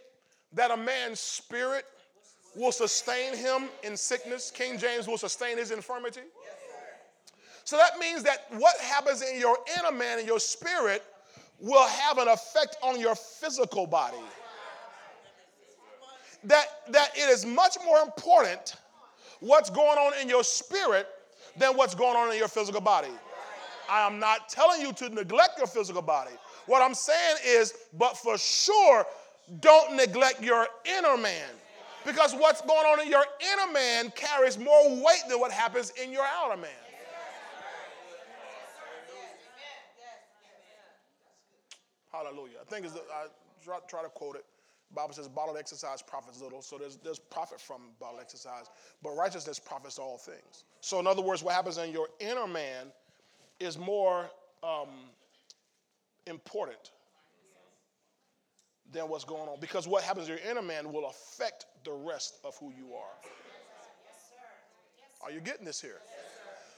that 0.53 0.71
a 0.71 0.77
man's 0.77 1.21
spirit 1.21 1.85
will 2.55 2.73
sustain 2.73 3.37
him 3.37 3.69
in 3.83 3.97
sickness? 3.97 4.51
King 4.51 4.79
James 4.79 5.07
will 5.07 5.19
sustain 5.19 5.59
his 5.59 5.71
infirmity. 5.71 6.23
So 7.65 7.77
that 7.77 7.99
means 7.99 8.23
that 8.25 8.47
what 8.51 8.77
happens 8.81 9.23
in 9.23 9.39
your 9.39 9.57
inner 9.79 9.97
man 9.97 10.19
and 10.19 10.27
your 10.27 10.41
spirit 10.41 11.03
will 11.61 11.87
have 11.87 12.19
an 12.19 12.29
effect 12.29 12.77
on 12.83 12.99
your 12.99 13.15
physical 13.15 13.87
body. 13.87 14.19
That, 16.45 16.67
that 16.91 17.11
it 17.17 17.29
is 17.31 17.47
much 17.47 17.77
more 17.85 18.01
important 18.01 18.77
what's 19.41 19.71
going 19.71 19.99
on 19.99 20.13
in 20.21 20.29
your 20.29 20.45
spirit 20.45 21.07
than 21.57 21.77
what's 21.77 21.95
going 21.95 22.17
on 22.17 22.33
in 22.33 22.39
your 22.39 22.49
physical 22.49 22.81
body. 22.81 23.09
I 23.89 24.07
am 24.07 24.19
not 24.19 24.49
telling 24.49 24.81
you 24.81 24.93
to 24.95 25.09
neglect 25.09 25.59
your 25.59 25.67
physical 25.67 26.03
body. 26.03 26.33
What 26.67 26.83
I'm 26.83 26.95
saying 26.95 27.37
is, 27.45 27.75
but 27.99 28.17
for 28.17 28.39
sure, 28.39 29.05
don't 29.61 29.97
neglect 29.97 30.43
your 30.43 30.67
inner 30.85 31.17
man. 31.17 31.49
Because 32.05 32.35
what's 32.35 32.61
going 32.63 32.87
on 32.87 33.01
in 33.01 33.09
your 33.09 33.25
inner 33.53 33.73
man 33.73 34.13
carries 34.17 34.59
more 34.59 34.89
weight 34.91 35.23
than 35.29 35.39
what 35.39 35.53
happens 35.53 35.93
in 36.03 36.13
your 36.13 36.25
outer 36.25 36.61
man. 36.61 36.71
Hallelujah. 42.13 42.59
I 42.61 42.65
think 42.71 42.87
it's 42.87 42.95
I 42.95 43.27
try, 43.65 43.79
try 43.89 44.03
to 44.03 44.09
quote 44.09 44.37
it. 44.37 44.45
Bible 44.95 45.15
says, 45.15 45.29
"Bodily 45.29 45.59
exercise 45.59 46.03
profits 46.03 46.41
little." 46.41 46.63
So 46.63 46.79
there's 46.79 46.97
there's 46.97 47.19
profit 47.19 47.61
from 47.61 47.83
bodily 48.01 48.23
exercise, 48.23 48.67
but 49.03 49.11
righteousness 49.11 49.59
profits 49.59 49.99
all 49.99 50.19
things. 50.19 50.65
So 50.81 51.01
in 51.01 51.07
other 51.07 51.23
words, 51.23 51.43
what 51.43 51.55
happens 51.55 51.79
in 51.79 51.93
your 51.93 52.09
inner 52.21 52.47
man 52.47 52.93
is 53.61 53.79
more 53.79 54.31
um, 54.63 54.89
important 56.27 56.91
than 58.93 59.09
what's 59.09 59.25
going 59.25 59.49
on. 59.49 59.59
Because 59.61 59.89
what 59.89 60.03
happens 60.03 60.29
in 60.29 60.37
your 60.37 60.51
inner 60.51 60.63
man 60.63 60.93
will 60.93 61.09
affect 61.09 61.67
the 61.85 61.93
rest 61.93 62.39
of 62.45 62.57
who 62.59 62.73
you 62.77 62.95
are. 62.95 63.31
Are 65.23 65.31
you 65.31 65.41
getting 65.41 65.65
this 65.65 65.81
here? 65.81 66.01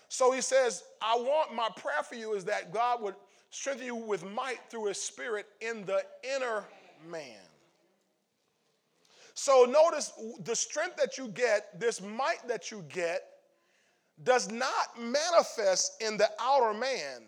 So 0.08 0.30
he 0.30 0.40
says, 0.40 0.84
I 1.02 1.16
want 1.16 1.54
my 1.54 1.68
prayer 1.76 2.02
for 2.02 2.14
you 2.14 2.34
is 2.34 2.44
that 2.44 2.72
God 2.72 3.02
would 3.02 3.14
strengthen 3.50 3.86
you 3.86 3.96
with 3.96 4.24
might 4.24 4.58
through 4.70 4.86
his 4.86 5.00
spirit 5.00 5.46
in 5.60 5.84
the 5.86 6.02
inner 6.36 6.64
man. 7.10 7.40
So 9.34 9.64
notice 9.68 10.12
the 10.44 10.54
strength 10.54 10.96
that 10.96 11.18
you 11.18 11.28
get, 11.28 11.78
this 11.78 12.00
might 12.00 12.46
that 12.46 12.70
you 12.70 12.84
get, 12.88 13.22
does 14.22 14.50
not 14.50 14.98
manifest 14.98 16.00
in 16.00 16.16
the 16.16 16.30
outer 16.40 16.72
man. 16.72 17.22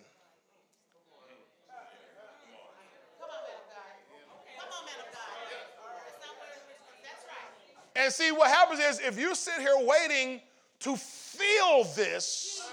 And 7.96 8.12
see, 8.12 8.30
what 8.30 8.50
happens 8.50 8.78
is 8.78 9.00
if 9.00 9.18
you 9.18 9.34
sit 9.34 9.58
here 9.58 9.74
waiting 9.78 10.40
to 10.80 10.96
feel 10.96 11.84
this 11.96 12.70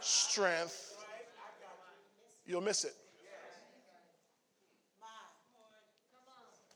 strength, 0.00 0.96
you'll 2.44 2.60
miss 2.60 2.84
it. 2.84 2.94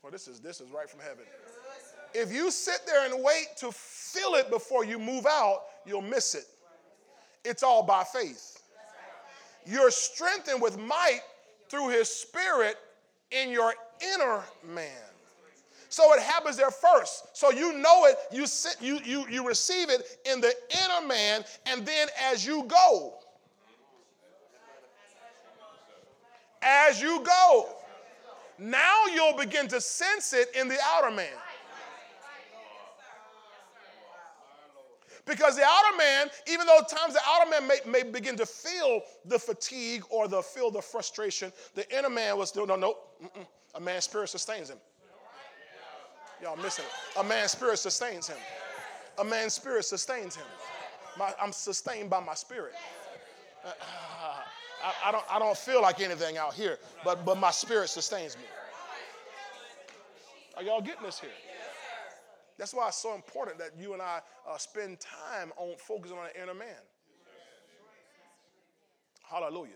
Well, 0.01 0.11
this 0.11 0.27
is 0.27 0.39
this 0.39 0.61
is 0.61 0.71
right 0.71 0.89
from 0.89 1.01
heaven. 1.01 1.25
If 2.13 2.31
you 2.31 2.51
sit 2.51 2.81
there 2.85 3.05
and 3.05 3.23
wait 3.23 3.47
to 3.57 3.71
feel 3.71 4.35
it 4.35 4.49
before 4.49 4.83
you 4.83 4.97
move 4.99 5.25
out, 5.25 5.63
you'll 5.85 6.01
miss 6.01 6.35
it. 6.35 6.45
It's 7.45 7.63
all 7.63 7.83
by 7.83 8.03
faith. 8.03 8.61
You're 9.65 9.91
strengthened 9.91 10.61
with 10.61 10.77
might 10.79 11.21
through 11.69 11.89
his 11.89 12.09
spirit 12.09 12.77
in 13.31 13.49
your 13.49 13.73
inner 14.13 14.43
man. 14.67 14.91
So 15.89 16.13
it 16.13 16.21
happens 16.21 16.57
there 16.57 16.71
first. 16.71 17.35
So 17.35 17.51
you 17.51 17.73
know 17.73 18.05
it, 18.05 18.15
you 18.31 18.45
sit, 18.45 18.77
you 18.79 18.99
you 19.03 19.27
you 19.27 19.47
receive 19.47 19.89
it 19.89 20.19
in 20.25 20.39
the 20.39 20.53
inner 20.83 21.07
man, 21.07 21.43
and 21.65 21.85
then 21.85 22.07
as 22.31 22.45
you 22.45 22.63
go, 22.65 23.15
as 26.61 27.01
you 27.01 27.23
go, 27.23 27.69
now 28.59 29.05
you'll 29.13 29.37
begin 29.37 29.67
to 29.69 29.81
sense 29.81 30.33
it 30.33 30.49
in 30.55 30.67
the 30.67 30.77
outer 30.85 31.09
man. 31.09 31.27
Because 35.29 35.55
the 35.55 35.63
outer 35.63 35.95
man, 35.95 36.27
even 36.51 36.65
though 36.65 36.79
times 36.89 37.13
the 37.13 37.21
outer 37.25 37.49
man 37.51 37.67
may, 37.67 37.79
may 37.85 38.03
begin 38.03 38.35
to 38.37 38.47
feel 38.47 39.03
the 39.25 39.37
fatigue 39.37 40.03
or 40.09 40.27
the 40.27 40.41
feel 40.41 40.71
the 40.71 40.81
frustration, 40.81 41.53
the 41.75 41.87
inner 41.95 42.09
man 42.09 42.35
was 42.35 42.49
still, 42.49 42.65
no, 42.65 42.75
no, 42.75 42.95
mm-mm. 43.23 43.45
a 43.75 43.79
man's 43.79 44.05
spirit 44.05 44.29
sustains 44.29 44.71
him. 44.71 44.79
Y'all 46.41 46.57
missing 46.57 46.83
it. 46.85 47.19
A 47.19 47.23
man's 47.23 47.51
spirit 47.51 47.77
sustains 47.77 48.27
him. 48.27 48.37
A 49.19 49.23
man's 49.23 49.53
spirit 49.53 49.85
sustains 49.85 50.35
him. 50.35 50.45
My, 51.17 51.31
I'm 51.39 51.51
sustained 51.51 52.09
by 52.09 52.21
my 52.21 52.33
spirit. 52.33 52.73
Uh, 53.63 53.71
I, 54.83 55.09
I, 55.09 55.11
don't, 55.11 55.25
I 55.29 55.37
don't 55.37 55.57
feel 55.57 55.81
like 55.81 56.01
anything 56.01 56.37
out 56.37 56.55
here, 56.55 56.79
but, 57.03 57.23
but 57.23 57.37
my 57.37 57.51
spirit 57.51 57.89
sustains 57.89 58.35
me. 58.35 58.43
Are 60.57 60.63
y'all 60.63 60.81
getting 60.81 61.03
this 61.03 61.19
here? 61.19 61.29
That's 62.59 62.73
why 62.73 62.89
it's 62.89 62.97
so 62.97 63.15
important 63.15 63.57
that 63.59 63.71
you 63.79 63.93
and 63.93 64.01
I 64.01 64.19
uh, 64.47 64.57
spend 64.57 64.99
time 64.99 65.53
on 65.55 65.77
focusing 65.77 66.17
on 66.17 66.25
the 66.25 66.43
inner 66.43 66.53
man. 66.53 66.75
Hallelujah. 69.23 69.71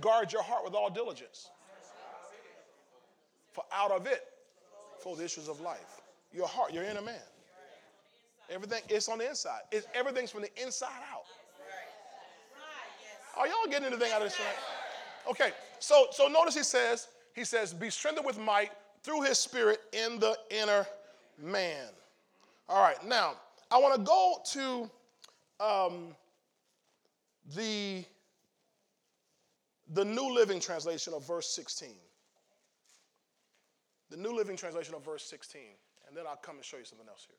Guard 0.00 0.32
your 0.32 0.44
heart 0.44 0.64
with 0.64 0.74
all 0.74 0.88
diligence. 0.88 1.50
For 3.50 3.64
out 3.72 3.90
of 3.90 4.06
it 4.06 4.24
flow 5.00 5.16
the 5.16 5.24
issues 5.24 5.48
of 5.48 5.60
life. 5.60 6.00
Your 6.32 6.46
heart, 6.46 6.72
your 6.72 6.84
inner 6.84 7.02
man. 7.02 7.20
Everything, 8.48 8.82
it's 8.88 9.08
on 9.08 9.18
the 9.18 9.28
inside. 9.28 9.62
It's, 9.72 9.86
everything's 9.92 10.30
from 10.30 10.42
the 10.42 10.62
inside 10.62 11.02
out. 11.12 11.24
Are 13.36 13.46
y'all 13.48 13.68
getting 13.68 13.88
anything 13.88 14.12
out 14.12 14.22
of 14.22 14.28
this 14.28 14.36
tonight? 14.36 14.54
Okay, 15.28 15.50
so 15.78 16.06
so 16.12 16.28
notice 16.28 16.54
he 16.54 16.62
says, 16.62 17.08
he 17.34 17.44
says, 17.44 17.72
be 17.72 17.90
strengthened 17.90 18.26
with 18.26 18.38
might 18.38 18.70
through 19.02 19.22
his 19.22 19.38
spirit 19.38 19.80
in 19.92 20.20
the 20.20 20.36
inner 20.50 20.86
man. 21.38 21.88
All 22.68 22.82
right, 22.82 23.02
now 23.06 23.34
I 23.70 23.78
want 23.78 23.94
to 23.94 24.02
go 24.02 24.38
to 24.52 24.90
um, 25.64 26.16
the 27.54 28.04
the 29.94 30.04
New 30.04 30.34
Living 30.34 30.58
Translation 30.58 31.12
of 31.12 31.26
verse 31.26 31.48
16. 31.48 31.90
The 34.10 34.16
New 34.16 34.34
Living 34.34 34.56
Translation 34.56 34.94
of 34.94 35.04
verse 35.04 35.24
16, 35.24 35.60
and 36.08 36.16
then 36.16 36.24
I'll 36.26 36.36
come 36.36 36.56
and 36.56 36.64
show 36.64 36.78
you 36.78 36.84
something 36.84 37.08
else 37.08 37.26
here. 37.26 37.36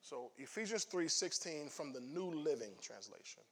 So 0.00 0.32
Ephesians 0.36 0.84
3:16 0.84 1.70
from 1.70 1.92
the 1.92 2.00
New 2.00 2.30
Living 2.30 2.72
Translation. 2.80 3.42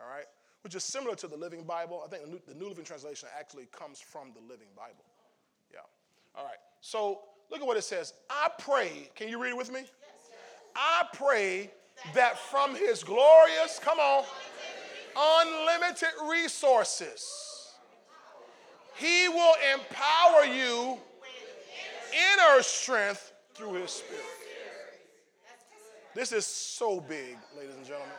All 0.00 0.08
right, 0.08 0.26
which 0.62 0.74
is 0.74 0.82
similar 0.82 1.14
to 1.16 1.28
the 1.28 1.36
Living 1.36 1.62
Bible. 1.62 2.02
I 2.04 2.08
think 2.08 2.24
the 2.24 2.30
New, 2.30 2.40
the 2.48 2.54
New 2.54 2.68
Living 2.68 2.84
Translation 2.84 3.28
actually 3.38 3.66
comes 3.66 4.00
from 4.00 4.32
the 4.34 4.40
Living 4.40 4.68
Bible. 4.74 5.04
Yeah. 5.72 5.80
All 6.34 6.44
right. 6.44 6.58
So 6.80 7.20
Look 7.50 7.60
at 7.60 7.66
what 7.66 7.76
it 7.76 7.84
says. 7.84 8.14
I 8.28 8.50
pray, 8.58 9.10
can 9.14 9.28
you 9.28 9.42
read 9.42 9.50
it 9.50 9.56
with 9.56 9.72
me? 9.72 9.82
I 10.74 11.04
pray 11.12 11.70
that 12.14 12.38
from 12.38 12.74
his 12.74 13.04
glorious, 13.04 13.78
come 13.82 13.98
on, 13.98 14.24
unlimited 15.16 16.08
resources, 16.28 17.72
he 18.96 19.28
will 19.28 19.54
empower 19.72 20.44
you 20.44 20.98
inner 22.12 22.62
strength 22.62 23.32
through 23.54 23.74
his 23.74 23.90
spirit. 23.90 24.22
This 26.14 26.32
is 26.32 26.46
so 26.46 27.00
big, 27.00 27.36
ladies 27.56 27.74
and 27.74 27.84
gentlemen. 27.84 28.14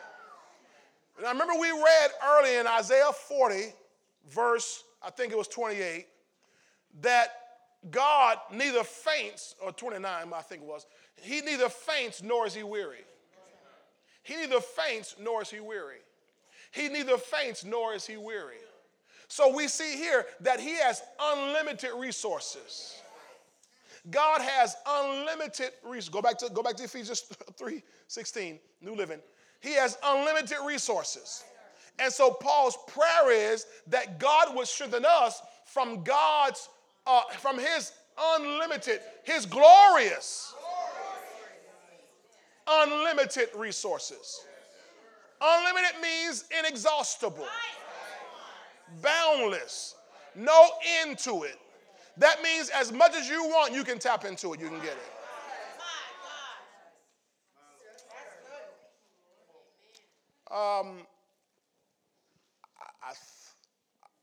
And 1.17 1.25
I 1.25 1.31
remember 1.31 1.53
we 1.59 1.71
read 1.71 2.09
early 2.27 2.57
in 2.57 2.67
Isaiah 2.67 3.11
40, 3.13 3.73
verse, 4.29 4.83
I 5.01 5.09
think 5.09 5.31
it 5.31 5.37
was 5.37 5.47
28, 5.47 6.07
that 7.01 7.44
God 7.91 8.37
neither 8.51 8.83
faints, 8.83 9.55
or 9.61 9.71
29, 9.71 10.31
I 10.33 10.41
think 10.41 10.63
it 10.63 10.67
was, 10.67 10.85
he 11.21 11.41
neither 11.41 11.69
faints 11.69 12.23
nor 12.23 12.47
is 12.47 12.53
he 12.53 12.63
weary. 12.63 13.05
He 14.23 14.35
neither 14.35 14.59
faints 14.59 15.15
nor 15.19 15.43
is 15.43 15.49
he 15.49 15.59
weary. 15.59 15.99
He 16.71 16.89
neither 16.89 17.17
faints 17.17 17.63
nor 17.63 17.93
is 17.93 18.07
he 18.07 18.17
weary. 18.17 18.57
So 19.27 19.53
we 19.53 19.67
see 19.67 19.95
here 19.95 20.25
that 20.41 20.59
he 20.59 20.75
has 20.75 21.01
unlimited 21.19 21.91
resources. 21.95 22.95
God 24.11 24.41
has 24.41 24.75
unlimited 24.87 25.71
resources. 25.83 26.09
Go 26.09 26.21
back 26.21 26.37
to 26.39 26.49
go 26.49 26.61
back 26.61 26.75
to 26.75 26.83
Ephesians 26.83 27.21
3 27.57 27.81
16, 28.07 28.59
New 28.81 28.95
Living. 28.95 29.19
He 29.61 29.73
has 29.73 29.97
unlimited 30.03 30.57
resources. 30.65 31.43
And 31.97 32.11
so 32.11 32.31
Paul's 32.31 32.77
prayer 32.87 33.31
is 33.31 33.65
that 33.87 34.19
God 34.19 34.55
would 34.55 34.67
strengthen 34.67 35.05
us 35.05 35.41
from 35.63 36.03
God's 36.03 36.67
uh, 37.07 37.21
from 37.37 37.57
his 37.57 37.91
unlimited, 38.35 38.99
his 39.23 39.45
glorious, 39.45 40.53
unlimited 42.67 43.49
resources. 43.55 44.45
Unlimited 45.41 46.01
means 46.01 46.45
inexhaustible, 46.57 47.47
boundless, 49.01 49.95
no 50.35 50.69
end 51.01 51.17
to 51.19 51.43
it. 51.43 51.59
That 52.17 52.41
means 52.41 52.69
as 52.69 52.91
much 52.91 53.13
as 53.15 53.27
you 53.27 53.43
want, 53.43 53.73
you 53.73 53.83
can 53.83 53.99
tap 53.99 54.23
into 54.23 54.53
it, 54.53 54.59
you 54.59 54.69
can 54.69 54.79
get 54.79 54.93
it. 54.93 55.11
Um, 60.51 60.99
I, 63.03 63.11
th- 63.11 63.51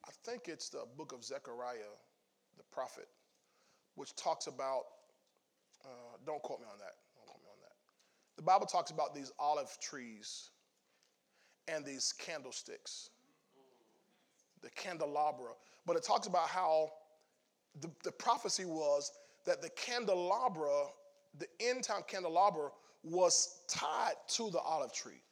I 0.07 0.11
think 0.25 0.49
it's 0.49 0.71
the 0.71 0.85
book 0.97 1.13
of 1.13 1.23
Zechariah 1.23 1.93
the 2.57 2.65
prophet, 2.73 3.09
which 3.95 4.15
talks 4.17 4.47
about, 4.47 4.83
uh, 5.85 6.17
don't 6.27 6.43
quote 6.43 6.61
me 6.61 6.67
on 6.71 6.79
that. 6.79 6.95
Don't 7.17 7.27
quote 7.27 7.43
me 7.43 7.49
on 7.51 7.59
that. 7.61 7.77
the 8.37 8.43
Bible 8.43 8.67
talks 8.67 8.91
about 8.91 9.15
these 9.15 9.33
olive 9.39 9.77
trees 9.81 10.51
and 11.69 11.85
these 11.85 12.13
candlesticks, 12.19 13.11
the 14.63 14.71
candelabra. 14.71 15.51
But 15.87 15.97
it 15.97 16.05
talks 16.05 16.27
about 16.27 16.49
how 16.49 16.91
the, 17.81 17.91
the 18.05 18.13
prophecy 18.13 18.65
was 18.65 19.13
that 19.45 19.63
the 19.63 19.71
candelabra, 19.71 20.85
the 21.39 21.47
end 21.61 21.85
time 21.85 22.03
candelabra, 22.07 22.71
was 23.03 23.63
tied 23.69 24.15
to 24.29 24.51
the 24.51 24.61
olive 24.61 24.93
tree. 24.93 25.23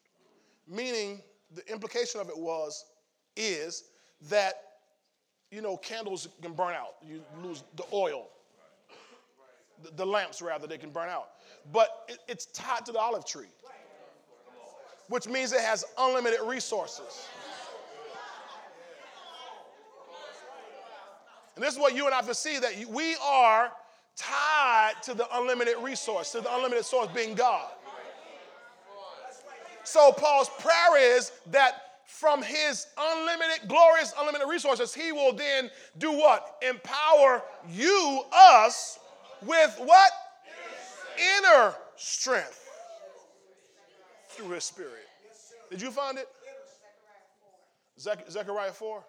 Meaning, 0.67 1.23
the 1.55 1.69
implication 1.71 2.21
of 2.21 2.29
it 2.29 2.39
was, 2.39 2.85
is 3.37 3.85
that, 4.29 4.55
you 5.51 5.61
know, 5.61 5.77
candles 5.77 6.29
can 6.43 6.53
burn 6.53 6.75
out. 6.75 6.95
You 7.07 7.23
lose 7.43 7.65
the 7.77 7.85
oil. 7.93 8.29
The, 9.83 9.91
the 9.97 10.07
lamps, 10.07 10.43
rather, 10.43 10.67
they 10.67 10.79
can 10.79 10.91
burn 10.91 11.09
out. 11.09 11.31
But 11.73 12.05
it, 12.09 12.19
it's 12.29 12.47
tied 12.47 12.87
to 12.87 12.93
the 12.93 12.99
olive 12.99 13.25
tree, 13.27 13.49
which 15.09 15.27
means 15.27 15.53
it 15.53 15.61
has 15.61 15.85
unlimited 15.99 16.41
resources. 16.45 17.29
And 21.57 21.65
this 21.65 21.75
is 21.75 21.81
what 21.81 21.95
you 21.95 22.07
and 22.07 22.15
I 22.15 22.17
have 22.17 22.27
to 22.27 22.35
see 22.35 22.59
that 22.59 22.87
we 22.87 23.17
are 23.23 23.73
tied 24.17 24.95
to 25.03 25.15
the 25.15 25.27
unlimited 25.37 25.77
resource, 25.83 26.33
to 26.33 26.41
the 26.41 26.55
unlimited 26.55 26.85
source 26.85 27.09
being 27.15 27.35
God. 27.35 27.69
So 29.83 30.13
Paul's 30.13 30.51
prayer 30.61 31.17
is 31.17 31.33
that 31.51 31.90
from 32.11 32.43
his 32.43 32.87
unlimited, 32.99 33.69
glorious, 33.69 34.13
unlimited 34.19 34.49
resources, 34.49 34.93
he 34.93 35.13
will 35.13 35.33
then 35.33 35.71
do 35.99 36.11
what? 36.11 36.57
Empower 36.69 37.43
you, 37.69 38.23
us, 38.33 38.99
with 39.43 39.75
what? 39.79 40.13
Inner 41.39 41.75
strength 41.97 42.69
through 44.29 44.51
his 44.51 44.65
spirit. 44.65 45.07
Did 45.71 45.81
you 45.81 45.91
find 45.91 46.19
it? 46.19 46.27
Zechariah 47.99 48.73
4? 48.73 49.05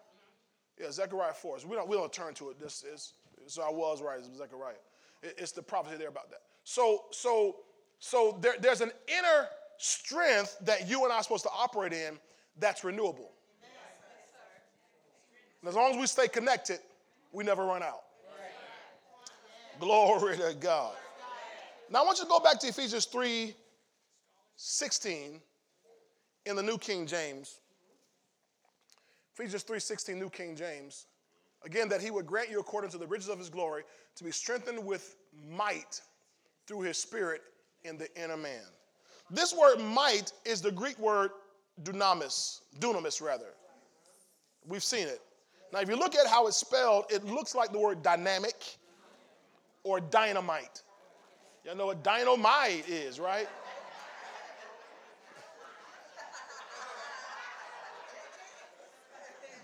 Yeah, 0.79 0.91
Zechariah 0.91 1.33
4. 1.33 1.59
So 1.59 1.67
we 1.67 1.75
don't, 1.75 1.89
we 1.89 1.97
don't 1.97 2.13
turn 2.13 2.33
to 2.35 2.49
it. 2.49 2.59
This 2.59 2.83
is, 2.83 3.13
so 3.47 3.63
I 3.63 3.71
was 3.71 4.01
right, 4.01 4.19
Zechariah. 4.37 4.75
It, 5.23 5.35
it's 5.37 5.51
the 5.51 5.63
prophecy 5.63 5.97
there 5.97 6.09
about 6.09 6.29
that. 6.29 6.41
So, 6.63 7.05
so, 7.11 7.57
so 7.99 8.37
there, 8.41 8.55
there's 8.59 8.81
an 8.81 8.91
inner 9.07 9.47
strength 9.77 10.57
that 10.61 10.87
you 10.87 11.03
and 11.03 11.11
I 11.11 11.17
are 11.17 11.23
supposed 11.23 11.43
to 11.43 11.51
operate 11.51 11.93
in 11.93 12.19
that's 12.59 12.83
renewable. 12.83 13.31
And 15.61 15.69
as 15.69 15.75
long 15.75 15.93
as 15.93 15.97
we 15.97 16.07
stay 16.07 16.27
connected, 16.27 16.79
we 17.31 17.43
never 17.43 17.65
run 17.65 17.83
out. 17.83 18.01
Glory 19.79 20.37
to 20.37 20.55
God. 20.59 20.95
Now 21.89 22.03
I 22.03 22.05
want 22.05 22.17
you 22.19 22.25
to 22.25 22.29
go 22.29 22.39
back 22.39 22.59
to 22.59 22.67
Ephesians 22.67 23.05
3 23.05 23.53
16 24.55 25.41
in 26.45 26.55
the 26.55 26.63
New 26.63 26.77
King 26.77 27.07
James. 27.07 27.59
Ephesians 29.33 29.63
3:16 29.63 30.19
New 30.19 30.29
King 30.29 30.55
James. 30.55 31.07
Again, 31.63 31.89
that 31.89 32.01
he 32.01 32.11
would 32.11 32.25
grant 32.25 32.49
you 32.49 32.59
according 32.59 32.89
to 32.91 32.97
the 32.97 33.07
riches 33.07 33.29
of 33.29 33.39
his 33.39 33.49
glory 33.49 33.83
to 34.15 34.23
be 34.23 34.31
strengthened 34.31 34.83
with 34.85 35.15
might 35.47 36.01
through 36.67 36.81
his 36.81 36.97
spirit 36.97 37.41
in 37.83 37.97
the 37.97 38.13
inner 38.21 38.37
man. 38.37 38.65
This 39.29 39.53
word 39.53 39.77
might 39.79 40.33
is 40.43 40.61
the 40.61 40.71
Greek 40.71 40.97
word 40.99 41.31
dunamis, 41.83 42.61
dunamis 42.79 43.21
rather. 43.21 43.53
We've 44.67 44.83
seen 44.83 45.07
it. 45.07 45.21
Now, 45.73 45.79
if 45.79 45.89
you 45.89 45.95
look 45.95 46.15
at 46.15 46.27
how 46.27 46.47
it's 46.47 46.57
spelled, 46.57 47.05
it 47.09 47.23
looks 47.25 47.55
like 47.55 47.71
the 47.71 47.79
word 47.79 48.03
dynamic 48.03 48.77
or 49.83 49.99
dynamite. 49.99 50.81
Y'all 51.65 51.75
know 51.75 51.87
what 51.87 52.03
dynamite 52.03 52.87
is, 52.89 53.19
right? 53.19 53.47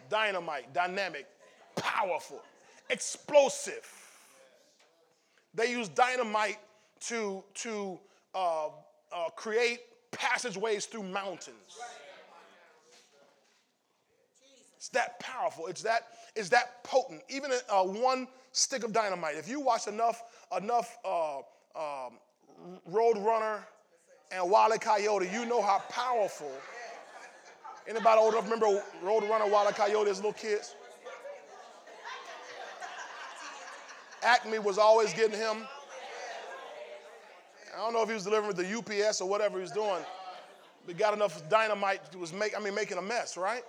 dynamite, 0.09 0.73
dynamic, 0.73 1.27
powerful, 1.75 2.41
explosive. 2.89 3.91
They 5.53 5.71
use 5.71 5.89
dynamite 5.89 6.59
to, 7.01 7.43
to 7.55 7.99
uh, 8.35 8.67
uh, 9.11 9.29
create 9.35 9.79
passageways 10.11 10.85
through 10.85 11.03
mountains. 11.03 11.77
It's 14.87 14.93
that 14.93 15.19
powerful. 15.19 15.67
It's 15.67 15.81
that, 15.81 16.07
it's 16.33 16.47
that 16.47 16.81
potent. 16.85 17.21
Even 17.27 17.51
uh, 17.69 17.83
one 17.83 18.25
stick 18.53 18.85
of 18.85 18.93
dynamite. 18.93 19.35
If 19.35 19.49
you 19.49 19.59
watch 19.59 19.85
enough, 19.85 20.23
enough 20.57 20.97
uh, 21.03 21.39
um, 21.75 22.13
Road 22.85 23.17
Runner 23.17 23.67
and 24.31 24.49
Wile 24.49 24.77
Coyote, 24.77 25.27
you 25.29 25.45
know 25.45 25.61
how 25.61 25.79
powerful 25.89 26.53
Anybody 27.85 28.19
old 28.19 28.33
enough 28.33 28.43
remember 28.45 28.81
Road 29.01 29.23
Runner, 29.29 29.47
Wile 29.47 29.71
Coyote 29.71 30.09
as 30.09 30.17
little 30.17 30.33
kids? 30.33 30.75
Acme 34.23 34.59
was 34.59 34.77
always 34.77 35.13
getting 35.13 35.37
him. 35.37 35.65
I 37.73 37.77
don't 37.77 37.93
know 37.93 38.03
if 38.03 38.09
he 38.09 38.13
was 38.13 38.23
delivering 38.25 38.55
the 38.55 38.77
UPS 38.77 39.21
or 39.21 39.29
whatever 39.29 39.57
he 39.57 39.61
was 39.61 39.71
doing. 39.71 40.03
But 40.85 40.97
got 40.97 41.13
enough 41.13 41.47
dynamite 41.49 42.15
was 42.15 42.33
make, 42.33 42.57
I 42.57 42.61
mean, 42.61 42.75
making 42.75 42.97
a 42.97 43.01
mess, 43.01 43.37
right? 43.37 43.63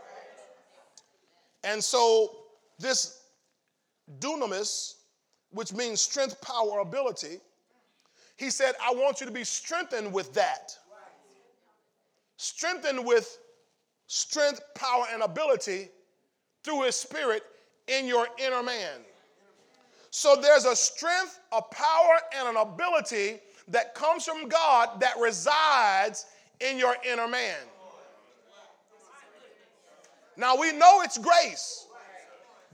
And 1.64 1.82
so 1.82 2.36
this 2.78 3.22
dunamis, 4.20 4.94
which 5.50 5.72
means 5.72 6.00
strength, 6.00 6.40
power, 6.40 6.80
ability, 6.80 7.40
he 8.36 8.50
said, 8.50 8.74
I 8.82 8.92
want 8.92 9.20
you 9.20 9.26
to 9.26 9.32
be 9.32 9.44
strengthened 9.44 10.12
with 10.12 10.32
that. 10.34 10.76
Strengthened 12.36 13.04
with 13.04 13.38
strength, 14.06 14.60
power, 14.74 15.06
and 15.12 15.22
ability 15.22 15.88
through 16.62 16.82
his 16.82 16.94
spirit 16.94 17.42
in 17.88 18.06
your 18.06 18.28
inner 18.38 18.62
man. 18.62 19.00
So 20.10 20.36
there's 20.40 20.64
a 20.64 20.76
strength, 20.76 21.40
a 21.52 21.60
power, 21.60 22.18
and 22.36 22.48
an 22.48 22.56
ability 22.56 23.40
that 23.68 23.94
comes 23.94 24.24
from 24.24 24.48
God 24.48 25.00
that 25.00 25.14
resides 25.20 26.26
in 26.60 26.78
your 26.78 26.96
inner 27.10 27.28
man. 27.28 27.56
Now 30.38 30.56
we 30.56 30.72
know 30.72 31.02
it's 31.02 31.18
grace. 31.18 31.86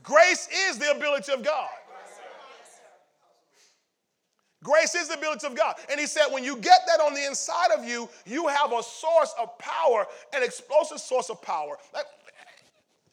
Grace 0.02 0.48
is 0.68 0.78
the 0.78 0.90
ability 0.90 1.32
of 1.32 1.42
God. 1.42 1.70
Grace 4.62 4.94
is 4.94 5.08
the 5.08 5.14
ability 5.14 5.46
of 5.46 5.54
God. 5.54 5.74
And 5.90 5.98
he 5.98 6.06
said, 6.06 6.26
when 6.30 6.44
you 6.44 6.56
get 6.56 6.80
that 6.86 7.00
on 7.00 7.14
the 7.14 7.24
inside 7.26 7.70
of 7.76 7.84
you, 7.84 8.08
you 8.26 8.46
have 8.48 8.72
a 8.72 8.82
source 8.82 9.34
of 9.40 9.58
power, 9.58 10.06
an 10.34 10.42
explosive 10.42 11.00
source 11.00 11.30
of 11.30 11.40
power. 11.42 11.76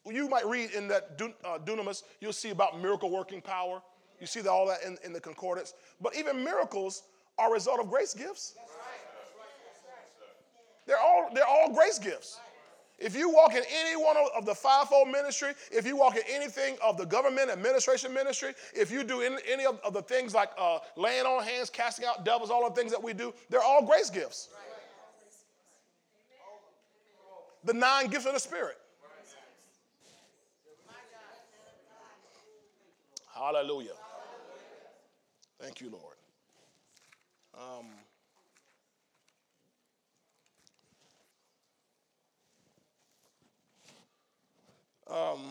You 0.05 0.29
might 0.29 0.45
read 0.45 0.71
in 0.71 0.87
that 0.89 1.21
uh, 1.45 1.59
dunamis, 1.59 2.03
you'll 2.19 2.33
see 2.33 2.49
about 2.49 2.79
miracle 2.79 3.09
working 3.09 3.41
power. 3.41 3.81
You 4.19 4.27
see 4.27 4.45
all 4.47 4.67
that 4.67 4.83
in, 4.83 4.97
in 5.03 5.13
the 5.13 5.19
concordance. 5.19 5.73
But 5.99 6.15
even 6.15 6.43
miracles 6.43 7.03
are 7.37 7.49
a 7.49 7.53
result 7.53 7.79
of 7.79 7.89
grace 7.89 8.13
gifts. 8.13 8.55
They're 10.87 10.99
all, 10.99 11.29
they're 11.33 11.47
all 11.47 11.73
grace 11.73 11.99
gifts. 11.99 12.39
If 13.01 13.15
you 13.15 13.29
walk 13.29 13.55
in 13.55 13.63
any 13.79 13.95
one 14.01 14.15
of 14.37 14.45
the 14.45 14.53
fivefold 14.53 15.09
ministry, 15.09 15.53
if 15.71 15.85
you 15.87 15.97
walk 15.97 16.15
in 16.15 16.21
anything 16.29 16.77
of 16.83 16.97
the 16.97 17.05
government 17.05 17.49
administration 17.49 18.13
ministry, 18.13 18.53
if 18.75 18.91
you 18.91 19.03
do 19.03 19.21
any 19.21 19.65
of, 19.65 19.79
the 19.93 20.01
things 20.03 20.35
like 20.35 20.51
uh, 20.57 20.79
laying 20.95 21.25
on 21.25 21.43
hands, 21.43 21.69
casting 21.69 22.05
out 22.05 22.23
devils, 22.23 22.51
all 22.51 22.69
the 22.69 22.75
things 22.75 22.91
that 22.91 23.01
we 23.01 23.13
do, 23.13 23.33
they're 23.49 23.63
all 23.63 23.83
grace 23.85 24.09
gifts. 24.09 24.49
The 27.63 27.73
nine 27.73 28.07
gifts 28.07 28.25
of 28.25 28.33
the 28.33 28.39
Spirit. 28.39 28.77
Hallelujah. 33.33 33.89
Thank 35.59 35.81
you, 35.81 35.89
Lord. 35.89 36.15
Um, 37.55 37.87
Um, 45.11 45.41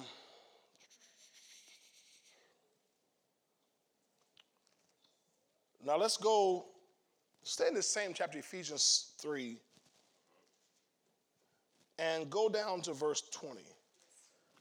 now 5.85 5.99
let's 5.99 6.17
go, 6.17 6.65
stay 7.43 7.69
in 7.69 7.75
the 7.75 7.83
same 7.83 8.15
chapter, 8.15 8.39
Ephesians 8.39 9.13
3, 9.21 9.59
and 11.99 12.31
go 12.31 12.49
down 12.49 12.81
to 12.83 12.95
verse 12.95 13.21
20. 13.33 13.61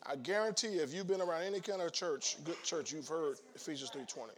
I 0.05 0.17
guarantee 0.17 0.73
you, 0.73 0.81
if 0.81 0.93
you've 0.93 1.07
been 1.07 1.21
around 1.21 1.43
any 1.43 1.61
kind 1.61 1.81
of 1.81 1.93
church, 1.93 2.35
good 2.43 2.61
church, 2.63 2.91
you've 2.91 3.07
heard 3.07 3.37
Ephesians 3.55 3.91
3:20. 3.91 4.31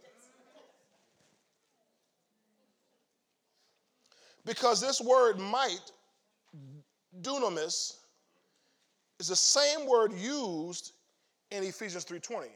Because 4.44 4.80
this 4.80 5.00
word 5.00 5.38
might, 5.38 5.90
dunamis, 7.20 7.96
is 9.22 9.28
the 9.28 9.36
same 9.36 9.86
word 9.86 10.12
used 10.12 10.94
in 11.52 11.62
Ephesians 11.62 12.04
3.20. 12.04 12.46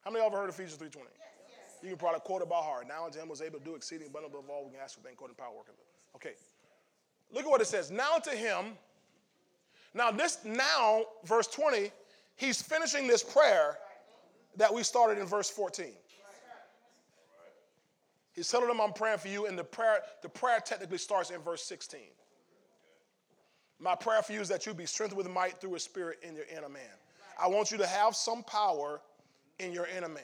How 0.00 0.10
many 0.10 0.24
of 0.24 0.32
you 0.32 0.36
ever 0.36 0.36
heard 0.38 0.48
of 0.48 0.58
Ephesians 0.58 0.80
3.20? 0.80 1.02
You 1.82 1.90
can 1.90 1.96
probably 1.96 2.20
quote 2.20 2.42
it 2.42 2.48
by 2.48 2.56
heart. 2.56 2.88
Now 2.88 3.06
unto 3.06 3.20
him 3.20 3.28
was 3.28 3.40
able 3.40 3.60
to 3.60 3.64
do 3.64 3.76
exceeding 3.76 4.08
abundantly 4.08 4.40
above 4.40 4.50
all 4.50 4.64
we 4.64 4.72
can 4.72 4.80
ask 4.80 4.96
for, 4.96 5.00
thank 5.02 5.14
according 5.14 5.36
to 5.36 5.42
power 5.42 5.54
working. 5.56 5.74
Okay. 6.16 6.32
Look 7.32 7.44
at 7.44 7.50
what 7.50 7.60
it 7.60 7.68
says. 7.68 7.92
Now 7.92 8.16
to 8.16 8.30
him. 8.30 8.76
Now 9.94 10.10
this 10.10 10.38
now 10.44 11.04
verse 11.24 11.46
20, 11.46 11.92
he's 12.34 12.60
finishing 12.60 13.06
this 13.06 13.22
prayer 13.22 13.78
that 14.56 14.74
we 14.74 14.82
started 14.82 15.18
in 15.18 15.26
verse 15.26 15.48
14. 15.48 15.86
He's 18.32 18.48
telling 18.48 18.66
them 18.66 18.80
I'm 18.80 18.92
praying 18.92 19.18
for 19.18 19.28
you, 19.28 19.46
and 19.46 19.56
the 19.56 19.64
prayer, 19.64 20.00
the 20.22 20.28
prayer 20.28 20.58
technically 20.64 20.98
starts 20.98 21.30
in 21.30 21.40
verse 21.40 21.62
16. 21.62 22.00
My 23.80 23.94
prayer 23.94 24.22
for 24.22 24.32
you 24.32 24.40
is 24.40 24.48
that 24.48 24.66
you 24.66 24.74
be 24.74 24.86
strengthened 24.86 25.16
with 25.16 25.28
might 25.30 25.60
through 25.60 25.74
a 25.74 25.80
spirit 25.80 26.18
in 26.22 26.34
your 26.34 26.44
inner 26.54 26.68
man. 26.68 26.82
I 27.42 27.48
want 27.48 27.70
you 27.70 27.78
to 27.78 27.86
have 27.86 28.14
some 28.14 28.42
power 28.42 29.00
in 29.58 29.72
your 29.72 29.86
inner 29.86 30.08
man. 30.08 30.22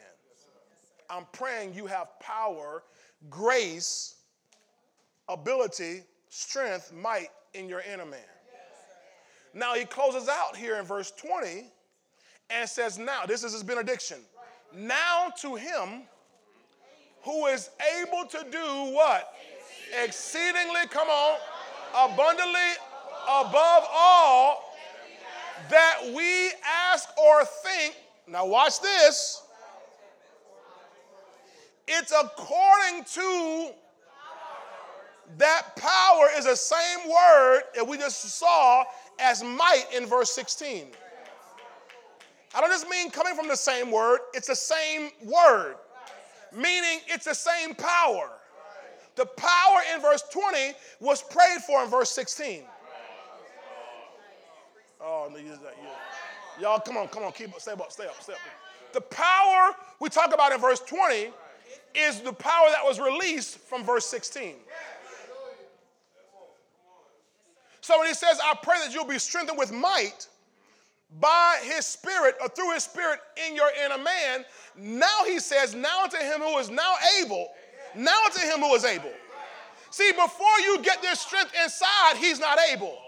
I'm 1.09 1.25
praying 1.33 1.73
you 1.73 1.87
have 1.87 2.09
power, 2.21 2.83
grace, 3.31 4.17
ability, 5.29 6.03
strength, 6.29 6.93
might 6.93 7.29
in 7.55 7.69
your 7.69 7.81
inner 7.81 8.05
man. 8.05 8.21
Now 9.55 9.75
he 9.75 9.87
closes 9.87 10.29
out 10.29 10.55
here 10.55 10.77
in 10.77 10.85
verse 10.85 11.11
20 11.13 11.71
and 12.51 12.69
says, 12.69 12.99
Now, 12.99 13.25
this 13.25 13.43
is 13.43 13.55
his 13.55 13.63
benediction. 13.63 14.19
Now 14.75 15.33
to 15.41 15.55
him 15.55 16.03
who 17.23 17.47
is 17.47 17.71
able 18.03 18.27
to 18.27 18.45
do 18.51 18.93
what? 18.93 19.33
Exceedingly, 20.05 20.87
come 20.91 21.09
on, 21.09 21.39
abundantly 21.95 22.61
above 23.29 23.85
all 23.93 24.75
that 25.69 26.13
we 26.15 26.51
ask 26.65 27.09
or 27.19 27.45
think. 27.45 27.97
Now, 28.29 28.47
watch 28.47 28.81
this. 28.81 29.43
It's 31.89 32.13
according 32.13 33.05
to 33.15 33.71
that 35.39 35.77
power 35.77 36.29
is 36.37 36.45
the 36.45 36.57
same 36.57 37.09
word 37.09 37.63
that 37.75 37.87
we 37.87 37.99
just 37.99 38.21
saw 38.23 38.85
as 39.21 39.43
might 39.43 39.85
in 39.95 40.07
verse 40.07 40.31
16. 40.33 40.87
I 42.55 42.61
don't 42.61 42.71
just 42.71 42.89
mean 42.89 43.11
coming 43.11 43.35
from 43.35 43.49
the 43.49 43.57
same 43.57 43.91
word, 43.91 44.21
it's 44.33 44.49
the 44.49 44.57
same 44.57 45.11
word, 45.25 45.77
meaning 46.53 47.01
it's 47.07 47.27
the 47.27 47.35
same 47.35 47.75
power. 47.75 48.31
The 49.17 49.27
power 49.27 49.79
in 49.95 50.01
verse 50.01 50.23
20 50.31 50.73
was 51.01 51.23
prayed 51.23 51.61
for 51.67 51.83
in 51.83 51.91
verse 51.91 52.11
16. 52.11 52.63
Oh, 55.01 55.29
no, 55.31 55.39
you, 55.39 55.53
uh, 55.53 55.57
y'all, 56.61 56.81
come 56.81 56.97
on, 56.97 57.09
come 57.09 57.23
on, 57.23 57.33
keep 57.33 57.51
stay 57.59 57.73
up, 57.73 57.93
stay 57.93 58.07
up, 58.07 58.21
stay 58.23 58.33
up. 58.33 58.39
The 58.93 59.01
power 59.01 59.73
we 60.01 60.09
talk 60.09 60.33
about 60.33 60.53
in 60.53 60.61
verse 60.61 60.81
20 60.81 61.31
is 61.95 62.21
the 62.21 62.33
power 62.33 62.69
that 62.71 62.85
was 62.85 62.99
released 62.99 63.59
from 63.59 63.85
verse 63.85 64.07
16. 64.07 64.55
So 67.81 67.99
when 67.99 68.09
he 68.09 68.15
says, 68.15 68.39
I 68.43 68.55
pray 68.63 68.77
that 68.85 68.93
you'll 68.93 69.07
be 69.07 69.19
strengthened 69.19 69.59
with 69.59 69.73
might 69.73 70.27
by 71.21 71.61
his 71.63 71.87
spirit 71.87 72.35
or 72.41 72.49
through 72.49 72.73
his 72.73 72.83
spirit 72.83 73.21
in 73.47 73.55
your 73.55 73.71
inner 73.85 74.03
man, 74.03 74.45
now 74.77 75.25
he 75.25 75.39
says, 75.39 75.75
now 75.75 76.07
to 76.07 76.17
him 76.17 76.41
who 76.41 76.59
is 76.59 76.69
now 76.69 76.95
able, 77.23 77.49
now 77.95 78.25
to 78.35 78.41
him 78.41 78.61
who 78.61 78.75
is 78.75 78.85
able. 78.85 79.13
See, 79.91 80.11
before 80.13 80.61
you 80.65 80.83
get 80.83 81.01
this 81.01 81.21
strength 81.21 81.53
inside, 81.63 82.17
he's 82.17 82.41
not 82.41 82.59
able. 82.73 82.99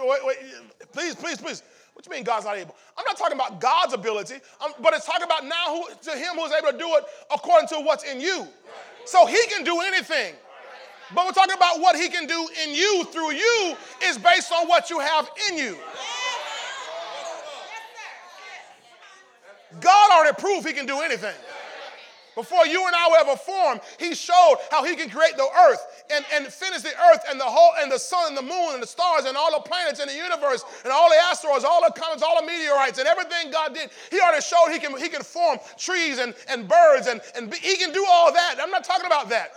Wait, 0.00 0.24
wait, 0.24 0.36
please, 0.92 1.14
please, 1.14 1.38
please. 1.38 1.62
What 1.94 2.04
you 2.04 2.10
mean 2.10 2.24
God's 2.24 2.44
not 2.44 2.56
able? 2.56 2.74
I'm 2.98 3.04
not 3.04 3.16
talking 3.16 3.36
about 3.36 3.60
God's 3.60 3.94
ability, 3.94 4.34
um, 4.64 4.72
but 4.80 4.94
it's 4.94 5.06
talking 5.06 5.24
about 5.24 5.44
now 5.44 5.76
who, 5.76 5.88
to 6.02 6.10
him 6.10 6.34
who's 6.34 6.52
able 6.52 6.72
to 6.72 6.78
do 6.78 6.88
it 6.96 7.04
according 7.32 7.68
to 7.68 7.76
what's 7.76 8.04
in 8.04 8.20
you. 8.20 8.46
So 9.04 9.26
he 9.26 9.38
can 9.48 9.62
do 9.64 9.80
anything. 9.80 10.34
But 11.14 11.26
we're 11.26 11.32
talking 11.32 11.54
about 11.54 11.80
what 11.80 11.96
he 11.96 12.08
can 12.08 12.26
do 12.26 12.48
in 12.64 12.74
you 12.74 13.04
through 13.12 13.32
you 13.32 13.76
is 14.04 14.18
based 14.18 14.50
on 14.52 14.66
what 14.66 14.90
you 14.90 14.98
have 14.98 15.30
in 15.50 15.58
you. 15.58 15.76
God 19.80 20.10
already 20.12 20.34
proved 20.40 20.66
he 20.66 20.72
can 20.72 20.86
do 20.86 21.00
anything. 21.00 21.34
Before 22.34 22.66
you 22.66 22.86
and 22.86 22.94
I 22.94 23.08
were 23.10 23.30
ever 23.30 23.36
formed, 23.36 23.80
he 23.98 24.14
showed 24.14 24.56
how 24.70 24.84
he 24.84 24.96
can 24.96 25.08
create 25.08 25.36
the 25.36 25.48
earth 25.68 26.04
and, 26.10 26.24
and 26.34 26.46
finish 26.46 26.82
the 26.82 26.92
earth 27.12 27.24
and 27.30 27.40
the 27.40 27.44
whole 27.44 27.72
and 27.80 27.90
the 27.90 27.98
sun 27.98 28.28
and 28.28 28.36
the 28.36 28.42
moon 28.42 28.74
and 28.74 28.82
the 28.82 28.86
stars 28.86 29.24
and 29.24 29.36
all 29.36 29.52
the 29.52 29.60
planets 29.68 30.00
in 30.00 30.08
the 30.08 30.14
universe 30.14 30.64
and 30.84 30.92
all 30.92 31.08
the 31.10 31.16
asteroids, 31.16 31.64
all 31.64 31.82
the 31.84 31.92
comets, 31.92 32.22
all 32.22 32.40
the 32.40 32.46
meteorites 32.46 32.98
and 32.98 33.06
everything 33.06 33.50
God 33.50 33.74
did. 33.74 33.90
He 34.10 34.20
already 34.20 34.42
showed 34.42 34.72
he 34.72 34.78
can, 34.78 34.98
he 34.98 35.08
can 35.08 35.22
form 35.22 35.58
trees 35.78 36.18
and, 36.18 36.34
and 36.48 36.66
birds 36.68 37.06
and, 37.06 37.20
and 37.36 37.50
be, 37.50 37.58
he 37.58 37.76
can 37.76 37.92
do 37.92 38.04
all 38.08 38.32
that. 38.32 38.56
I'm 38.60 38.70
not 38.70 38.84
talking 38.84 39.06
about 39.06 39.28
that. 39.30 39.52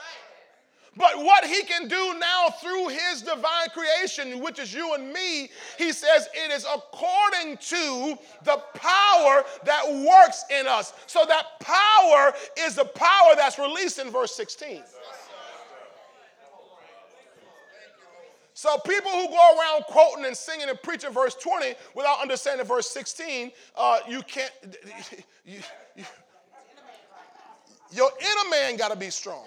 But 0.97 1.17
what 1.17 1.45
he 1.45 1.63
can 1.63 1.87
do 1.87 2.17
now 2.19 2.49
through 2.59 2.87
his 2.87 3.21
divine 3.21 3.69
creation, 3.71 4.39
which 4.41 4.57
is 4.57 4.73
you 4.73 4.95
and 4.95 5.13
me, 5.13 5.49
he 5.77 5.91
says 5.91 6.27
it 6.33 6.51
is 6.51 6.65
according 6.65 7.57
to 7.57 8.17
the 8.43 8.57
power 8.73 9.45
that 9.63 9.83
works 9.87 10.43
in 10.49 10.65
us. 10.65 10.93
So 11.05 11.23
that 11.27 11.59
power 11.59 12.33
is 12.57 12.75
the 12.75 12.85
power 12.85 13.35
that's 13.35 13.59
released 13.59 13.99
in 13.99 14.09
verse 14.09 14.33
16. 14.35 14.81
So 18.55 18.75
people 18.79 19.11
who 19.11 19.27
go 19.27 19.59
around 19.59 19.83
quoting 19.83 20.25
and 20.25 20.35
singing 20.35 20.67
and 20.67 20.81
preaching 20.81 21.11
verse 21.11 21.35
20 21.35 21.75
without 21.93 22.19
understanding 22.19 22.65
verse 22.65 22.89
16, 22.89 23.51
uh, 23.75 23.99
you 24.09 24.21
can't. 24.23 24.51
You, 25.45 25.59
you, 25.95 26.03
your 27.89 28.11
inner 28.19 28.49
man 28.49 28.75
got 28.75 28.91
to 28.91 28.97
be 28.97 29.09
strong. 29.09 29.45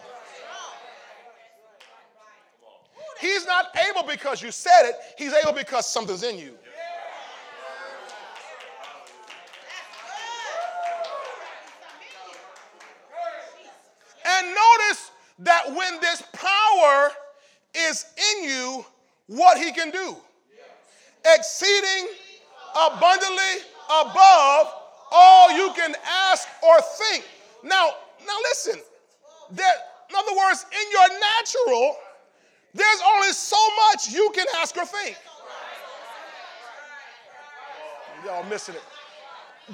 He's 3.20 3.46
not 3.46 3.66
able 3.90 4.02
because 4.06 4.42
you 4.42 4.50
said 4.50 4.88
it, 4.88 4.96
he's 5.18 5.32
able 5.32 5.52
because 5.52 5.86
something's 5.86 6.22
in 6.22 6.38
you. 6.38 6.54
And 14.24 14.46
notice 14.46 15.10
that 15.40 15.74
when 15.74 16.00
this 16.00 16.22
power 16.32 17.10
is 17.74 18.06
in 18.36 18.44
you, 18.44 18.84
what 19.26 19.58
he 19.58 19.72
can 19.72 19.90
do 19.90 20.16
exceeding 21.36 22.08
abundantly 22.74 23.64
above 24.02 24.72
all 25.12 25.52
you 25.52 25.72
can 25.74 25.94
ask 26.06 26.48
or 26.62 26.80
think. 26.80 27.24
Now, 27.62 27.90
now 28.26 28.36
listen. 28.50 28.80
There, 29.50 29.74
in 30.08 30.16
other 30.16 30.36
words, 30.36 30.64
in 30.72 30.90
your 30.90 31.20
natural, 31.20 31.96
there's 32.74 33.00
only 33.14 33.32
so 33.32 33.56
much 33.88 34.10
you 34.10 34.30
can 34.34 34.46
ask 34.60 34.76
or 34.76 34.86
think. 34.86 35.16
Y'all 38.24 38.44
missing 38.44 38.74
it. 38.74 38.82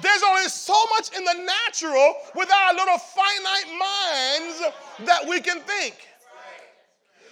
There's 0.01 0.23
only 0.23 0.47
so 0.47 0.75
much 0.95 1.15
in 1.15 1.23
the 1.23 1.33
natural 1.33 2.15
with 2.35 2.51
our 2.51 2.73
little 2.73 2.97
finite 2.97 3.67
minds 3.79 4.61
that 5.05 5.27
we 5.27 5.41
can 5.41 5.59
think. 5.61 5.95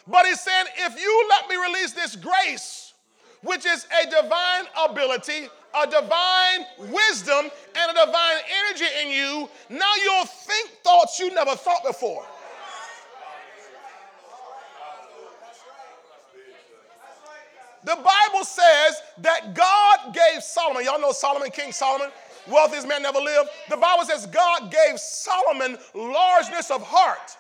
But 0.08 0.26
he's 0.26 0.42
saying, 0.42 0.66
if 0.78 1.00
you 1.00 1.28
let 1.30 1.50
me 1.50 1.56
release 1.56 1.94
this 1.94 2.16
grace, 2.16 2.94
which 3.42 3.66
is 3.66 3.88
a 4.04 4.10
divine 4.10 4.66
ability, 4.90 5.48
a 5.76 5.88
divine 5.88 6.92
wisdom, 6.92 7.52
and 7.76 7.92
a 7.92 8.06
divine 8.06 8.38
energy 8.66 8.86
in 9.04 9.12
you, 9.12 9.50
now 9.70 9.92
you'll 10.04 10.26
think 10.26 10.70
thoughts 10.84 11.20
you 11.20 11.34
never 11.34 11.56
thought 11.56 11.84
before. 11.86 12.26
The 17.86 17.96
Bible 17.96 18.44
says 18.44 19.02
that 19.20 19.54
God 19.54 20.14
gave 20.14 20.42
Solomon, 20.44 20.84
y'all 20.84 21.00
know 21.00 21.12
Solomon, 21.12 21.52
King 21.52 21.72
Solomon, 21.72 22.10
wealthiest 22.48 22.88
man 22.88 23.04
never 23.04 23.20
lived. 23.20 23.50
The 23.70 23.78
Bible 23.78 24.04
says 24.06 24.26
God 24.26 24.72
gave 24.72 25.00
Solomon 25.00 25.78
largeness 25.94 26.72
of 26.72 26.82
heart. 26.82 27.38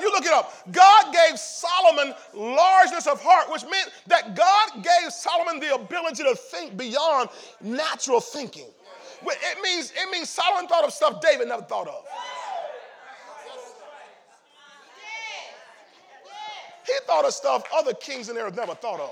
You 0.00 0.10
look 0.12 0.24
it 0.24 0.32
up. 0.32 0.50
God 0.72 1.12
gave 1.12 1.38
Solomon 1.38 2.14
largeness 2.32 3.06
of 3.06 3.20
heart, 3.22 3.52
which 3.52 3.64
meant 3.64 3.90
that 4.06 4.34
God 4.34 4.82
gave 4.82 5.12
Solomon 5.12 5.60
the 5.60 5.74
ability 5.74 6.22
to 6.22 6.34
think 6.34 6.78
beyond 6.78 7.28
natural 7.60 8.20
thinking. 8.20 8.68
It 9.22 9.62
means, 9.62 9.92
it 9.94 10.10
means 10.10 10.30
Solomon 10.30 10.66
thought 10.68 10.84
of 10.84 10.92
stuff 10.92 11.20
David 11.20 11.48
never 11.48 11.62
thought 11.62 11.86
of. 11.86 12.06
He 16.86 16.92
thought 17.06 17.24
of 17.24 17.32
stuff 17.32 17.64
other 17.74 17.94
kings 17.94 18.28
in 18.28 18.34
there 18.34 18.44
have 18.44 18.56
never 18.56 18.74
thought 18.74 19.00
of. 19.00 19.10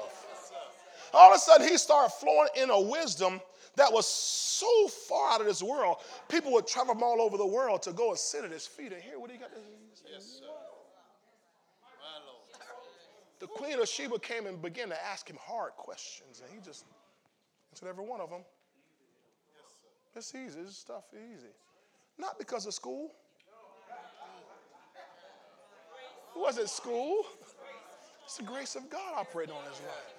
All 1.14 1.30
of 1.30 1.36
a 1.36 1.38
sudden, 1.38 1.68
he 1.68 1.78
started 1.78 2.12
flowing 2.12 2.48
in 2.56 2.70
a 2.70 2.80
wisdom 2.80 3.40
that 3.76 3.92
was 3.92 4.06
so 4.06 4.88
far 4.88 5.32
out 5.32 5.40
of 5.40 5.46
this 5.46 5.62
world. 5.62 5.98
People 6.28 6.52
would 6.52 6.66
travel 6.66 6.94
from 6.94 7.02
all 7.02 7.20
over 7.20 7.36
the 7.36 7.46
world 7.46 7.82
to 7.82 7.92
go 7.92 8.10
and 8.10 8.18
sit 8.18 8.44
at 8.44 8.50
his 8.50 8.66
feet 8.66 8.92
and 8.92 9.02
hear 9.02 9.18
what 9.18 9.30
he 9.30 9.38
got 9.38 9.50
to 9.50 9.56
say. 9.94 10.08
Yes, 10.12 10.40
the 13.38 13.46
queen 13.46 13.78
of 13.78 13.88
Sheba 13.88 14.18
came 14.18 14.46
and 14.46 14.60
began 14.60 14.88
to 14.88 15.04
ask 15.06 15.28
him 15.28 15.38
hard 15.40 15.72
questions, 15.76 16.42
and 16.44 16.52
he 16.52 16.60
just 16.64 16.84
answered 17.70 17.88
every 17.88 18.04
one 18.04 18.20
of 18.20 18.30
them. 18.30 18.40
It's 20.16 20.34
easy. 20.34 20.60
This 20.60 20.76
stuff 20.76 21.04
is 21.12 21.38
easy. 21.38 21.52
Not 22.18 22.38
because 22.38 22.66
of 22.66 22.74
school. 22.74 23.12
It 26.34 26.40
wasn't 26.40 26.68
school. 26.68 27.22
It's 28.28 28.36
the 28.36 28.42
grace 28.42 28.76
of 28.76 28.90
God 28.90 29.14
operating 29.16 29.54
on 29.54 29.62
his 29.62 29.80
life. 29.80 30.14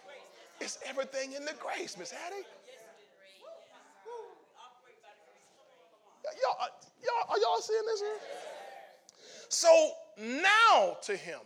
It's 0.60 0.80
everything 0.84 1.34
in 1.34 1.46
the 1.46 1.54
grace, 1.60 1.96
Miss 1.96 2.10
Hattie. 2.10 2.38
Y'all, 6.42 6.56
uh, 6.60 6.66
y'all, 7.04 7.30
are 7.30 7.38
y'all 7.38 7.62
seeing 7.62 7.86
this? 7.86 8.00
Here? 8.00 8.10
So 9.50 9.92
now 10.18 10.98
to 11.04 11.16
him 11.16 11.42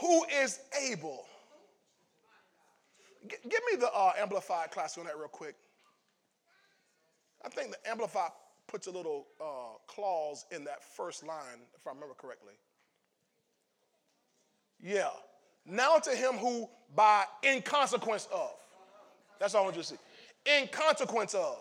who 0.00 0.24
is 0.42 0.58
able. 0.90 1.26
G- 3.28 3.36
give 3.44 3.60
me 3.70 3.78
the 3.78 3.88
uh, 3.94 4.14
Amplified 4.18 4.72
class 4.72 4.98
on 4.98 5.04
that 5.04 5.16
real 5.16 5.28
quick. 5.28 5.54
I 7.44 7.50
think 7.50 7.70
the 7.70 7.88
Amplified 7.88 8.32
puts 8.66 8.88
a 8.88 8.90
little 8.90 9.28
uh, 9.40 9.78
clause 9.86 10.44
in 10.50 10.64
that 10.64 10.82
first 10.82 11.24
line, 11.24 11.60
if 11.76 11.86
I 11.86 11.90
remember 11.90 12.14
correctly. 12.14 12.54
Yeah. 14.82 15.08
Now 15.64 15.98
to 15.98 16.10
him 16.10 16.34
who 16.34 16.68
by 16.94 17.24
in 17.42 17.62
consequence 17.62 18.28
of. 18.32 18.50
That's 19.38 19.54
all 19.54 19.62
I 19.62 19.64
want 19.64 19.76
you 19.76 19.82
to 19.82 19.88
see. 19.88 19.96
In 20.44 20.68
consequence 20.68 21.34
of. 21.34 21.58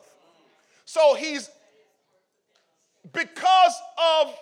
So 0.85 1.13
he's 1.13 1.49
because 3.13 3.73
of 3.97 4.35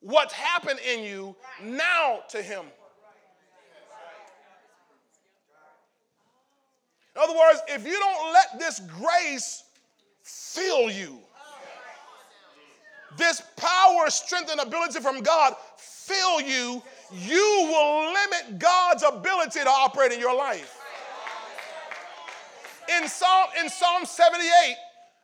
what's 0.00 0.32
happened 0.32 0.80
in 0.80 1.04
you, 1.04 1.36
now 1.62 2.20
to 2.30 2.42
him. 2.42 2.64
In 7.14 7.22
other 7.22 7.32
words, 7.32 7.60
if 7.68 7.86
you 7.86 7.98
don't 7.98 8.32
let 8.32 8.58
this 8.58 8.80
grace 8.80 9.64
fill 10.22 10.90
you, 10.90 11.18
this 13.16 13.42
power, 13.56 14.10
strength, 14.10 14.50
and 14.50 14.60
ability 14.60 15.00
from 15.00 15.22
God 15.22 15.54
fill 15.78 16.40
you, 16.40 16.82
you 17.12 17.68
will 17.70 18.12
limit 18.12 18.58
God's 18.58 19.02
ability 19.02 19.60
to 19.60 19.68
operate 19.68 20.12
in 20.12 20.20
your 20.20 20.36
life. 20.36 20.80
In 22.88 23.08
Psalm, 23.08 23.46
in 23.60 23.68
Psalm 23.68 24.04
78, 24.04 24.76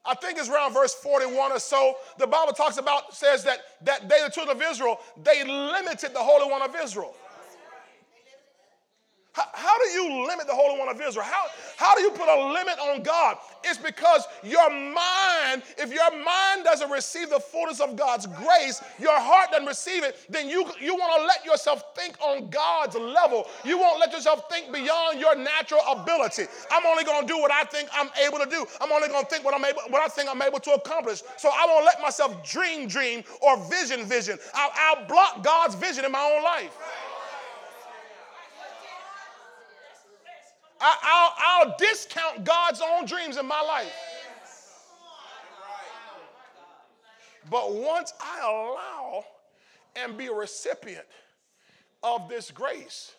I 0.04 0.14
think 0.16 0.38
it's 0.38 0.48
around 0.48 0.74
verse 0.74 0.94
41 0.94 1.52
or 1.52 1.58
so, 1.60 1.94
the 2.18 2.26
Bible 2.26 2.52
talks 2.52 2.76
about, 2.76 3.14
says 3.14 3.44
that, 3.44 3.58
that 3.82 4.08
they, 4.08 4.20
the 4.24 4.30
children 4.30 4.56
of 4.56 4.62
Israel, 4.62 4.98
they 5.22 5.44
limited 5.44 6.12
the 6.12 6.18
Holy 6.18 6.50
One 6.50 6.62
of 6.62 6.74
Israel. 6.82 7.14
How, 9.32 9.44
how, 9.54 9.78
do 9.78 9.88
you 9.90 10.26
limit 10.26 10.46
the 10.46 10.54
Holy 10.54 10.78
One 10.78 10.90
of 10.90 11.00
Israel? 11.00 11.24
How, 11.24 11.46
how 11.78 11.94
do 11.96 12.02
you 12.02 12.10
put 12.10 12.28
a 12.28 12.52
limit 12.52 12.78
on 12.78 13.02
God? 13.02 13.38
It's 13.64 13.78
because 13.78 14.26
your 14.42 14.68
mind, 14.68 15.62
if 15.78 15.90
your 15.90 16.10
mind 16.22 16.64
doesn't 16.64 16.90
receive 16.90 17.30
the 17.30 17.40
fullness 17.40 17.80
of 17.80 17.96
God's 17.96 18.26
grace, 18.26 18.82
your 19.00 19.18
heart 19.18 19.50
doesn't 19.50 19.66
receive 19.66 20.04
it, 20.04 20.18
then 20.28 20.50
you, 20.50 20.66
you 20.78 20.94
want 20.94 21.18
to 21.18 21.26
let 21.26 21.46
yourself 21.46 21.96
think 21.96 22.20
on 22.20 22.50
God's 22.50 22.94
level. 22.94 23.46
You 23.64 23.78
won't 23.78 24.00
let 24.00 24.12
yourself 24.12 24.50
think 24.50 24.70
beyond 24.70 25.18
your 25.18 25.34
natural 25.34 25.80
ability. 25.88 26.44
I'm 26.70 26.84
only 26.84 27.04
going 27.04 27.26
to 27.26 27.32
do 27.32 27.40
what 27.40 27.50
I 27.50 27.64
think 27.64 27.88
I'm 27.94 28.10
able 28.26 28.38
to 28.38 28.50
do. 28.50 28.66
I'm 28.82 28.92
only 28.92 29.08
going 29.08 29.24
to 29.24 29.30
think 29.30 29.46
what, 29.46 29.54
I'm 29.54 29.64
able, 29.64 29.80
what 29.88 30.02
I 30.02 30.08
think 30.08 30.28
I'm 30.30 30.42
able 30.42 30.60
to 30.60 30.72
accomplish. 30.72 31.22
So 31.38 31.48
I 31.48 31.64
won't 31.66 31.86
let 31.86 32.02
myself 32.02 32.46
dream, 32.46 32.86
dream, 32.86 33.24
or 33.40 33.56
vision, 33.70 34.04
vision. 34.04 34.38
I'll, 34.52 34.70
I'll 34.74 35.06
block 35.06 35.42
God's 35.42 35.74
vision 35.74 36.04
in 36.04 36.12
my 36.12 36.20
own 36.36 36.44
life. 36.44 36.76
I, 40.82 41.64
will 41.64 41.74
discount 41.78 42.44
God's 42.44 42.80
own 42.80 43.06
dreams 43.06 43.36
in 43.36 43.46
my 43.46 43.60
life. 43.60 43.92
But 47.50 47.74
once 47.74 48.12
I 48.20 48.40
allow 48.40 49.24
and 49.96 50.16
be 50.16 50.26
a 50.26 50.32
recipient 50.32 51.04
of 52.02 52.28
this 52.28 52.50
grace, 52.50 53.12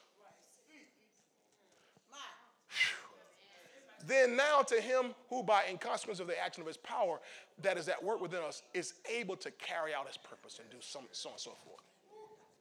then 4.06 4.36
now 4.36 4.62
to 4.62 4.82
him 4.82 5.14
who 5.30 5.44
by 5.44 5.64
in 5.70 5.78
consequence 5.78 6.20
of 6.20 6.28
the 6.28 6.40
action 6.42 6.62
of 6.62 6.68
his 6.68 6.78
power 6.78 7.20
that 7.62 7.78
is 7.78 7.88
at 7.88 8.04
work 8.04 8.22
within 8.22 8.42
us 8.42 8.64
is 8.74 8.96
able 9.10 9.36
to 9.38 9.52
carry 9.52 9.94
out 9.94 10.08
his 10.08 10.18
purpose 10.18 10.60
and 10.60 10.70
do 10.70 10.78
some, 10.80 11.04
so 11.12 11.30
on 11.30 11.34
and 11.34 11.42
so 11.42 11.52
forth. 11.66 11.84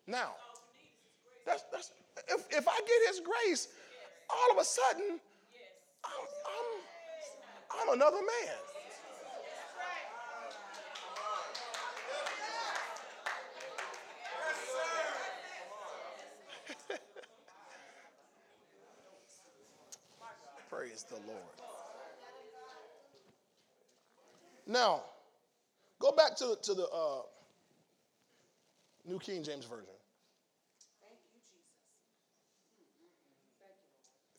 Now, 0.07 0.33
that's, 1.47 1.65
that's, 1.73 1.93
if, 2.29 2.47
if 2.51 2.69
I 2.69 2.79
get 2.81 3.09
his 3.09 3.21
grace, 3.21 3.69
all 4.31 4.51
of 4.53 4.59
a 4.59 4.64
sudden, 4.64 5.20
I'm, 6.05 6.27
I'm, 6.47 7.89
I'm 7.89 7.95
another 7.95 8.18
man. 8.18 8.57
Praise 20.70 21.05
the 21.09 21.16
Lord. 21.27 21.43
Now, 24.66 25.03
go 25.99 26.12
back 26.12 26.37
to, 26.37 26.57
to 26.62 26.75
the 26.75 26.87
uh, 26.89 27.23
New 29.05 29.18
King 29.18 29.43
James 29.43 29.64
Version. 29.64 29.93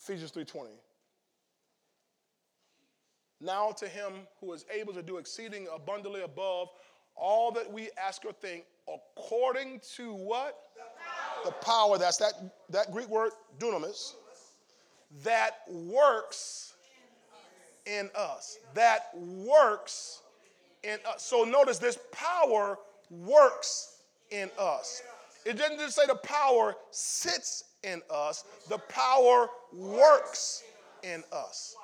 Ephesians 0.04 0.32
3:20. 0.32 0.68
Now 3.40 3.72
to 3.72 3.88
him 3.88 4.26
who 4.40 4.52
is 4.52 4.66
able 4.70 4.92
to 4.92 5.02
do 5.02 5.16
exceeding 5.16 5.66
abundantly 5.74 6.22
above 6.22 6.68
all 7.16 7.50
that 7.52 7.70
we 7.72 7.90
ask 7.96 8.24
or 8.24 8.32
think, 8.32 8.64
according 8.86 9.80
to 9.96 10.12
what? 10.12 10.58
The 10.74 10.82
power. 10.82 11.44
The 11.44 11.52
power 11.64 11.98
that's 11.98 12.18
that, 12.18 12.34
that 12.68 12.92
Greek 12.92 13.08
word 13.08 13.32
dunamis, 13.58 14.14
that 15.22 15.60
works 15.68 16.74
in 17.86 18.10
us. 18.14 18.58
That 18.74 19.10
works 19.16 20.20
in 20.82 20.98
us. 21.06 21.22
So 21.22 21.44
notice 21.44 21.78
this 21.78 21.98
power 22.12 22.78
works 23.10 24.00
in 24.30 24.50
us. 24.58 25.02
It 25.46 25.56
didn't 25.56 25.78
just 25.78 25.96
say 25.96 26.06
the 26.06 26.14
power 26.16 26.74
sits 26.90 27.64
in 27.84 28.02
us, 28.10 28.44
the 28.68 28.78
power 28.78 29.48
works 29.72 30.62
in 31.02 31.22
us. 31.32 31.76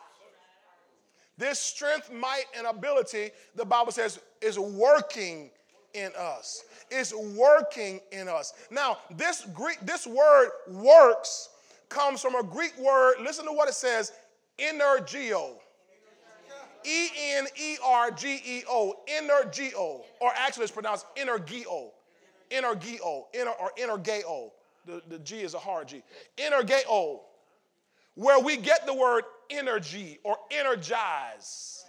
This 1.38 1.59
strength, 1.59 2.12
might, 2.12 2.44
and 2.57 2.66
ability, 2.66 3.30
the 3.55 3.64
Bible 3.64 3.92
says, 3.92 4.20
is 4.42 4.59
working 4.59 5.51
in 5.94 6.11
us. 6.18 6.64
It's 6.90 7.14
working 7.14 8.01
in 8.12 8.28
us. 8.28 8.53
Now, 8.70 8.98
this 9.16 9.46
Greek, 9.55 9.78
this 9.82 10.07
word 10.07 10.51
works 10.68 11.48
comes 11.88 12.20
from 12.20 12.34
a 12.34 12.42
Greek 12.42 12.76
word. 12.78 13.16
Listen 13.20 13.46
to 13.46 13.53
what 13.53 13.68
it 13.68 13.74
says: 13.74 14.12
energeo. 14.59 15.55
E 16.84 17.09
N 17.36 17.46
E 17.61 17.76
R 17.84 18.11
G 18.11 18.40
E 18.44 18.62
O, 18.68 18.94
energeo, 19.07 20.03
or 20.20 20.32
actually 20.34 20.62
it's 20.62 20.72
pronounced 20.72 21.07
energeo, 21.14 21.90
energeo, 22.51 23.24
inner 23.34 23.51
or 23.51 23.70
energeo. 23.78 24.51
The, 24.87 25.03
the 25.09 25.18
G 25.18 25.41
is 25.41 25.55
a 25.55 25.59
hard 25.59 25.89
G. 25.89 26.03
Energeo, 26.39 27.20
where 28.14 28.41
we 28.41 28.57
get 28.57 28.87
the 28.87 28.95
word 28.95 29.24
energy 29.51 30.18
or 30.24 30.37
energize, 30.51 31.85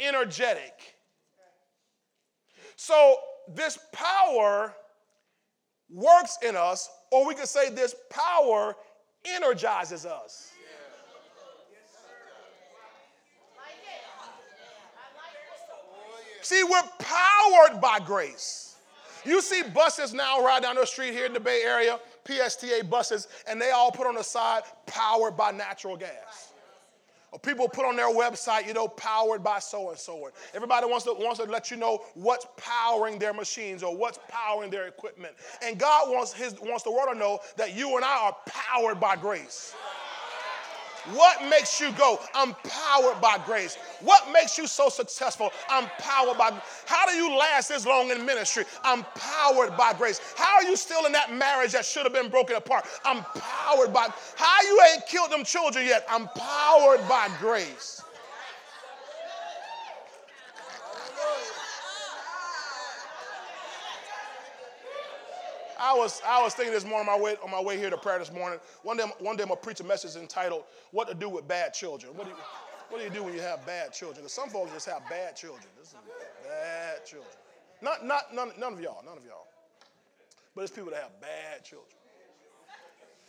energetic. 0.00 0.96
So 2.76 3.16
this 3.54 3.78
power 3.92 4.74
works 5.90 6.38
in 6.46 6.56
us, 6.56 6.88
or 7.10 7.26
we 7.26 7.34
could 7.34 7.48
say 7.48 7.70
this 7.70 7.94
power 8.10 8.76
energizes 9.24 10.06
us. 10.06 10.52
See, 16.40 16.62
we're 16.64 16.82
powered 16.98 17.80
by 17.80 17.98
grace. 17.98 18.67
You 19.24 19.40
see 19.40 19.62
buses 19.62 20.14
now 20.14 20.44
right 20.44 20.62
down 20.62 20.76
the 20.76 20.86
street 20.86 21.12
here 21.12 21.26
in 21.26 21.32
the 21.32 21.40
Bay 21.40 21.62
Area, 21.64 21.98
PSTA 22.24 22.88
buses, 22.88 23.28
and 23.46 23.60
they 23.60 23.70
all 23.70 23.90
put 23.90 24.06
on 24.06 24.14
the 24.14 24.24
side 24.24 24.62
powered 24.86 25.36
by 25.36 25.50
natural 25.50 25.96
gas. 25.96 26.52
Or 27.30 27.38
people 27.38 27.68
put 27.68 27.84
on 27.84 27.94
their 27.94 28.08
website, 28.08 28.66
you 28.66 28.72
know, 28.72 28.88
powered 28.88 29.44
by 29.44 29.58
so 29.58 29.90
and 29.90 29.98
so. 29.98 30.30
Everybody 30.54 30.86
wants 30.86 31.04
to, 31.04 31.12
wants 31.12 31.38
to 31.40 31.44
let 31.44 31.70
you 31.70 31.76
know 31.76 32.02
what's 32.14 32.46
powering 32.56 33.18
their 33.18 33.34
machines 33.34 33.82
or 33.82 33.94
what's 33.94 34.18
powering 34.28 34.70
their 34.70 34.88
equipment. 34.88 35.34
And 35.62 35.78
God 35.78 36.08
wants, 36.08 36.32
his, 36.32 36.54
wants 36.60 36.84
the 36.84 36.90
world 36.90 37.10
to 37.12 37.18
know 37.18 37.40
that 37.56 37.76
you 37.76 37.96
and 37.96 38.04
I 38.04 38.18
are 38.28 38.36
powered 38.46 38.98
by 38.98 39.16
grace. 39.16 39.74
What 41.14 41.42
makes 41.48 41.80
you 41.80 41.92
go? 41.92 42.20
I'm 42.34 42.54
powered 42.64 43.20
by 43.20 43.38
grace. 43.44 43.76
What 44.00 44.30
makes 44.32 44.58
you 44.58 44.66
so 44.66 44.88
successful? 44.88 45.50
I'm 45.68 45.86
powered 45.98 46.36
by 46.36 46.52
How 46.86 47.06
do 47.06 47.16
you 47.16 47.36
last 47.36 47.68
this 47.68 47.86
long 47.86 48.10
in 48.10 48.24
ministry? 48.24 48.64
I'm 48.84 49.04
powered 49.14 49.76
by 49.76 49.92
grace. 49.94 50.20
How 50.36 50.56
are 50.56 50.64
you 50.64 50.76
still 50.76 51.06
in 51.06 51.12
that 51.12 51.32
marriage 51.32 51.72
that 51.72 51.84
should 51.84 52.04
have 52.04 52.12
been 52.12 52.28
broken 52.28 52.56
apart? 52.56 52.84
I'm 53.04 53.24
powered 53.24 53.92
by 53.92 54.08
How 54.36 54.62
you 54.62 54.80
ain't 54.92 55.06
killed 55.06 55.30
them 55.30 55.44
children 55.44 55.86
yet? 55.86 56.04
I'm 56.08 56.28
powered 56.28 57.06
by 57.08 57.28
grace. 57.40 58.02
I 65.80 65.94
was 65.94 66.20
I 66.26 66.42
was 66.42 66.54
thinking 66.54 66.74
this 66.74 66.84
morning 66.84 67.08
on 67.08 67.18
my 67.18 67.22
way 67.22 67.36
on 67.42 67.50
my 67.50 67.60
way 67.60 67.78
here 67.78 67.90
to 67.90 67.96
prayer 67.96 68.18
this 68.18 68.32
morning. 68.32 68.58
One 68.82 68.96
day 68.96 69.04
one 69.20 69.36
day 69.36 69.44
I'm 69.44 69.48
gonna 69.48 69.60
preach 69.60 69.80
a 69.80 69.84
message 69.84 70.20
entitled 70.20 70.64
"What 70.90 71.08
to 71.08 71.14
Do 71.14 71.28
with 71.28 71.46
Bad 71.46 71.72
Children." 71.72 72.16
What 72.16 72.24
do 72.24 72.30
you 72.30 72.36
what 72.90 72.98
do 72.98 73.04
you 73.04 73.10
do 73.10 73.22
when 73.22 73.34
you 73.34 73.40
have 73.40 73.64
bad 73.66 73.92
children? 73.92 74.22
Because 74.22 74.32
some 74.32 74.48
folks 74.48 74.72
just 74.72 74.88
have 74.88 75.02
bad 75.10 75.36
children. 75.36 75.62
This 75.78 75.88
is 75.88 75.94
bad 76.42 77.04
children. 77.04 77.30
Not 77.82 78.04
not 78.04 78.34
none, 78.34 78.52
none 78.58 78.72
of 78.72 78.80
y'all, 78.80 79.02
none 79.04 79.18
of 79.18 79.24
y'all. 79.24 79.46
But 80.54 80.62
it's 80.62 80.72
people 80.72 80.90
that 80.90 81.02
have 81.02 81.20
bad 81.20 81.64
children. 81.64 81.92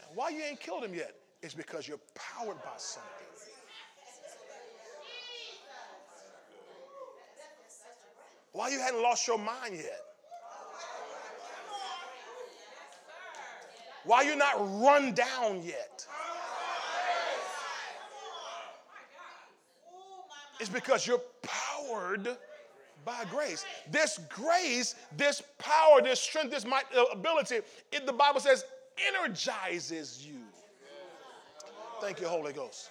And 0.08 0.16
why 0.16 0.30
you 0.30 0.42
ain't 0.42 0.60
killed 0.60 0.84
them 0.84 0.94
yet? 0.94 1.14
It's 1.42 1.54
because 1.54 1.88
you're 1.88 2.00
powered 2.16 2.58
by 2.64 2.78
something. 2.78 3.10
Why 8.54 8.70
you 8.70 8.80
hadn't 8.80 9.02
lost 9.02 9.28
your 9.28 9.38
mind 9.38 9.76
yet? 9.76 10.09
Why 14.10 14.24
you're 14.24 14.36
not 14.36 14.56
run 14.82 15.14
down 15.14 15.62
yet? 15.64 16.08
It's 20.60 20.68
because 20.68 21.06
you're 21.06 21.22
powered 21.44 22.28
by 23.06 23.26
grace. 23.30 23.66
This 23.92 24.20
grace, 24.28 24.96
this 25.16 25.44
power, 25.60 26.02
this 26.02 26.20
strength, 26.20 26.50
this 26.50 26.66
might, 26.66 26.86
uh, 26.98 27.04
ability, 27.14 27.58
it, 27.92 28.08
the 28.08 28.12
Bible 28.12 28.40
says, 28.40 28.66
energizes 29.16 30.26
you. 30.26 30.40
Thank 32.02 32.20
you, 32.20 32.28
Holy 32.28 32.52
Ghost. 32.52 32.90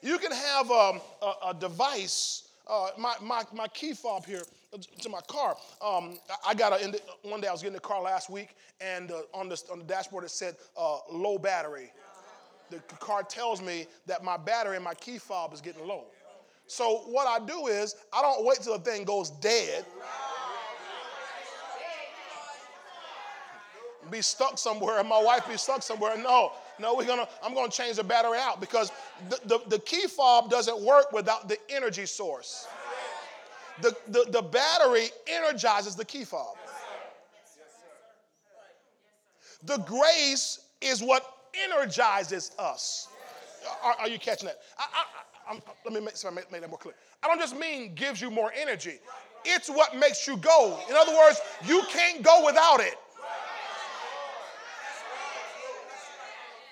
You 0.00 0.16
can 0.16 0.30
have 0.30 0.70
um, 0.70 1.00
a, 1.22 1.48
a, 1.48 1.54
device, 1.58 2.50
uh, 2.68 2.90
my, 2.96 3.16
my, 3.20 3.42
my 3.52 3.66
key 3.66 3.94
fob 3.94 4.24
here 4.24 4.44
to 5.00 5.08
my 5.08 5.20
car. 5.28 5.56
Um, 5.80 6.18
I 6.46 6.54
got 6.54 6.72
a, 6.72 7.00
one 7.22 7.40
day 7.40 7.48
I 7.48 7.52
was 7.52 7.62
getting 7.62 7.74
the 7.74 7.80
car 7.80 8.02
last 8.02 8.30
week, 8.30 8.56
and 8.80 9.10
uh, 9.10 9.22
on, 9.32 9.48
the, 9.48 9.62
on 9.70 9.78
the 9.78 9.84
dashboard 9.84 10.24
it 10.24 10.30
said 10.30 10.56
uh, 10.76 10.98
low 11.10 11.38
battery. 11.38 11.92
The 12.70 12.78
car 12.98 13.22
tells 13.22 13.62
me 13.62 13.86
that 14.06 14.24
my 14.24 14.36
battery 14.36 14.74
and 14.76 14.84
my 14.84 14.94
key 14.94 15.18
fob 15.18 15.52
is 15.54 15.60
getting 15.60 15.86
low. 15.86 16.04
So 16.66 17.02
what 17.06 17.28
I 17.28 17.44
do 17.44 17.68
is 17.68 17.94
I 18.12 18.22
don't 18.22 18.44
wait 18.44 18.58
till 18.60 18.76
the 18.76 18.82
thing 18.82 19.04
goes 19.04 19.30
dead. 19.30 19.84
Be 24.10 24.20
stuck 24.22 24.58
somewhere, 24.58 25.00
and 25.00 25.08
my 25.08 25.20
wife 25.20 25.48
be 25.48 25.56
stuck 25.56 25.82
somewhere. 25.82 26.16
No, 26.16 26.52
no, 26.78 26.94
we're 26.94 27.06
gonna. 27.06 27.28
I'm 27.42 27.54
gonna 27.54 27.70
change 27.70 27.96
the 27.96 28.04
battery 28.04 28.38
out 28.38 28.60
because 28.60 28.92
the, 29.28 29.40
the, 29.46 29.60
the 29.68 29.78
key 29.80 30.06
fob 30.06 30.48
doesn't 30.48 30.80
work 30.80 31.10
without 31.12 31.48
the 31.48 31.58
energy 31.68 32.06
source. 32.06 32.68
The, 33.82 33.94
the, 34.08 34.26
the 34.30 34.42
battery 34.42 35.08
energizes 35.26 35.96
the 35.96 36.04
key 36.04 36.24
fob. 36.24 36.56
The 39.64 39.78
grace 39.78 40.60
is 40.80 41.02
what 41.02 41.22
energizes 41.70 42.52
us. 42.58 43.08
Are, 43.82 43.94
are 44.00 44.08
you 44.08 44.18
catching 44.18 44.46
that? 44.46 44.58
I, 44.78 44.84
I, 45.48 45.60
let 45.84 45.94
me 45.94 46.00
make, 46.00 46.14
make 46.52 46.60
that 46.60 46.68
more 46.68 46.78
clear. 46.78 46.94
I 47.22 47.28
don't 47.28 47.40
just 47.40 47.56
mean 47.56 47.94
gives 47.94 48.20
you 48.20 48.30
more 48.30 48.52
energy, 48.56 48.98
it's 49.44 49.68
what 49.68 49.96
makes 49.96 50.26
you 50.26 50.36
go. 50.36 50.78
In 50.88 50.96
other 50.96 51.12
words, 51.12 51.40
you 51.66 51.82
can't 51.90 52.22
go 52.22 52.44
without 52.44 52.80
it. 52.80 52.94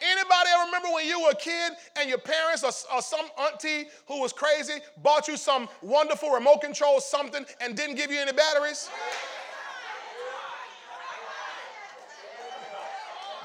Anybody 0.03 0.51
ever 0.61 0.64
remember 0.75 0.95
when 0.95 1.07
you 1.07 1.21
were 1.21 1.31
a 1.31 1.37
kid 1.37 1.73
and 2.01 2.09
your 2.09 2.19
parents 2.19 2.65
or, 2.65 2.73
or, 2.95 3.03
some 3.03 3.27
auntie 3.39 3.89
who 4.07 4.21
was 4.21 4.33
crazy 4.33 4.75
bought 5.03 5.29
you 5.29 5.37
some 5.37 5.69
wonderful 5.83 6.31
remote 6.31 6.61
control 6.61 7.01
something 7.01 7.45
and 7.61 7.77
didn't 7.77 7.97
give 7.97 8.11
you 8.11 8.21
any 8.21 8.33
batteries? 8.33 8.91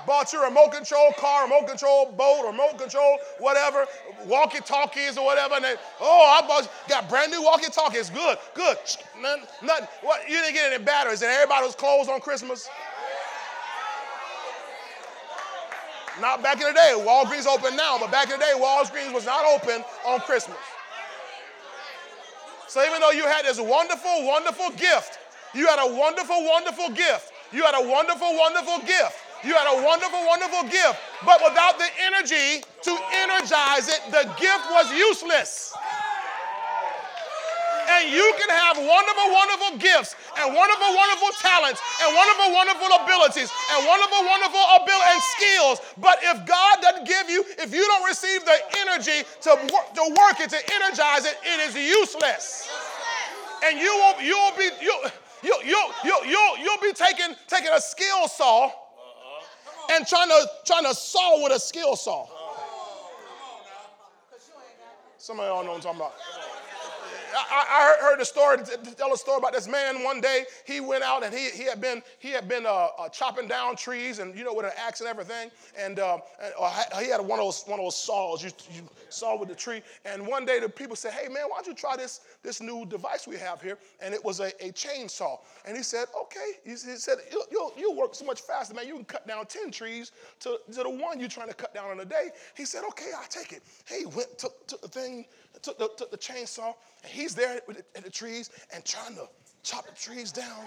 Bought 0.08 0.34
you 0.34 0.42
a 0.42 0.48
remote 0.48 0.72
control 0.72 1.12
car, 1.20 1.44
remote 1.44 1.68
control 1.68 2.12
boat, 2.12 2.44
remote 2.48 2.80
control 2.80 3.20
whatever, 3.38 3.86
walkie 4.26 4.60
talkies 4.62 5.20
or 5.20 5.26
whatever. 5.26 5.56
And 5.56 5.64
they, 5.64 5.76
oh, 6.02 6.42
I 6.42 6.48
bought, 6.48 6.72
got 6.88 7.08
brand 7.10 7.32
new 7.32 7.44
walkie 7.44 7.70
talkies. 7.70 8.10
Good, 8.10 8.38
good. 8.56 8.78
Nothing, 9.22 9.44
nothing. 9.62 9.88
What, 10.02 10.28
you 10.28 10.38
didn't 10.42 10.56
get 10.56 10.74
any 10.74 10.84
batteries 10.84 11.22
and 11.22 11.30
everybody 11.30 11.66
was 11.66 11.76
closed 11.76 12.10
on 12.10 12.22
Christmas? 12.22 12.68
Not 16.22 16.44
back 16.44 16.60
in 16.60 16.68
the 16.68 16.74
day. 16.74 16.94
Walgreens 16.98 17.48
open 17.48 17.76
now, 17.76 17.98
but 18.00 18.12
back 18.12 18.26
in 18.26 18.40
the 18.40 18.46
day, 18.46 18.54
Walgreens 18.56 19.14
was 19.14 19.26
not 19.26 19.46
open 19.46 19.84
on 20.06 20.20
Christmas. 20.22 20.58
So 22.68 22.86
even 22.86 23.00
though 23.02 23.12
you 23.12 23.24
had 23.24 23.46
this 23.46 23.60
wonderful, 23.60 24.26
wonderful 24.26 24.70
gift, 24.72 25.18
you 25.54 25.66
had 25.68 25.80
a 25.80 25.96
wonderful, 25.96 26.46
wonderful 26.46 26.90
gift. 26.90 27.32
You 27.52 27.64
had 27.64 27.74
a 27.74 27.88
wonderful, 27.88 28.38
wonderful 28.38 28.80
gift. 28.86 29.18
You 29.44 29.54
had 29.56 29.68
a 29.74 29.84
wonderful, 29.84 30.20
wonderful 30.28 30.64
gift. 30.64 31.00
But 31.26 31.42
without 31.44 31.80
the 31.80 31.88
energy 32.04 32.64
to 32.84 32.98
energize 33.14 33.88
it, 33.88 34.02
the 34.12 34.24
gift 34.40 34.70
was 34.70 34.92
useless. 34.94 35.74
And 37.90 38.14
you 38.14 38.28
can 38.38 38.50
have 38.54 38.78
wonderful, 38.78 39.28
wonderful 39.34 39.72
gifts 39.82 40.16
and 40.38 40.54
wonderful, 40.54 40.94
wonderful 40.94 41.34
talents 41.42 41.82
and 42.06 42.14
wonderful, 42.14 42.54
wonderful 42.54 42.90
abilities 43.02 43.50
and 43.74 43.80
wonderful, 43.88 44.22
wonderful 44.30 44.62
ability 44.78 45.10
and 45.10 45.22
skills. 45.34 45.82
But 45.98 46.20
if 46.22 46.46
God 46.46 46.82
doesn't 46.82 47.08
give 47.08 47.30
you, 47.30 47.44
if 47.58 47.74
you 47.74 47.82
don't 47.82 48.06
receive 48.06 48.46
the 48.46 48.58
energy 48.86 49.26
to 49.42 49.52
work, 49.74 49.88
to 49.98 50.04
work 50.22 50.38
it, 50.38 50.54
to 50.54 50.62
energize 50.80 51.26
it, 51.26 51.36
it 51.42 51.60
is 51.70 51.76
useless. 51.76 52.70
And 53.66 53.80
you 53.80 53.90
will, 53.90 54.22
you 54.22 54.38
will 54.38 54.58
be, 54.58 54.70
you, 54.82 54.94
you, 55.42 55.56
you, 55.66 55.82
you, 56.06 56.18
you, 56.30 56.44
you'll 56.62 56.82
be 56.82 56.94
taking, 56.94 57.36
taking 57.48 57.72
a 57.74 57.82
skill 57.82 58.28
saw 58.28 58.72
and 59.92 60.06
trying 60.06 60.30
to, 60.30 60.48
trying 60.66 60.86
to 60.86 60.94
saw 60.94 61.44
with 61.44 61.54
a 61.54 61.60
skill 61.60 61.96
saw. 61.96 62.28
Some 65.18 65.40
of 65.40 65.46
y'all 65.46 65.64
know 65.64 65.72
what 65.72 65.76
I'm 65.78 65.82
talking 65.82 66.00
about. 66.00 66.14
I, 67.36 67.96
I 68.00 68.04
heard 68.04 68.20
a 68.20 68.26
story, 68.26 68.58
tell 68.98 69.14
a 69.14 69.18
story 69.18 69.38
about 69.38 69.54
this 69.54 69.68
man 69.68 70.04
one 70.04 70.22
day. 70.22 70.46
He 70.66 70.80
went 70.80 71.04
out 71.04 71.24
and 71.24 71.34
he, 71.34 71.50
he 71.50 71.64
had 71.64 71.82
been, 71.82 72.02
he 72.20 72.30
had 72.30 72.48
been 72.48 72.66
uh, 72.66 72.90
uh, 72.98 73.10
chopping 73.10 73.48
down 73.48 73.76
trees 73.76 74.20
and, 74.20 74.38
you 74.38 74.44
know, 74.44 74.54
with 74.54 74.66
an 74.66 74.72
axe 74.78 75.00
and 75.00 75.10
everything. 75.10 75.52
And, 75.78 76.00
uh, 76.00 76.20
and 76.42 76.54
uh, 76.60 77.00
he 77.00 77.10
had 77.10 77.22
one 77.22 77.40
of 77.40 77.46
those, 77.46 77.64
one 77.66 77.80
of 77.80 77.86
those 77.86 77.98
saws 77.98 78.44
you, 78.44 78.52
you 78.72 78.88
saw 79.10 79.38
with 79.38 79.50
the 79.50 79.56
tree. 79.56 79.82
And 80.06 80.26
one 80.26 80.46
day 80.46 80.60
the 80.60 80.70
people 80.70 80.96
said, 80.96 81.14
hey, 81.14 81.28
man, 81.28 81.44
why 81.48 81.58
don't 81.58 81.68
you 81.68 81.74
try 81.74 81.96
this, 81.96 82.22
this 82.44 82.62
new 82.62 82.86
device 82.86 83.28
we 83.28 83.38
have 83.38 83.62
here? 83.62 83.78
And 84.02 84.14
it 84.14 84.24
was 84.24 84.40
a, 84.40 84.48
a 84.66 84.72
chainsaw. 84.72 85.40
And 85.66 85.76
he 85.76 85.84
said, 85.84 86.08
okay. 86.22 86.52
He, 86.64 86.76
said, 86.76 87.18
you, 87.32 87.44
you'll, 87.52 87.74
you'll 87.78 87.96
work 87.96 88.16
so 88.16 88.26
much 88.26 88.42
faster, 88.42 88.74
man. 88.74 88.88
You 88.88 88.96
can 88.96 89.06
cut 89.06 89.28
down 89.28 89.46
10 89.46 89.72
trees 89.72 90.12
to, 90.42 90.60
to 90.72 90.84
the 90.84 90.90
one 90.90 91.20
you're 91.20 91.30
trying 91.30 91.50
to 91.50 91.54
cut 91.54 91.74
down 91.74 91.92
in 91.92 92.00
a 92.00 92.06
day. 92.06 92.30
He 92.56 92.66
said, 92.66 92.84
okay, 92.90 93.12
I'll 93.18 93.28
take 93.28 93.54
it. 93.54 93.64
He 93.88 94.06
went, 94.06 94.38
took, 94.38 94.68
took 94.68 94.82
the 94.82 94.88
thing, 94.88 95.26
took 95.62 95.78
the, 95.78 95.90
took 95.98 96.12
the 96.12 96.18
chainsaw, 96.18 96.74
and 97.04 97.12
he's 97.12 97.36
there 97.36 97.58
at 97.58 97.68
the, 97.68 98.02
the 98.02 98.10
trees 98.10 98.50
and 98.74 98.84
trying 98.86 99.16
to 99.16 99.28
chop 99.64 99.86
the 99.86 99.96
trees 99.96 100.32
down, 100.32 100.66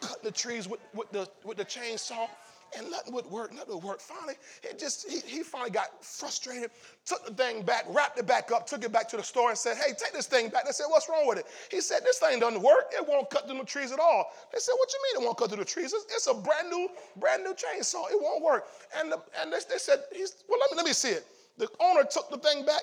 cutting 0.00 0.24
the 0.24 0.30
trees 0.30 0.68
with, 0.68 0.80
with, 0.94 1.10
the, 1.10 1.28
with 1.44 1.56
the 1.56 1.64
chainsaw, 1.64 2.28
and 2.76 2.90
nothing 2.90 3.14
would 3.14 3.26
work, 3.26 3.52
nothing 3.54 3.74
would 3.74 3.84
work. 3.84 4.00
Finally, 4.00 4.34
it 4.62 4.78
just 4.78 5.08
he, 5.08 5.20
he 5.20 5.42
finally 5.42 5.70
got 5.70 6.04
frustrated, 6.04 6.70
took 7.06 7.24
the 7.24 7.32
thing 7.32 7.62
back, 7.62 7.86
wrapped 7.88 8.18
it 8.18 8.26
back 8.26 8.52
up, 8.52 8.66
took 8.66 8.84
it 8.84 8.92
back 8.92 9.08
to 9.08 9.16
the 9.16 9.22
store 9.22 9.48
and 9.48 9.58
said, 9.58 9.76
Hey, 9.76 9.94
take 9.96 10.12
this 10.12 10.26
thing 10.26 10.50
back. 10.50 10.66
They 10.66 10.72
said, 10.72 10.86
What's 10.88 11.08
wrong 11.08 11.26
with 11.26 11.38
it? 11.38 11.46
He 11.70 11.80
said, 11.80 12.00
This 12.04 12.18
thing 12.18 12.40
doesn't 12.40 12.60
work. 12.60 12.92
It 12.92 13.06
won't 13.08 13.30
cut 13.30 13.48
through 13.48 13.58
the 13.58 13.64
trees 13.64 13.90
at 13.90 13.98
all. 13.98 14.32
They 14.52 14.58
said, 14.58 14.72
What 14.76 14.92
you 14.92 14.98
mean 15.02 15.22
it 15.22 15.26
won't 15.26 15.38
cut 15.38 15.48
through 15.48 15.58
the 15.58 15.64
trees? 15.64 15.94
It's, 15.94 16.04
it's 16.14 16.26
a 16.26 16.34
brand 16.34 16.68
new, 16.68 16.88
brand 17.16 17.42
new 17.42 17.54
chainsaw. 17.54 18.10
It 18.10 18.20
won't 18.20 18.42
work. 18.42 18.66
And, 18.98 19.12
the, 19.12 19.22
and 19.40 19.50
they, 19.50 19.58
they 19.70 19.78
said, 19.78 20.00
Well, 20.48 20.58
let 20.60 20.70
me, 20.70 20.76
let 20.76 20.84
me 20.84 20.92
see 20.92 21.10
it. 21.10 21.26
The 21.56 21.68
owner 21.80 22.04
took 22.04 22.30
the 22.30 22.38
thing 22.38 22.66
back 22.66 22.82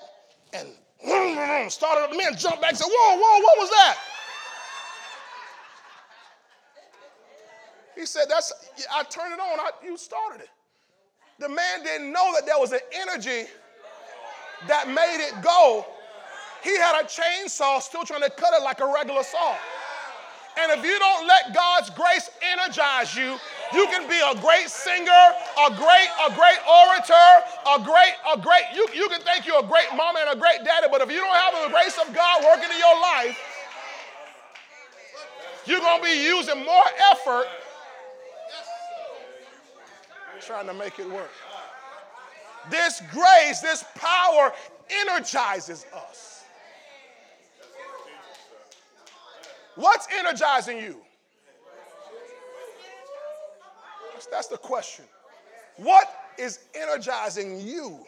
and 0.52 0.68
started 1.70 2.02
up. 2.02 2.10
The 2.10 2.16
man 2.16 2.36
jumped 2.36 2.60
back 2.60 2.70
and 2.70 2.78
said, 2.78 2.88
Whoa, 2.88 3.16
whoa, 3.16 3.40
what 3.42 3.58
was 3.58 3.70
that? 3.70 3.96
He 7.94 8.06
said, 8.06 8.24
That's 8.28 8.52
I 8.92 9.02
turned 9.04 9.32
it 9.32 9.40
on, 9.40 9.60
I, 9.60 9.70
you 9.84 9.96
started 9.96 10.42
it. 10.42 10.50
The 11.38 11.48
man 11.48 11.82
didn't 11.84 12.12
know 12.12 12.32
that 12.34 12.46
there 12.46 12.58
was 12.58 12.72
an 12.72 12.80
energy 12.94 13.48
that 14.68 14.88
made 14.88 15.26
it 15.26 15.42
go. 15.42 15.86
He 16.62 16.76
had 16.78 17.00
a 17.00 17.04
chainsaw 17.04 17.80
still 17.80 18.04
trying 18.04 18.22
to 18.22 18.30
cut 18.30 18.54
it 18.54 18.62
like 18.62 18.80
a 18.80 18.90
regular 18.92 19.22
saw. 19.22 19.56
And 20.58 20.72
if 20.72 20.84
you 20.84 20.98
don't 20.98 21.26
let 21.26 21.54
God's 21.54 21.90
grace 21.90 22.30
energize 22.42 23.14
you, 23.14 23.38
you 23.74 23.86
can 23.86 24.08
be 24.08 24.18
a 24.18 24.34
great 24.40 24.68
singer, 24.68 25.24
a 25.66 25.70
great, 25.74 26.08
a 26.26 26.30
great 26.34 26.60
orator, 26.66 27.28
a 27.66 27.82
great, 27.82 28.14
a 28.32 28.38
great, 28.38 28.64
you, 28.74 28.86
you 28.94 29.08
can 29.08 29.20
think 29.22 29.46
you're 29.46 29.60
a 29.60 29.66
great 29.66 29.88
mama 29.96 30.20
and 30.26 30.36
a 30.36 30.40
great 30.40 30.64
daddy, 30.64 30.86
but 30.90 31.00
if 31.00 31.10
you 31.10 31.18
don't 31.18 31.36
have 31.36 31.54
the 31.64 31.70
grace 31.70 31.98
of 31.98 32.14
God 32.14 32.44
working 32.44 32.70
in 32.70 32.78
your 32.78 33.00
life, 33.00 33.38
you're 35.66 35.80
going 35.80 36.00
to 36.00 36.04
be 36.04 36.24
using 36.24 36.64
more 36.64 36.84
effort 37.12 37.46
trying 40.46 40.66
to 40.66 40.74
make 40.74 40.98
it 40.98 41.10
work. 41.10 41.30
This 42.70 43.02
grace, 43.12 43.60
this 43.60 43.84
power 43.96 44.52
energizes 45.08 45.86
us. 45.94 46.44
What's 49.74 50.06
energizing 50.16 50.78
you? 50.78 51.05
That's 54.30 54.48
the 54.48 54.56
question. 54.56 55.04
What 55.76 56.08
is 56.38 56.60
energizing 56.74 57.60
you? 57.60 58.06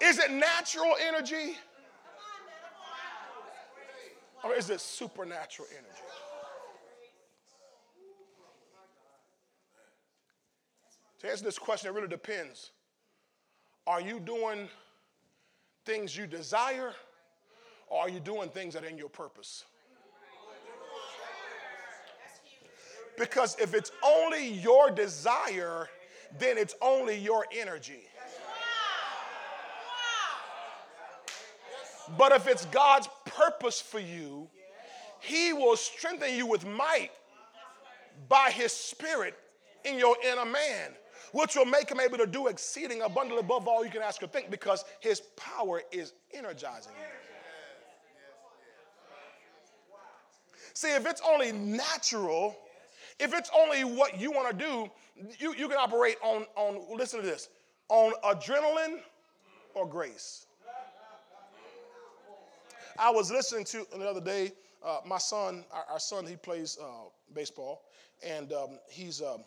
Is 0.00 0.18
it 0.18 0.30
natural 0.30 0.94
energy? 1.00 1.56
Or 4.44 4.54
is 4.54 4.70
it 4.70 4.80
supernatural 4.80 5.66
energy? 5.72 6.02
To 11.20 11.30
answer 11.30 11.44
this 11.44 11.58
question, 11.58 11.90
it 11.90 11.94
really 11.94 12.08
depends. 12.08 12.70
Are 13.86 14.00
you 14.00 14.20
doing 14.20 14.68
things 15.84 16.16
you 16.16 16.26
desire, 16.26 16.92
or 17.88 18.02
are 18.02 18.08
you 18.08 18.20
doing 18.20 18.50
things 18.50 18.74
that 18.74 18.84
are 18.84 18.88
in 18.88 18.98
your 18.98 19.08
purpose? 19.08 19.64
Because 23.18 23.56
if 23.60 23.74
it's 23.74 23.92
only 24.04 24.48
your 24.48 24.90
desire, 24.90 25.88
then 26.38 26.58
it's 26.58 26.74
only 26.82 27.18
your 27.18 27.46
energy. 27.56 28.02
But 32.16 32.32
if 32.32 32.46
it's 32.46 32.66
God's 32.66 33.08
purpose 33.24 33.80
for 33.80 33.98
you, 33.98 34.48
He 35.20 35.52
will 35.52 35.76
strengthen 35.76 36.34
you 36.34 36.46
with 36.46 36.66
might 36.66 37.10
by 38.28 38.50
His 38.50 38.72
Spirit 38.72 39.34
in 39.84 39.98
your 39.98 40.16
inner 40.24 40.44
man, 40.44 40.92
which 41.32 41.56
will 41.56 41.64
make 41.64 41.90
Him 41.90 42.00
able 42.00 42.18
to 42.18 42.26
do 42.26 42.46
exceeding 42.46 43.02
abundantly 43.02 43.40
above 43.40 43.66
all 43.66 43.84
you 43.84 43.90
can 43.90 44.02
ask 44.02 44.22
or 44.22 44.28
think 44.28 44.50
because 44.50 44.84
His 45.00 45.20
power 45.36 45.82
is 45.90 46.12
energizing 46.32 46.92
you. 46.96 47.06
See, 50.74 50.94
if 50.94 51.06
it's 51.06 51.22
only 51.26 51.52
natural, 51.52 52.54
if 53.18 53.34
it's 53.34 53.50
only 53.56 53.84
what 53.84 54.20
you 54.20 54.30
want 54.30 54.56
to 54.58 54.64
do, 54.64 54.90
you, 55.38 55.54
you 55.54 55.68
can 55.68 55.78
operate 55.78 56.16
on, 56.22 56.44
on, 56.54 56.96
listen 56.96 57.20
to 57.20 57.26
this, 57.26 57.48
on 57.88 58.12
adrenaline 58.24 59.00
or 59.74 59.86
grace. 59.86 60.46
I 62.98 63.10
was 63.10 63.30
listening 63.30 63.64
to 63.66 63.86
the 63.96 64.08
other 64.08 64.20
day, 64.20 64.52
uh, 64.84 65.00
my 65.04 65.18
son, 65.18 65.64
our, 65.70 65.84
our, 65.92 66.00
son, 66.00 66.26
he 66.26 66.36
plays 66.36 66.78
uh, 66.82 67.08
baseball, 67.34 67.82
and 68.24 68.52
um, 68.52 68.78
he's, 68.88 69.20
um, 69.20 69.44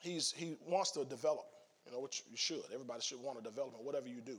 he's, 0.00 0.32
he 0.32 0.56
wants 0.66 0.90
to 0.92 1.04
develop, 1.04 1.44
you 1.84 1.92
know, 1.92 2.00
which 2.00 2.22
you 2.30 2.36
should. 2.36 2.62
Everybody 2.72 3.02
should 3.02 3.20
want 3.20 3.42
to 3.42 3.44
develop 3.44 3.74
whatever 3.82 4.08
you 4.08 4.20
do. 4.24 4.38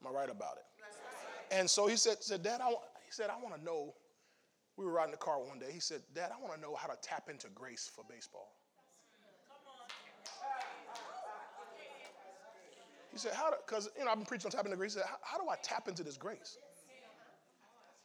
Am 0.00 0.10
I 0.10 0.20
right 0.20 0.30
about 0.30 0.56
it? 0.56 1.54
And 1.54 1.68
so 1.68 1.86
he 1.86 1.96
said, 1.96 2.22
said 2.22 2.42
Dad, 2.42 2.60
I, 2.62 2.68
he 2.68 3.10
said, 3.10 3.28
I 3.28 3.42
want 3.42 3.56
to 3.56 3.64
know. 3.64 3.94
We 4.80 4.86
were 4.86 4.92
riding 4.92 5.10
the 5.10 5.18
car 5.18 5.38
one 5.38 5.58
day. 5.58 5.70
He 5.70 5.78
said, 5.78 6.00
Dad, 6.14 6.30
I 6.34 6.40
want 6.40 6.54
to 6.54 6.60
know 6.60 6.74
how 6.74 6.88
to 6.88 6.96
tap 7.02 7.28
into 7.28 7.48
grace 7.54 7.90
for 7.94 8.02
baseball. 8.08 8.50
He 13.12 13.18
said, 13.18 13.32
how 13.34 13.52
because, 13.66 13.90
you 13.98 14.06
know, 14.06 14.10
I've 14.10 14.16
been 14.16 14.24
preaching 14.24 14.46
on 14.46 14.52
tapping 14.52 14.72
into 14.72 14.78
grace. 14.78 14.94
He 14.94 15.00
said, 15.00 15.08
how 15.20 15.36
do 15.36 15.50
I 15.50 15.56
tap 15.62 15.86
into 15.86 16.02
this 16.02 16.16
grace? 16.16 16.56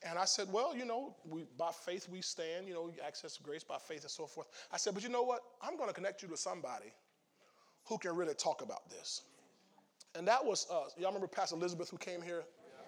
And 0.06 0.20
I 0.20 0.26
said, 0.26 0.52
well, 0.52 0.76
you 0.76 0.84
know, 0.84 1.16
we, 1.30 1.46
by 1.58 1.72
faith 1.72 2.10
we 2.10 2.22
stand, 2.22 2.68
you 2.68 2.74
know, 2.74 2.92
access 3.08 3.38
grace 3.38 3.64
by 3.64 3.78
faith 3.78 4.02
and 4.02 4.12
so 4.12 4.26
forth. 4.26 4.48
I 4.74 4.76
said, 4.76 4.94
but 4.94 5.02
you 5.02 5.10
know 5.10 5.24
what? 5.24 5.44
I'm 5.62 5.78
going 5.78 5.88
to 5.88 5.96
connect 5.96 6.24
you 6.24 6.28
to 6.28 6.38
somebody 6.38 6.92
who 7.86 7.98
can 7.98 8.18
really 8.18 8.34
talk 8.34 8.62
about 8.62 8.90
this. 8.90 9.22
And 10.14 10.28
that 10.28 10.44
was, 10.44 10.68
uh, 10.70 10.90
y'all 10.98 11.08
remember 11.08 11.28
Pastor 11.28 11.56
Elizabeth 11.56 11.90
who 11.90 11.98
came 11.98 12.22
here 12.22 12.44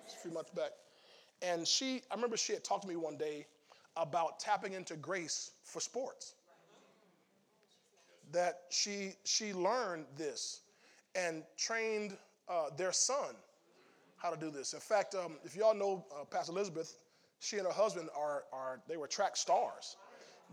a 0.07 0.21
few 0.21 0.31
months 0.31 0.51
back? 0.51 0.71
And 1.41 1.65
she, 1.65 2.01
I 2.11 2.15
remember 2.15 2.35
she 2.35 2.51
had 2.51 2.65
talked 2.65 2.81
to 2.81 2.89
me 2.89 2.97
one 2.97 3.15
day 3.15 3.45
about 3.97 4.39
tapping 4.39 4.73
into 4.73 4.95
grace 4.95 5.51
for 5.63 5.79
sports. 5.79 6.35
That 8.31 8.61
she, 8.69 9.13
she 9.23 9.53
learned 9.53 10.05
this 10.17 10.61
and 11.15 11.43
trained 11.57 12.17
uh, 12.49 12.69
their 12.77 12.91
son 12.91 13.35
how 14.17 14.31
to 14.31 14.37
do 14.37 14.49
this. 14.49 14.73
In 14.73 14.79
fact, 14.79 15.15
um, 15.15 15.37
if 15.43 15.55
y'all 15.55 15.75
know 15.75 16.05
uh, 16.11 16.25
Pastor 16.25 16.51
Elizabeth, 16.51 16.97
she 17.39 17.57
and 17.57 17.67
her 17.67 17.73
husband 17.73 18.09
are, 18.17 18.45
are 18.51 18.79
they 18.87 18.97
were 18.97 19.07
track 19.07 19.37
stars. 19.37 19.95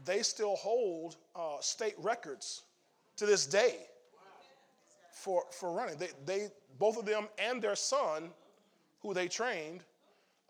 They 0.04 0.22
still 0.22 0.56
hold 0.56 1.16
uh, 1.34 1.60
state 1.60 1.94
records 1.98 2.62
to 3.16 3.26
this 3.26 3.46
day 3.46 3.78
for, 5.12 5.44
for 5.50 5.72
running. 5.72 5.96
They, 5.96 6.08
they, 6.26 6.48
both 6.78 6.98
of 6.98 7.06
them 7.06 7.28
and 7.38 7.62
their 7.62 7.76
son, 7.76 8.30
who 9.00 9.14
they 9.14 9.28
trained, 9.28 9.82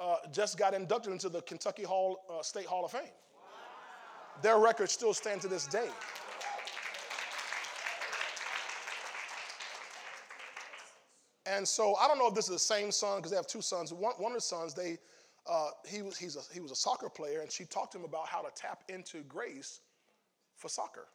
uh, 0.00 0.16
just 0.32 0.58
got 0.58 0.74
inducted 0.74 1.12
into 1.12 1.28
the 1.28 1.42
Kentucky 1.42 1.82
Hall, 1.82 2.24
uh, 2.30 2.42
State 2.42 2.66
Hall 2.66 2.84
of 2.84 2.90
Fame. 2.90 3.02
Their 4.42 4.58
records 4.58 4.92
still 4.92 5.14
stand 5.14 5.40
to 5.42 5.48
this 5.48 5.66
day. 5.66 5.88
And 11.46 11.66
so 11.66 11.94
I 11.96 12.08
don't 12.08 12.18
know 12.18 12.26
if 12.26 12.34
this 12.34 12.46
is 12.46 12.54
the 12.54 12.58
same 12.58 12.90
son 12.90 13.18
because 13.18 13.30
they 13.30 13.36
have 13.36 13.46
two 13.46 13.60
sons. 13.60 13.92
One, 13.92 14.14
one 14.16 14.32
of 14.32 14.38
the 14.38 14.42
sons, 14.42 14.74
they, 14.74 14.98
uh, 15.46 15.70
he, 15.86 16.02
was, 16.02 16.16
he's 16.16 16.36
a, 16.36 16.40
he 16.52 16.60
was 16.60 16.70
a 16.70 16.76
soccer 16.76 17.08
player, 17.08 17.40
and 17.42 17.52
she 17.52 17.64
talked 17.64 17.92
to 17.92 17.98
him 17.98 18.04
about 18.04 18.26
how 18.26 18.40
to 18.40 18.48
tap 18.54 18.82
into 18.88 19.22
grace 19.24 19.80
for 20.56 20.68
soccer. 20.68 21.06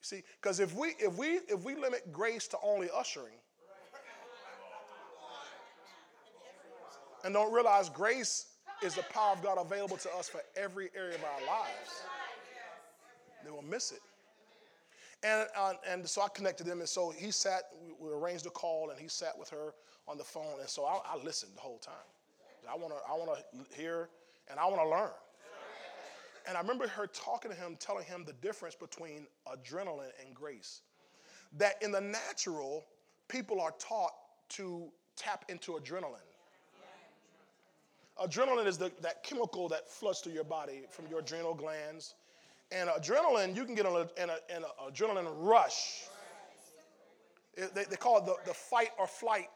You 0.00 0.04
see, 0.04 0.22
because 0.40 0.60
if 0.60 0.74
we 0.74 0.94
if 1.00 1.16
we 1.16 1.40
if 1.48 1.64
we 1.64 1.74
limit 1.74 2.12
grace 2.12 2.46
to 2.48 2.58
only 2.62 2.88
ushering, 2.94 3.34
and 7.24 7.34
don't 7.34 7.52
realize 7.52 7.88
grace 7.88 8.46
is 8.82 8.94
the 8.94 9.02
power 9.04 9.32
of 9.32 9.42
God 9.42 9.58
available 9.58 9.96
to 9.96 10.10
us 10.16 10.28
for 10.28 10.40
every 10.56 10.90
area 10.96 11.16
of 11.16 11.24
our 11.24 11.46
lives, 11.46 12.02
then 13.44 13.52
we'll 13.52 13.62
miss 13.62 13.92
it. 13.92 14.00
And, 15.24 15.48
uh, 15.56 15.72
and 15.88 16.08
so 16.08 16.22
I 16.22 16.28
connected 16.28 16.64
them, 16.64 16.78
and 16.78 16.88
so 16.88 17.10
he 17.10 17.32
sat, 17.32 17.62
we, 17.82 18.08
we, 18.08 18.14
arranged 18.14 18.46
a 18.46 18.50
call, 18.50 18.90
and 18.90 19.00
he 19.00 19.08
sat 19.08 19.36
with 19.36 19.48
her 19.50 19.74
on 20.06 20.16
the 20.16 20.22
phone, 20.22 20.60
and 20.60 20.68
so 20.68 20.84
I, 20.84 21.00
I 21.04 21.22
listened 21.24 21.52
the 21.56 21.60
whole 21.60 21.78
time. 21.78 21.94
I 22.70 22.76
want 22.76 22.92
to 22.92 23.00
I 23.10 23.16
wanna 23.16 23.40
hear, 23.74 24.10
and 24.50 24.60
I 24.60 24.66
want 24.66 24.82
to 24.82 24.88
learn. 24.88 25.10
And 26.46 26.56
I 26.56 26.60
remember 26.60 26.88
her 26.88 27.06
talking 27.08 27.50
to 27.50 27.56
him, 27.56 27.76
telling 27.78 28.04
him 28.04 28.24
the 28.24 28.32
difference 28.34 28.74
between 28.74 29.26
adrenaline 29.46 30.12
and 30.24 30.34
grace. 30.34 30.80
That 31.58 31.82
in 31.82 31.92
the 31.92 32.00
natural, 32.00 32.86
people 33.28 33.60
are 33.60 33.74
taught 33.78 34.12
to 34.50 34.88
tap 35.16 35.44
into 35.48 35.72
adrenaline. 35.72 36.20
Adrenaline 38.22 38.66
is 38.66 38.78
the, 38.78 38.90
that 39.00 39.22
chemical 39.22 39.68
that 39.68 39.88
floods 39.88 40.20
through 40.20 40.32
your 40.32 40.44
body 40.44 40.82
from 40.90 41.06
your 41.08 41.20
adrenal 41.20 41.54
glands 41.54 42.14
and 42.70 42.90
adrenaline, 42.90 43.56
you 43.56 43.64
can 43.64 43.74
get 43.74 43.86
an, 43.86 44.08
an, 44.18 44.30
an 44.54 44.64
adrenaline 44.90 45.32
rush. 45.36 46.04
It, 47.54 47.74
they, 47.74 47.84
they, 47.84 47.96
call 47.96 48.18
it 48.18 48.26
the, 48.26 48.36
the 48.46 48.54
fight 48.54 48.90
or 48.98 49.06
flight, 49.06 49.48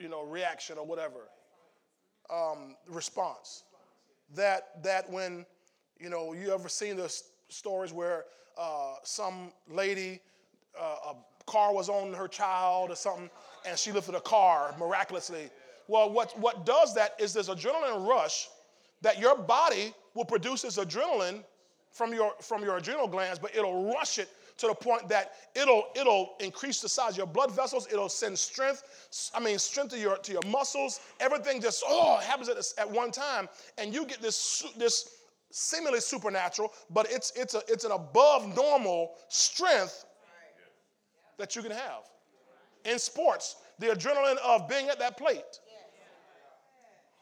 you 0.00 0.08
know, 0.08 0.24
reaction 0.24 0.76
or 0.76 0.84
whatever 0.84 1.28
um, 2.30 2.76
response. 2.88 3.62
That 4.34 4.82
that 4.82 5.08
when 5.10 5.46
you 6.00 6.10
know 6.10 6.32
you 6.32 6.52
ever 6.52 6.68
seen 6.68 6.96
the 6.96 7.14
stories 7.48 7.92
where 7.92 8.24
uh, 8.58 8.96
some 9.04 9.52
lady, 9.70 10.20
uh, 10.78 11.12
a 11.12 11.50
car 11.50 11.72
was 11.72 11.88
on 11.88 12.12
her 12.12 12.26
child 12.26 12.90
or 12.90 12.96
something, 12.96 13.30
and 13.66 13.78
she 13.78 13.92
lifted 13.92 14.14
a 14.14 14.20
car 14.20 14.74
miraculously. 14.78 15.50
Well, 15.88 16.10
what 16.10 16.38
what 16.38 16.64
does 16.64 16.94
that 16.94 17.14
is 17.18 17.32
this 17.32 17.48
adrenaline 17.48 18.08
rush 18.08 18.48
that 19.02 19.20
your 19.20 19.36
body 19.36 19.94
will 20.14 20.24
produce 20.24 20.62
this 20.62 20.78
adrenaline 20.78 21.44
from 21.94 22.12
your, 22.12 22.32
from 22.40 22.62
your 22.62 22.78
adrenal 22.78 23.06
glands, 23.06 23.38
but 23.38 23.54
it'll 23.54 23.92
rush 23.92 24.18
it 24.18 24.28
to 24.56 24.66
the 24.66 24.74
point 24.74 25.08
that 25.08 25.32
it'll, 25.54 25.84
it'll 25.94 26.34
increase 26.40 26.80
the 26.80 26.88
size 26.88 27.12
of 27.12 27.18
your 27.18 27.26
blood 27.26 27.50
vessels. 27.52 27.86
It'll 27.92 28.08
send 28.08 28.38
strength, 28.38 29.30
I 29.34 29.40
mean, 29.40 29.58
strength 29.58 29.90
to 29.92 29.98
your, 29.98 30.16
to 30.18 30.32
your 30.32 30.42
muscles. 30.46 31.00
Everything 31.20 31.60
just, 31.60 31.84
oh, 31.86 32.18
happens 32.18 32.48
at, 32.48 32.56
at 32.78 32.90
one 32.90 33.10
time. 33.10 33.48
And 33.78 33.92
you 33.92 34.06
get 34.06 34.20
this, 34.20 34.64
this 34.76 35.16
seemingly 35.50 36.00
supernatural, 36.00 36.72
but 36.90 37.10
it's, 37.10 37.32
it's, 37.36 37.54
a, 37.54 37.62
it's 37.68 37.84
an 37.84 37.92
above 37.92 38.54
normal 38.56 39.12
strength 39.28 40.04
that 41.38 41.54
you 41.56 41.62
can 41.62 41.72
have. 41.72 42.02
In 42.84 42.98
sports, 42.98 43.56
the 43.78 43.86
adrenaline 43.86 44.36
of 44.44 44.68
being 44.68 44.88
at 44.88 44.98
that 44.98 45.16
plate 45.16 45.60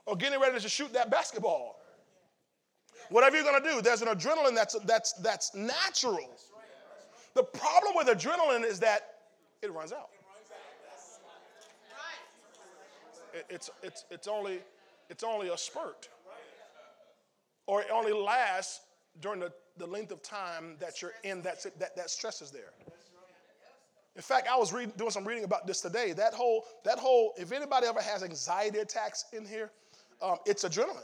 or 0.07 0.16
getting 0.16 0.40
ready 0.40 0.59
to 0.59 0.68
shoot 0.68 0.92
that 0.92 1.11
basketball. 1.11 1.80
Whatever 3.11 3.36
you're 3.36 3.44
going 3.44 3.62
to 3.62 3.68
do, 3.68 3.82
there's 3.82 4.03
an 4.03 4.09
adrenaline 4.09 4.55
that's, 4.55 4.78
that's, 4.80 5.12
that's 5.14 5.55
natural. 5.55 6.30
The 7.34 7.42
problem 7.42 7.94
with 7.96 8.07
adrenaline 8.09 8.64
is 8.64 8.80
that 8.80 9.00
it 9.62 9.72
runs 9.72 9.92
out. 9.92 10.09
It, 13.34 13.46
it's, 13.48 13.70
it's, 13.82 14.05
it's, 14.11 14.28
only, 14.28 14.61
it's 15.09 15.24
only 15.24 15.48
a 15.48 15.57
spurt. 15.57 16.09
Or 17.66 17.80
it 17.80 17.88
only 17.92 18.12
lasts 18.12 18.80
during 19.20 19.40
the, 19.40 19.53
the 19.78 19.86
length 19.86 20.12
of 20.12 20.22
time 20.22 20.76
that 20.80 21.00
you're 21.00 21.12
in 21.22 21.42
that, 21.42 21.64
that, 21.78 21.96
that 21.96 22.11
stress 22.11 22.42
is 22.42 22.50
there. 22.50 22.72
In 24.14 24.22
fact, 24.22 24.46
I 24.50 24.57
was 24.57 24.72
reading, 24.72 24.92
doing 24.98 25.11
some 25.11 25.26
reading 25.26 25.44
about 25.44 25.66
this 25.66 25.80
today. 25.80 26.12
That 26.12 26.34
whole, 26.34 26.64
that 26.84 26.98
whole, 26.98 27.32
if 27.38 27.50
anybody 27.53 27.86
ever 27.86 28.00
has 28.00 28.22
anxiety 28.22 28.78
attacks 28.80 29.24
in 29.32 29.46
here, 29.46 29.70
um, 30.23 30.37
it's 30.47 30.64
adrenaline. 30.64 31.03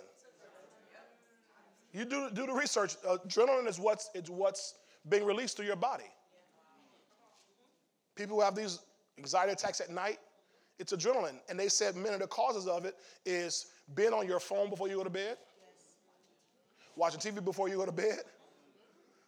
You 1.93 2.05
do, 2.05 2.29
do 2.33 2.47
the 2.47 2.53
research. 2.53 2.97
Adrenaline 3.03 3.67
is 3.67 3.81
what's, 3.81 4.11
it's 4.15 4.31
what's 4.31 4.75
being 5.09 5.25
released 5.25 5.57
through 5.57 5.67
your 5.67 5.77
body. 5.77 6.05
People 8.15 8.37
who 8.37 8.43
have 8.43 8.55
these 8.55 8.81
anxiety 9.17 9.53
attacks 9.53 9.81
at 9.81 9.91
night, 9.91 10.19
it's 10.79 10.93
adrenaline. 10.93 11.39
And 11.49 11.59
they 11.59 11.69
said 11.69 11.97
many 11.97 12.15
of 12.15 12.21
the 12.21 12.27
causes 12.27 12.67
of 12.67 12.85
it 12.85 12.95
is 13.25 13.67
being 13.95 14.13
on 14.13 14.27
your 14.27 14.41
phone 14.41 14.71
before 14.71 14.89
you 14.89 14.97
go 14.97 15.05
to 15.05 15.11
bed, 15.11 15.37
watching 16.95 17.21
TV 17.21 17.45
before 17.45 17.69
you 17.69 17.77
go 17.77 17.87
to 17.87 17.93
bed. 17.93 18.21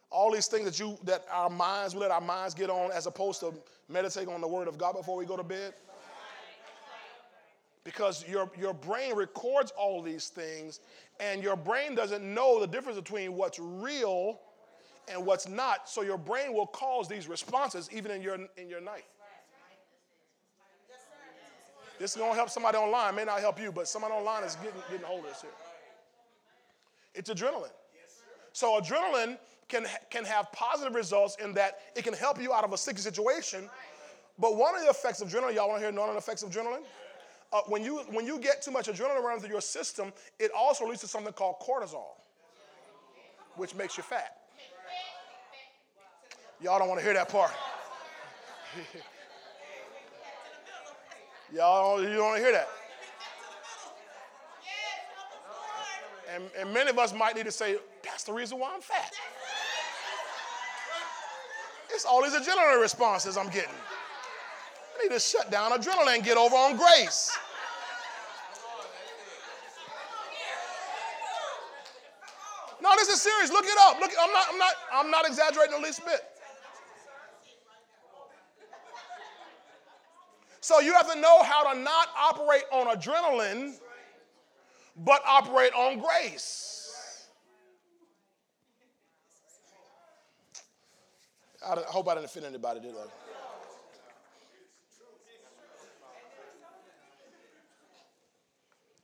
All 0.09 0.31
these 0.31 0.47
things 0.47 0.65
that 0.65 0.79
you 0.79 0.97
that 1.03 1.25
our 1.31 1.49
minds, 1.49 1.95
we 1.95 2.01
let 2.01 2.11
our 2.11 2.21
minds 2.21 2.53
get 2.53 2.69
on 2.69 2.91
as 2.91 3.05
opposed 3.05 3.39
to 3.39 3.53
meditating 3.87 4.33
on 4.33 4.41
the 4.41 4.47
word 4.47 4.67
of 4.67 4.77
God 4.77 4.93
before 4.93 5.15
we 5.15 5.25
go 5.25 5.37
to 5.37 5.43
bed. 5.43 5.73
Because 7.83 8.27
your, 8.27 8.51
your 8.59 8.73
brain 8.73 9.15
records 9.15 9.71
all 9.75 10.01
these 10.03 10.27
things, 10.27 10.81
and 11.19 11.41
your 11.41 11.55
brain 11.55 11.95
doesn't 11.95 12.23
know 12.23 12.59
the 12.59 12.67
difference 12.67 12.97
between 12.97 13.33
what's 13.33 13.57
real 13.59 14.39
and 15.11 15.25
what's 15.25 15.47
not. 15.47 15.89
So 15.89 16.03
your 16.03 16.17
brain 16.17 16.53
will 16.53 16.67
cause 16.67 17.07
these 17.07 17.27
responses 17.27 17.89
even 17.91 18.11
in 18.11 18.21
your 18.21 18.37
in 18.57 18.69
your 18.69 18.81
night. 18.81 19.05
This 21.99 22.11
is 22.11 22.17
going 22.17 22.31
to 22.31 22.35
help 22.35 22.49
somebody 22.49 22.77
online. 22.77 23.15
May 23.15 23.25
not 23.25 23.41
help 23.41 23.59
you, 23.59 23.71
but 23.71 23.87
somebody 23.87 24.13
online 24.13 24.43
is 24.43 24.55
getting, 24.55 24.81
getting 24.89 25.05
hold 25.05 25.19
of 25.19 25.27
this 25.27 25.41
here. 25.41 25.51
It's 27.13 27.29
adrenaline. 27.29 27.69
So 28.53 28.79
adrenaline 28.81 29.37
can, 29.67 29.85
can 30.09 30.25
have 30.25 30.51
positive 30.51 30.95
results 30.95 31.37
in 31.43 31.53
that 31.53 31.79
it 31.95 32.03
can 32.03 32.13
help 32.13 32.41
you 32.41 32.53
out 32.53 32.63
of 32.63 32.73
a 32.73 32.77
sticky 32.77 33.01
situation. 33.01 33.69
But 34.39 34.55
one 34.55 34.75
of 34.75 34.81
the 34.81 34.89
effects 34.89 35.21
of 35.21 35.29
adrenaline, 35.29 35.53
y'all 35.53 35.69
want 35.69 35.81
to 35.81 35.87
hear 35.87 35.95
one 35.95 36.09
of 36.09 36.15
the 36.15 36.19
effects 36.19 36.41
of 36.41 36.49
adrenaline? 36.49 36.81
Uh, 37.53 37.61
when, 37.67 37.83
you, 37.83 37.97
when 38.11 38.25
you 38.25 38.39
get 38.39 38.61
too 38.61 38.71
much 38.71 38.87
adrenaline 38.87 39.21
running 39.21 39.41
through 39.41 39.51
your 39.51 39.59
system, 39.61 40.13
it 40.39 40.51
also 40.55 40.87
leads 40.87 41.01
to 41.01 41.07
something 41.07 41.33
called 41.33 41.55
cortisol, 41.61 42.15
which 43.55 43.75
makes 43.75 43.97
you 43.97 44.03
fat. 44.03 44.37
Y'all 46.61 46.79
don't 46.79 46.87
want 46.87 46.99
to 46.99 47.03
hear 47.03 47.13
that 47.13 47.27
part. 47.27 47.51
Y'all 51.53 51.97
don't, 51.97 52.07
you 52.09 52.15
don't 52.15 52.27
want 52.27 52.37
to 52.37 52.43
hear 52.43 52.53
that. 52.53 52.69
And, 56.33 56.43
and 56.57 56.73
many 56.73 56.89
of 56.89 56.97
us 56.97 57.13
might 57.13 57.35
need 57.35 57.45
to 57.45 57.51
say, 57.51 57.75
that's 58.03 58.23
the 58.23 58.31
reason 58.31 58.57
why 58.57 58.71
I'm 58.73 58.79
fat. 58.79 59.11
It's 61.93 62.05
all 62.05 62.23
these 62.23 62.33
adrenaline 62.33 62.79
responses 62.81 63.35
I'm 63.35 63.49
getting. 63.49 63.75
I 64.97 65.03
need 65.03 65.11
to 65.13 65.19
shut 65.19 65.51
down 65.51 65.71
adrenaline 65.71 66.15
and 66.15 66.23
get 66.23 66.37
over 66.37 66.55
on 66.55 66.77
grace. 66.77 67.37
No, 72.81 72.91
this 72.97 73.09
is 73.09 73.10
serious. 73.21 73.51
Look 73.51 73.65
it 73.65 73.77
up. 73.81 73.99
Look, 73.99 74.11
I'm 74.19 74.33
not, 74.33 74.45
I'm 74.51 74.57
not, 74.57 74.73
I'm 74.93 75.11
not 75.11 75.27
exaggerating 75.27 75.79
the 75.79 75.85
least 75.85 76.03
bit. 76.05 76.21
So 80.61 80.79
you 80.79 80.93
have 80.93 81.11
to 81.11 81.19
know 81.19 81.41
how 81.43 81.73
to 81.73 81.79
not 81.79 82.09
operate 82.17 82.63
on 82.71 82.95
adrenaline, 82.95 83.73
but 84.95 85.21
operate 85.25 85.73
on 85.73 85.99
grace. 85.99 87.27
I 91.67 91.75
hope 91.87 92.07
I 92.07 92.15
didn't 92.15 92.25
offend 92.25 92.45
anybody, 92.45 92.79
did 92.79 92.95
I? 92.95 93.05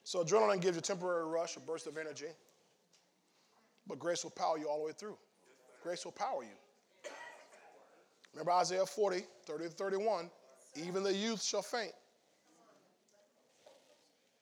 So 0.04 0.24
adrenaline 0.24 0.62
gives 0.62 0.78
you 0.78 0.80
a 0.80 0.82
temporary 0.82 1.26
rush, 1.26 1.58
a 1.58 1.60
burst 1.60 1.86
of 1.86 1.98
energy, 1.98 2.28
but 3.88 4.00
grace 4.00 4.24
will 4.24 4.32
power 4.32 4.58
you 4.58 4.68
all 4.68 4.80
the 4.80 4.86
way 4.86 4.92
through. 4.92 5.18
Grace 5.84 6.04
will 6.06 6.12
power 6.12 6.44
you. 6.44 7.12
Remember 8.34 8.52
Isaiah 8.52 8.86
40, 8.86 9.24
30 9.46 9.64
to 9.64 9.70
31. 9.70 10.30
Even 10.76 11.04
the 11.04 11.14
youth 11.14 11.42
shall 11.42 11.62
faint. 11.62 11.94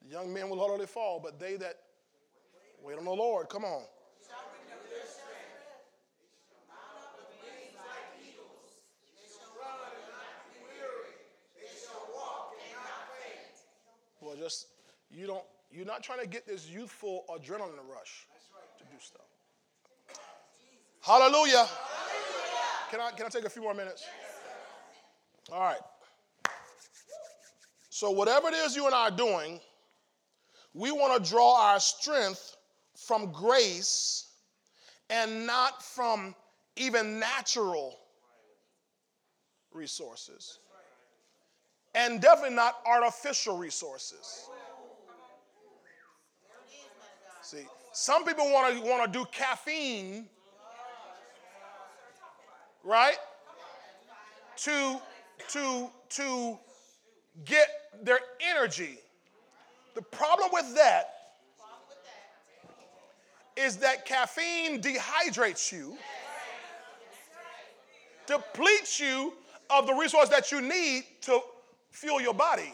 The 0.02 0.12
young 0.12 0.32
men 0.32 0.50
will 0.50 0.62
utterly 0.62 0.86
fall, 0.86 1.20
but 1.22 1.40
they 1.40 1.56
that 1.56 1.76
wait 2.82 2.98
on 2.98 3.04
the 3.04 3.10
Lord, 3.10 3.48
come 3.48 3.64
on. 3.64 3.82
Well, 14.20 14.34
just 14.36 14.66
you 15.10 15.26
don't. 15.26 15.44
You're 15.70 15.86
not 15.86 16.02
trying 16.02 16.20
to 16.20 16.26
get 16.26 16.46
this 16.46 16.68
youthful 16.68 17.24
adrenaline 17.28 17.86
rush 17.88 18.26
to 18.78 18.84
do 18.84 18.98
stuff. 19.00 19.35
Hallelujah. 21.06 21.58
Hallelujah. 21.58 21.68
Can 22.90 23.00
I 23.00 23.10
can 23.12 23.26
I 23.26 23.28
take 23.28 23.44
a 23.44 23.48
few 23.48 23.62
more 23.62 23.74
minutes? 23.74 24.04
All 25.52 25.60
right. 25.60 25.78
So, 27.90 28.10
whatever 28.10 28.48
it 28.48 28.54
is 28.54 28.74
you 28.74 28.86
and 28.86 28.94
I 28.94 29.04
are 29.04 29.10
doing, 29.12 29.60
we 30.74 30.90
want 30.90 31.22
to 31.22 31.30
draw 31.30 31.70
our 31.70 31.78
strength 31.78 32.56
from 32.96 33.30
grace 33.30 34.32
and 35.08 35.46
not 35.46 35.80
from 35.80 36.34
even 36.74 37.20
natural 37.20 37.96
resources. 39.72 40.58
And 41.94 42.20
definitely 42.20 42.56
not 42.56 42.78
artificial 42.84 43.56
resources. 43.56 44.50
See, 47.42 47.64
some 47.92 48.24
people 48.24 48.50
want 48.50 48.74
to 48.74 48.82
want 48.82 49.10
to 49.10 49.18
do 49.18 49.24
caffeine, 49.30 50.26
right? 52.86 53.16
To 54.58 55.00
to 55.48 55.90
to 56.10 56.58
get 57.44 57.68
their 58.02 58.20
energy. 58.40 58.98
The 59.94 60.02
problem 60.02 60.50
with 60.52 60.74
that 60.76 61.10
is 63.56 63.78
that 63.78 64.04
caffeine 64.04 64.80
dehydrates 64.80 65.72
you, 65.72 65.96
depletes 68.26 69.00
you 69.00 69.32
of 69.70 69.86
the 69.86 69.94
resource 69.94 70.28
that 70.28 70.52
you 70.52 70.60
need 70.60 71.04
to 71.22 71.40
fuel 71.90 72.20
your 72.20 72.34
body. 72.34 72.72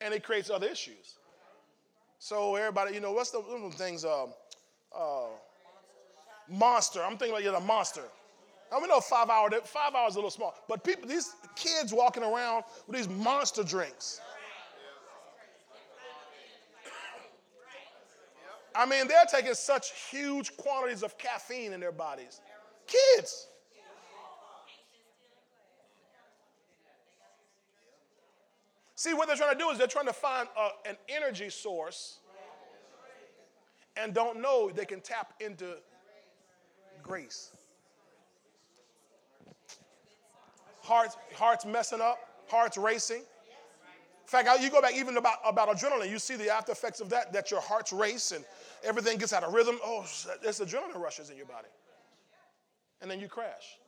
And 0.00 0.12
it 0.12 0.22
creates 0.22 0.50
other 0.50 0.66
issues. 0.66 1.16
So 2.18 2.56
everybody, 2.56 2.94
you 2.94 3.00
know, 3.00 3.12
what's 3.12 3.30
the, 3.30 3.40
things? 3.76 4.04
Uh, 4.04 4.26
uh, 4.96 5.26
monster. 6.50 7.02
I'm 7.02 7.16
thinking 7.16 7.30
about 7.30 7.42
you're 7.42 7.52
the 7.52 7.60
monster. 7.60 8.02
Now 8.70 8.80
we 8.80 8.86
know 8.86 9.00
five 9.00 9.30
hour, 9.30 9.50
five 9.64 9.94
hours 9.94 10.12
is 10.12 10.16
a 10.16 10.18
little 10.18 10.30
small, 10.30 10.54
but 10.68 10.84
people, 10.84 11.08
these 11.08 11.34
kids 11.56 11.92
walking 11.92 12.22
around 12.22 12.64
with 12.86 12.96
these 12.96 13.08
monster 13.08 13.62
drinks. 13.62 14.20
I 18.74 18.86
mean, 18.86 19.08
they're 19.08 19.24
taking 19.28 19.54
such 19.54 19.90
huge 20.10 20.56
quantities 20.56 21.02
of 21.02 21.18
caffeine 21.18 21.72
in 21.72 21.80
their 21.80 21.90
bodies. 21.90 22.40
Kids. 22.86 23.48
See, 28.94 29.14
what 29.14 29.26
they're 29.28 29.36
trying 29.36 29.52
to 29.52 29.58
do 29.58 29.70
is 29.70 29.78
they're 29.78 29.86
trying 29.86 30.06
to 30.06 30.12
find 30.12 30.48
a, 30.56 30.88
an 30.88 30.96
energy 31.08 31.50
source 31.50 32.18
and 33.96 34.14
don't 34.14 34.40
know 34.40 34.70
they 34.70 34.84
can 34.84 35.00
tap 35.00 35.34
into 35.40 35.76
grace. 37.08 37.50
hearts, 40.88 41.16
hearts 41.34 41.66
messing 41.66 42.00
up, 42.00 42.18
hearts 42.48 42.76
racing. 42.76 43.18
In 43.20 43.24
fact, 44.44 44.48
you 44.60 44.70
go 44.70 44.82
back 44.82 44.94
even 44.94 45.16
about, 45.16 45.38
about 45.46 45.68
adrenaline, 45.68 46.10
you 46.10 46.18
see 46.18 46.36
the 46.36 46.50
after 46.50 46.72
effects 46.72 47.00
of 47.00 47.08
that, 47.10 47.32
that 47.32 47.50
your 47.50 47.60
hearts 47.60 47.92
race 47.92 48.32
and 48.32 48.44
everything 48.84 49.16
gets 49.18 49.32
out 49.32 49.42
of 49.42 49.54
rhythm. 49.54 49.78
Oh, 49.82 50.04
there's 50.42 50.60
adrenaline 50.60 50.96
rushes 50.96 51.30
in 51.30 51.36
your 51.36 51.46
body. 51.46 51.68
And 53.00 53.10
then 53.10 53.20
you 53.20 53.28
crash. 53.28 53.78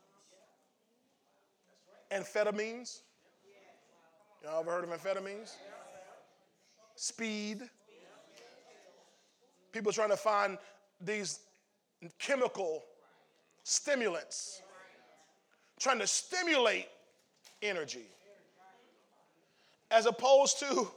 Amphetamines. 2.11 3.01
Y'all 4.43 4.61
ever 4.61 4.71
heard 4.71 4.83
of 4.83 4.89
amphetamines? 4.89 5.53
Speed. 6.95 7.61
People 9.71 9.91
trying 9.91 10.09
to 10.09 10.17
find 10.17 10.57
these 10.99 11.39
chemical 12.17 12.83
stimulants 13.63 14.61
trying 15.79 15.99
to 15.99 16.07
stimulate 16.07 16.87
energy. 17.61 18.05
As 19.89 20.05
opposed 20.05 20.59
to, 20.59 20.87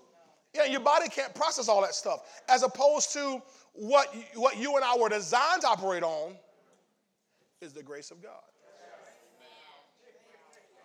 yeah, 0.54 0.66
your 0.66 0.80
body 0.80 1.08
can't 1.08 1.34
process 1.34 1.68
all 1.68 1.80
that 1.80 1.94
stuff. 1.94 2.42
As 2.48 2.62
opposed 2.62 3.12
to 3.14 3.42
what, 3.72 4.14
what 4.34 4.58
you 4.58 4.76
and 4.76 4.84
I 4.84 4.96
were 4.96 5.08
designed 5.08 5.62
to 5.62 5.68
operate 5.68 6.02
on 6.02 6.34
is 7.60 7.72
the 7.72 7.82
grace 7.82 8.10
of 8.10 8.22
God. 8.22 8.32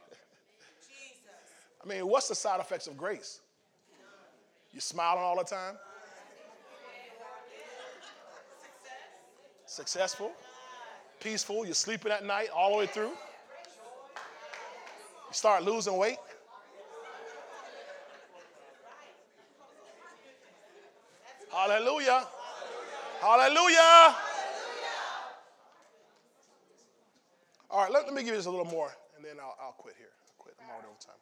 I 1.84 1.88
mean, 1.88 2.08
what's 2.08 2.30
the 2.30 2.36
side 2.36 2.60
effects 2.62 2.88
of 2.88 2.98
grace? 2.98 3.42
You 4.74 4.80
smiling 4.80 5.22
all 5.22 5.38
the 5.38 5.44
time? 5.44 5.76
successful, 9.70 10.32
peaceful. 11.20 11.66
You're 11.66 11.74
sleeping 11.74 12.12
at 12.12 12.26
night 12.26 12.50
all 12.56 12.72
the 12.72 12.78
way 12.78 12.88
through. 12.88 13.12
You 15.30 15.34
start 15.34 15.64
losing 15.64 15.98
weight. 15.98 16.18
Hallelujah. 21.52 22.26
Hallelujah. 23.22 24.16
All 27.72 27.84
right, 27.84 27.92
let, 27.92 28.06
let 28.06 28.14
me 28.14 28.24
give 28.24 28.34
you 28.34 28.40
a 28.40 28.50
little 28.50 28.66
more, 28.66 28.92
and 29.16 29.24
then 29.24 29.36
I'll, 29.40 29.56
I'll 29.62 29.74
quit 29.74 29.96
here. 29.98 30.10
I'll 30.26 30.34
quit. 30.40 30.56
I'm 30.60 30.70
already 30.72 30.88
over 30.88 30.98
time. 31.00 31.16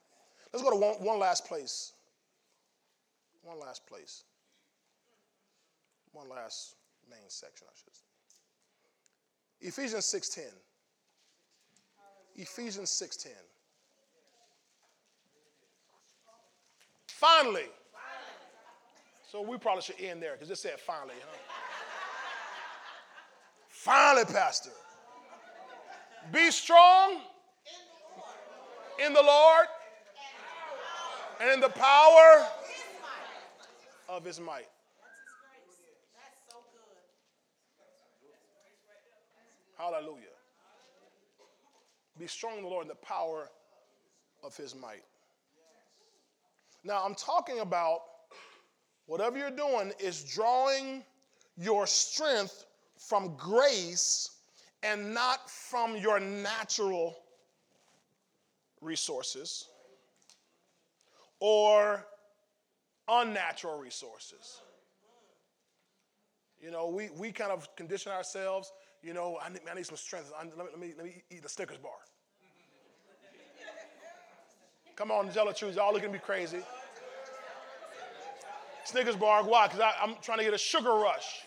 Let's 0.53 0.63
go 0.63 0.71
to 0.71 0.77
one, 0.77 0.95
one 1.05 1.19
last 1.19 1.45
place. 1.45 1.91
One 3.43 3.59
last 3.59 3.85
place. 3.85 4.23
One 6.13 6.29
last 6.29 6.75
main 7.09 7.27
section, 7.27 7.67
I 7.69 7.75
should 7.75 7.95
say. 7.95 8.06
Ephesians 9.61 10.05
6.10. 10.13 10.45
Ephesians 12.35 12.89
6.10. 12.89 13.29
Finally. 17.07 17.65
So 19.31 19.41
we 19.41 19.57
probably 19.57 19.81
should 19.81 19.99
end 19.99 20.21
there 20.21 20.33
because 20.33 20.49
it 20.51 20.57
said 20.57 20.79
finally, 20.79 21.15
huh? 21.19 21.37
finally, 23.67 24.25
Pastor. 24.25 24.69
Be 26.31 26.51
strong 26.51 27.21
in 29.03 29.13
the 29.13 29.21
Lord 29.21 29.65
and 31.41 31.51
in 31.51 31.59
the 31.59 31.69
power 31.69 32.47
of 34.07 34.23
his 34.23 34.39
might. 34.39 34.67
Hallelujah. 39.77 40.25
Be 42.17 42.27
strong 42.27 42.57
in 42.57 42.63
the 42.63 42.69
Lord 42.69 42.85
in 42.85 42.89
the 42.89 42.95
power 42.95 43.49
of 44.43 44.55
his 44.57 44.75
might. 44.75 45.03
Now, 46.83 47.03
I'm 47.05 47.15
talking 47.15 47.59
about 47.59 47.99
whatever 49.05 49.37
you're 49.37 49.51
doing 49.51 49.91
is 49.99 50.23
drawing 50.23 51.03
your 51.57 51.85
strength 51.85 52.65
from 52.97 53.35
grace 53.35 54.31
and 54.83 55.13
not 55.13 55.49
from 55.49 55.95
your 55.97 56.19
natural 56.19 57.15
resources 58.81 59.67
or 61.39 62.05
unnatural 63.07 63.79
resources. 63.79 64.61
You 66.59 66.71
know, 66.71 66.87
we, 66.87 67.09
we 67.17 67.31
kind 67.31 67.51
of 67.51 67.75
condition 67.75 68.11
ourselves, 68.11 68.71
you 69.03 69.13
know, 69.13 69.37
I 69.43 69.49
need, 69.49 69.61
I 69.69 69.75
need 69.75 69.85
some 69.85 69.97
strength. 69.97 70.31
I, 70.37 70.43
let, 70.43 70.57
me, 70.57 70.63
let, 70.71 70.79
me, 70.79 70.93
let 70.97 71.05
me 71.05 71.23
eat 71.29 71.43
the 71.43 71.49
Snickers 71.49 71.77
bar. 71.77 71.91
Come 74.95 75.11
on, 75.11 75.31
Jello 75.31 75.51
Chews, 75.51 75.75
y'all 75.75 75.93
looking 75.93 76.07
at 76.07 76.13
me 76.13 76.19
crazy. 76.19 76.59
Snickers 78.83 79.15
bar, 79.15 79.43
why? 79.43 79.67
Because 79.67 79.93
I'm 80.01 80.15
trying 80.21 80.39
to 80.39 80.43
get 80.43 80.53
a 80.53 80.57
sugar 80.57 80.93
rush. 80.93 81.41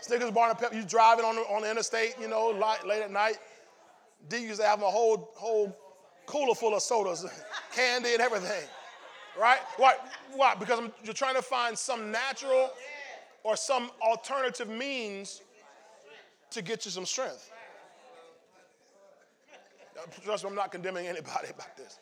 Snickers 0.00 0.30
bar 0.30 0.50
and 0.50 0.58
pep, 0.58 0.74
you 0.74 0.82
driving 0.82 1.24
on 1.24 1.36
the, 1.36 1.42
on 1.42 1.62
the 1.62 1.70
interstate, 1.70 2.16
you 2.20 2.26
know, 2.26 2.46
light, 2.46 2.84
late 2.86 3.02
at 3.02 3.10
night. 3.10 3.38
D 4.28 4.38
used 4.38 4.60
to 4.60 4.66
have 4.66 4.82
a 4.82 4.90
whole, 4.90 5.30
whole 5.36 5.76
cooler 6.26 6.54
full 6.54 6.74
of 6.74 6.82
sodas, 6.82 7.24
candy 7.74 8.14
and 8.14 8.20
everything. 8.20 8.68
Right? 9.38 9.60
Why? 9.76 9.94
Why? 10.34 10.54
Because 10.54 10.80
I'm, 10.80 10.92
you're 11.04 11.14
trying 11.14 11.36
to 11.36 11.42
find 11.42 11.78
some 11.78 12.10
natural 12.10 12.70
or 13.42 13.56
some 13.56 13.90
alternative 14.00 14.68
means 14.68 15.42
to 16.50 16.62
get 16.62 16.84
you 16.84 16.90
some 16.90 17.06
strength. 17.06 17.50
Trust 20.24 20.44
me, 20.44 20.50
I'm 20.50 20.56
not 20.56 20.72
condemning 20.72 21.06
anybody 21.06 21.48
about 21.54 21.76
this. 21.76 21.98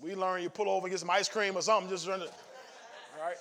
We 0.00 0.14
learn 0.14 0.42
you 0.42 0.50
pull 0.50 0.68
over 0.68 0.86
and 0.86 0.92
get 0.92 1.00
some 1.00 1.10
ice 1.10 1.28
cream 1.28 1.56
or 1.56 1.62
something, 1.62 1.90
just 1.90 2.06
run 2.06 2.22
it. 2.22 2.32
All 3.18 3.26
right? 3.26 3.36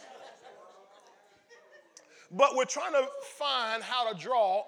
But 2.32 2.56
we're 2.56 2.66
trying 2.66 2.94
to 2.94 3.08
find 3.38 3.82
how 3.82 4.12
to 4.12 4.18
draw 4.18 4.64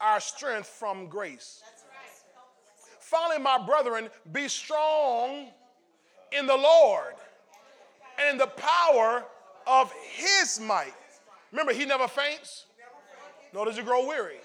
our 0.00 0.20
strength 0.20 0.66
from 0.66 1.06
grace. 1.06 1.62
Finally, 2.98 3.42
my 3.42 3.64
brethren, 3.64 4.08
be 4.32 4.48
strong 4.48 5.48
in 6.32 6.46
the 6.46 6.56
Lord 6.56 7.14
and 8.18 8.32
in 8.32 8.38
the 8.38 8.46
power 8.46 9.24
of 9.66 9.92
his 10.14 10.60
might. 10.60 10.94
Remember, 11.52 11.72
he 11.72 11.84
never 11.84 12.08
faints, 12.08 12.64
nor 13.52 13.66
does 13.66 13.76
he 13.76 13.82
grow 13.82 14.06
weary. 14.06 14.38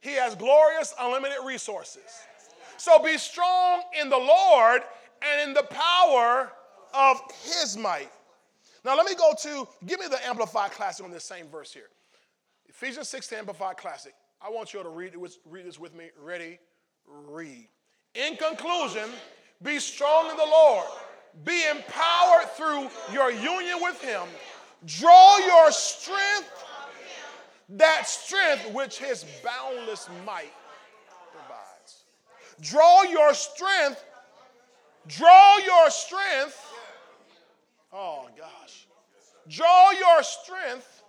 He 0.00 0.12
has 0.12 0.34
glorious, 0.34 0.94
unlimited 1.00 1.38
resources. 1.44 2.02
So 2.76 3.02
be 3.02 3.16
strong 3.16 3.82
in 3.98 4.10
the 4.10 4.18
Lord 4.18 4.82
and 5.22 5.48
in 5.48 5.54
the 5.54 5.62
power 5.62 6.52
of 6.92 7.20
his 7.42 7.76
might. 7.78 8.10
Now 8.84 8.96
let 8.96 9.06
me 9.06 9.14
go 9.14 9.32
to, 9.42 9.66
give 9.86 9.98
me 9.98 10.06
the 10.08 10.24
Amplified 10.26 10.72
Classic 10.72 11.04
on 11.04 11.10
this 11.10 11.24
same 11.24 11.46
verse 11.46 11.72
here. 11.72 11.88
Ephesians 12.68 13.08
6 13.08 13.32
Amplified 13.32 13.78
Classic. 13.78 14.12
I 14.42 14.50
want 14.50 14.74
you 14.74 14.80
all 14.80 14.84
to 14.84 14.90
read, 14.90 15.14
read 15.46 15.64
this 15.64 15.78
with 15.78 15.94
me. 15.94 16.10
Ready? 16.22 16.58
Read. 17.06 17.68
In 18.14 18.36
conclusion, 18.36 19.08
be 19.62 19.78
strong 19.78 20.30
in 20.30 20.36
the 20.36 20.44
Lord. 20.44 20.86
Be 21.44 21.64
empowered 21.70 22.50
through 22.50 22.88
your 23.12 23.30
union 23.30 23.78
with 23.80 24.00
him. 24.02 24.22
Draw 24.86 25.38
your 25.38 25.72
strength, 25.72 26.64
that 27.70 28.06
strength 28.06 28.72
which 28.72 28.98
his 28.98 29.24
boundless 29.42 30.08
might 30.26 30.52
provides. 31.32 32.04
Draw 32.60 33.02
your 33.04 33.34
strength, 33.34 34.04
draw 35.08 35.58
your 35.58 35.90
strength 35.90 36.74
Oh, 37.94 38.28
gosh. 38.36 38.88
Draw 39.48 39.90
your 39.92 40.22
strength. 40.24 41.02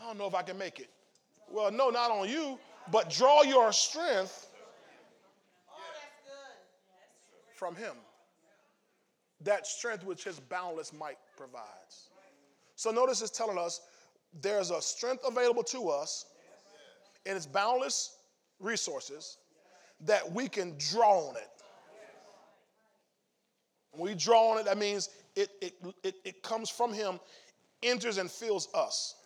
I 0.00 0.06
don't 0.06 0.18
know 0.18 0.26
if 0.26 0.34
I 0.34 0.40
can 0.40 0.56
make 0.56 0.80
it. 0.80 0.88
Well, 1.50 1.70
no, 1.70 1.90
not 1.90 2.10
on 2.10 2.26
you, 2.26 2.58
but 2.90 3.10
draw 3.10 3.42
your 3.42 3.70
strength 3.70 4.48
oh, 5.70 5.74
from 7.54 7.76
Him. 7.76 7.92
That 9.42 9.66
strength 9.66 10.04
which 10.04 10.24
His 10.24 10.38
boundless 10.38 10.92
might 10.92 11.18
provides. 11.36 12.10
So 12.76 12.90
notice 12.90 13.22
it's 13.22 13.30
telling 13.30 13.58
us 13.58 13.80
there's 14.40 14.70
a 14.70 14.80
strength 14.80 15.24
available 15.26 15.62
to 15.64 15.88
us 15.88 16.26
and 17.26 17.36
its 17.36 17.46
boundless 17.46 18.16
resources 18.58 19.38
that 20.02 20.30
we 20.32 20.48
can 20.48 20.74
draw 20.78 21.28
on 21.28 21.36
it. 21.36 21.48
When 23.92 24.10
we 24.10 24.14
draw 24.14 24.52
on 24.52 24.58
it, 24.58 24.64
that 24.66 24.78
means 24.78 25.10
it, 25.36 25.50
it, 25.60 25.74
it, 26.04 26.14
it 26.24 26.42
comes 26.42 26.70
from 26.70 26.92
Him, 26.92 27.18
enters 27.82 28.18
and 28.18 28.30
fills 28.30 28.68
us 28.74 29.16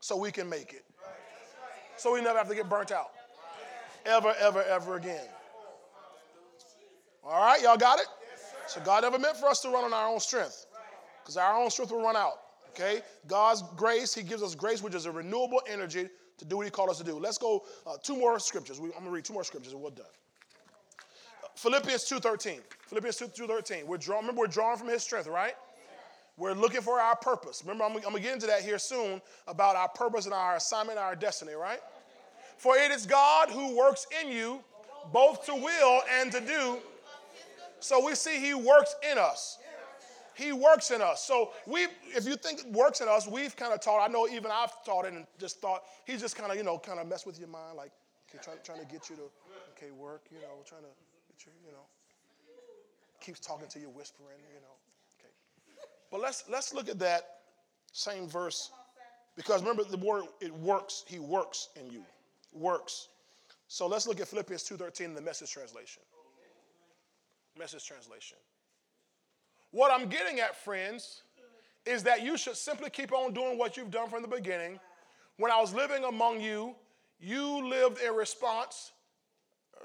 so 0.00 0.16
we 0.16 0.30
can 0.30 0.48
make 0.48 0.72
it. 0.72 0.84
So 1.96 2.12
we 2.12 2.20
never 2.20 2.38
have 2.38 2.48
to 2.48 2.54
get 2.54 2.68
burnt 2.68 2.92
out. 2.92 3.10
Ever, 4.04 4.34
ever, 4.38 4.62
ever 4.62 4.96
again. 4.96 5.26
All 7.24 7.44
right, 7.44 7.60
y'all 7.60 7.76
got 7.76 7.98
it? 7.98 8.06
So 8.66 8.80
God 8.80 9.02
never 9.02 9.18
meant 9.18 9.36
for 9.36 9.48
us 9.48 9.60
to 9.60 9.68
run 9.68 9.84
on 9.84 9.92
our 9.92 10.08
own 10.08 10.20
strength 10.20 10.66
because 11.22 11.36
our 11.36 11.54
own 11.54 11.70
strength 11.70 11.92
will 11.92 12.02
run 12.02 12.16
out. 12.16 12.34
Okay? 12.70 13.00
God's 13.26 13.62
grace, 13.76 14.14
He 14.14 14.22
gives 14.22 14.42
us 14.42 14.54
grace, 14.54 14.82
which 14.82 14.94
is 14.94 15.06
a 15.06 15.12
renewable 15.12 15.60
energy 15.68 16.08
to 16.38 16.44
do 16.44 16.56
what 16.56 16.66
He 16.66 16.70
called 16.70 16.90
us 16.90 16.98
to 16.98 17.04
do. 17.04 17.18
Let's 17.18 17.38
go 17.38 17.64
uh, 17.86 17.96
two 18.02 18.16
more 18.16 18.38
scriptures. 18.38 18.80
We, 18.80 18.88
I'm 18.88 18.92
going 18.94 19.04
to 19.06 19.10
read 19.10 19.24
two 19.24 19.32
more 19.32 19.44
scriptures 19.44 19.72
and 19.72 19.82
we're 19.82 19.90
done. 19.90 20.06
Philippians 21.54 22.04
2.13. 22.04 22.58
Philippians 22.88 23.16
2.13. 23.18 23.84
We're 23.84 23.96
drawing, 23.96 24.22
remember, 24.22 24.40
we're 24.40 24.46
drawing 24.46 24.76
from 24.76 24.88
his 24.88 25.02
strength, 25.02 25.26
right? 25.26 25.54
We're 26.36 26.52
looking 26.52 26.82
for 26.82 27.00
our 27.00 27.16
purpose. 27.16 27.62
Remember, 27.64 27.84
I'm, 27.84 27.96
I'm 27.96 28.02
going 28.02 28.16
to 28.16 28.20
get 28.20 28.34
into 28.34 28.46
that 28.46 28.60
here 28.60 28.78
soon 28.78 29.22
about 29.46 29.74
our 29.74 29.88
purpose 29.88 30.26
and 30.26 30.34
our 30.34 30.56
assignment 30.56 30.98
and 30.98 31.04
our 31.06 31.16
destiny, 31.16 31.54
right? 31.54 31.80
For 32.58 32.76
it 32.76 32.90
is 32.90 33.06
God 33.06 33.50
who 33.50 33.74
works 33.76 34.06
in 34.22 34.30
you 34.30 34.60
both 35.12 35.46
to 35.46 35.54
will 35.54 36.02
and 36.20 36.30
to 36.32 36.40
do. 36.40 36.78
So 37.86 38.04
we 38.04 38.16
see 38.16 38.40
he 38.40 38.52
works 38.52 38.96
in 39.08 39.16
us. 39.16 39.58
He 40.34 40.52
works 40.52 40.90
in 40.90 41.00
us. 41.00 41.24
So 41.24 41.52
we, 41.66 41.86
if 42.08 42.26
you 42.26 42.34
think 42.34 42.64
works 42.66 43.00
in 43.00 43.08
us, 43.08 43.28
we've 43.28 43.54
kind 43.54 43.72
of 43.72 43.80
taught. 43.80 44.06
I 44.06 44.12
know 44.12 44.26
even 44.28 44.50
I've 44.50 44.84
taught 44.84 45.06
it 45.06 45.14
and 45.14 45.24
just 45.38 45.60
thought 45.60 45.84
he's 46.04 46.20
just 46.20 46.36
kind 46.36 46.50
of 46.50 46.58
you 46.58 46.64
know 46.64 46.78
kind 46.78 46.98
of 46.98 47.06
mess 47.06 47.24
with 47.24 47.38
your 47.38 47.48
mind, 47.48 47.76
like 47.76 47.92
okay, 48.28 48.42
trying, 48.42 48.58
trying 48.64 48.80
to 48.80 48.92
get 48.92 49.08
you 49.08 49.14
to 49.16 49.22
okay 49.76 49.92
work, 49.92 50.26
you 50.32 50.38
know, 50.38 50.62
trying 50.66 50.82
to 50.82 50.88
get 51.28 51.46
you, 51.46 51.52
you 51.64 51.72
know. 51.72 51.86
Keeps 53.20 53.38
talking 53.38 53.68
to 53.68 53.78
you, 53.78 53.88
whispering, 53.88 54.40
you 54.52 54.60
know. 54.60 54.76
Okay. 55.20 55.32
But 56.10 56.20
let's 56.20 56.42
let's 56.50 56.74
look 56.74 56.88
at 56.88 56.98
that 56.98 57.22
same 57.92 58.28
verse. 58.28 58.72
Because 59.36 59.60
remember 59.60 59.84
the 59.84 59.96
word 59.96 60.24
it 60.40 60.52
works, 60.52 61.04
he 61.06 61.20
works 61.20 61.68
in 61.76 61.90
you. 61.92 62.02
Works. 62.52 63.08
So 63.68 63.86
let's 63.86 64.08
look 64.08 64.20
at 64.20 64.26
Philippians 64.26 64.64
2:13 64.64 65.04
in 65.04 65.14
the 65.14 65.20
message 65.20 65.52
translation. 65.52 66.02
Message 67.58 67.86
translation. 67.86 68.36
What 69.70 69.90
I'm 69.92 70.08
getting 70.08 70.40
at, 70.40 70.56
friends, 70.56 71.22
is 71.84 72.02
that 72.02 72.22
you 72.22 72.36
should 72.36 72.56
simply 72.56 72.90
keep 72.90 73.12
on 73.12 73.32
doing 73.32 73.58
what 73.58 73.76
you've 73.76 73.90
done 73.90 74.08
from 74.08 74.22
the 74.22 74.28
beginning. 74.28 74.78
When 75.38 75.50
I 75.50 75.60
was 75.60 75.74
living 75.74 76.04
among 76.04 76.40
you, 76.40 76.74
you 77.20 77.68
lived 77.68 78.00
in 78.00 78.14
response. 78.14 78.92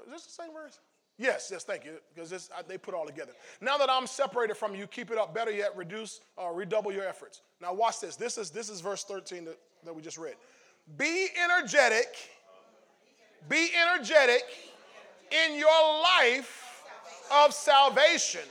Is 0.06 0.12
this 0.12 0.24
the 0.24 0.42
same 0.42 0.52
verse? 0.52 0.80
Yes, 1.18 1.50
yes, 1.52 1.62
thank 1.62 1.84
you, 1.84 1.98
because 2.14 2.50
they 2.66 2.78
put 2.78 2.94
all 2.94 3.06
together. 3.06 3.32
Now 3.60 3.76
that 3.76 3.90
I'm 3.90 4.06
separated 4.06 4.56
from 4.56 4.74
you, 4.74 4.86
keep 4.86 5.10
it 5.10 5.18
up. 5.18 5.34
Better 5.34 5.50
yet, 5.50 5.76
reduce, 5.76 6.20
uh, 6.42 6.50
redouble 6.50 6.92
your 6.92 7.06
efforts. 7.06 7.42
Now 7.60 7.72
watch 7.74 8.00
this. 8.00 8.16
This 8.16 8.38
is 8.38 8.50
this 8.50 8.68
is 8.68 8.80
verse 8.80 9.04
13 9.04 9.44
that, 9.44 9.58
that 9.84 9.94
we 9.94 10.02
just 10.02 10.18
read. 10.18 10.34
Be 10.96 11.28
energetic. 11.42 12.08
Be 13.48 13.68
energetic 13.76 14.42
in 15.30 15.58
your 15.58 16.02
life 16.02 16.61
of 17.32 17.54
salvation, 17.54 18.42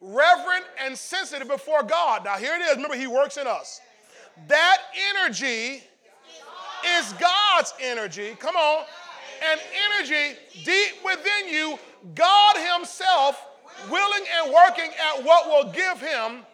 reverent 0.00 0.64
and 0.80 0.96
sensitive 0.96 1.48
before 1.48 1.82
God. 1.82 2.24
Now 2.24 2.36
here 2.36 2.54
it 2.54 2.62
is. 2.62 2.76
Remember, 2.76 2.96
He 2.96 3.06
works 3.06 3.36
in 3.36 3.46
us. 3.46 3.80
That 4.48 4.78
energy 5.16 5.82
is 6.98 7.12
God's 7.14 7.72
energy. 7.80 8.36
Come 8.38 8.56
on 8.56 8.84
and 9.50 9.60
energy 9.90 10.38
deep 10.64 11.04
within 11.04 11.48
you, 11.48 11.78
God 12.14 12.56
Himself 12.74 13.44
willing 13.90 14.24
and 14.40 14.52
working 14.52 14.90
at 15.00 15.24
what 15.24 15.46
will 15.46 15.72
give 15.72 16.00
Him. 16.00 16.44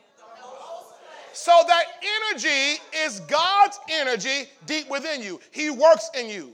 So 1.33 1.53
that 1.69 1.85
energy 2.33 2.81
is 3.05 3.21
God's 3.21 3.79
energy 3.89 4.51
deep 4.67 4.91
within 4.91 5.23
you. 5.23 5.41
He 5.53 5.71
works 5.71 6.11
in 6.19 6.29
you. 6.29 6.53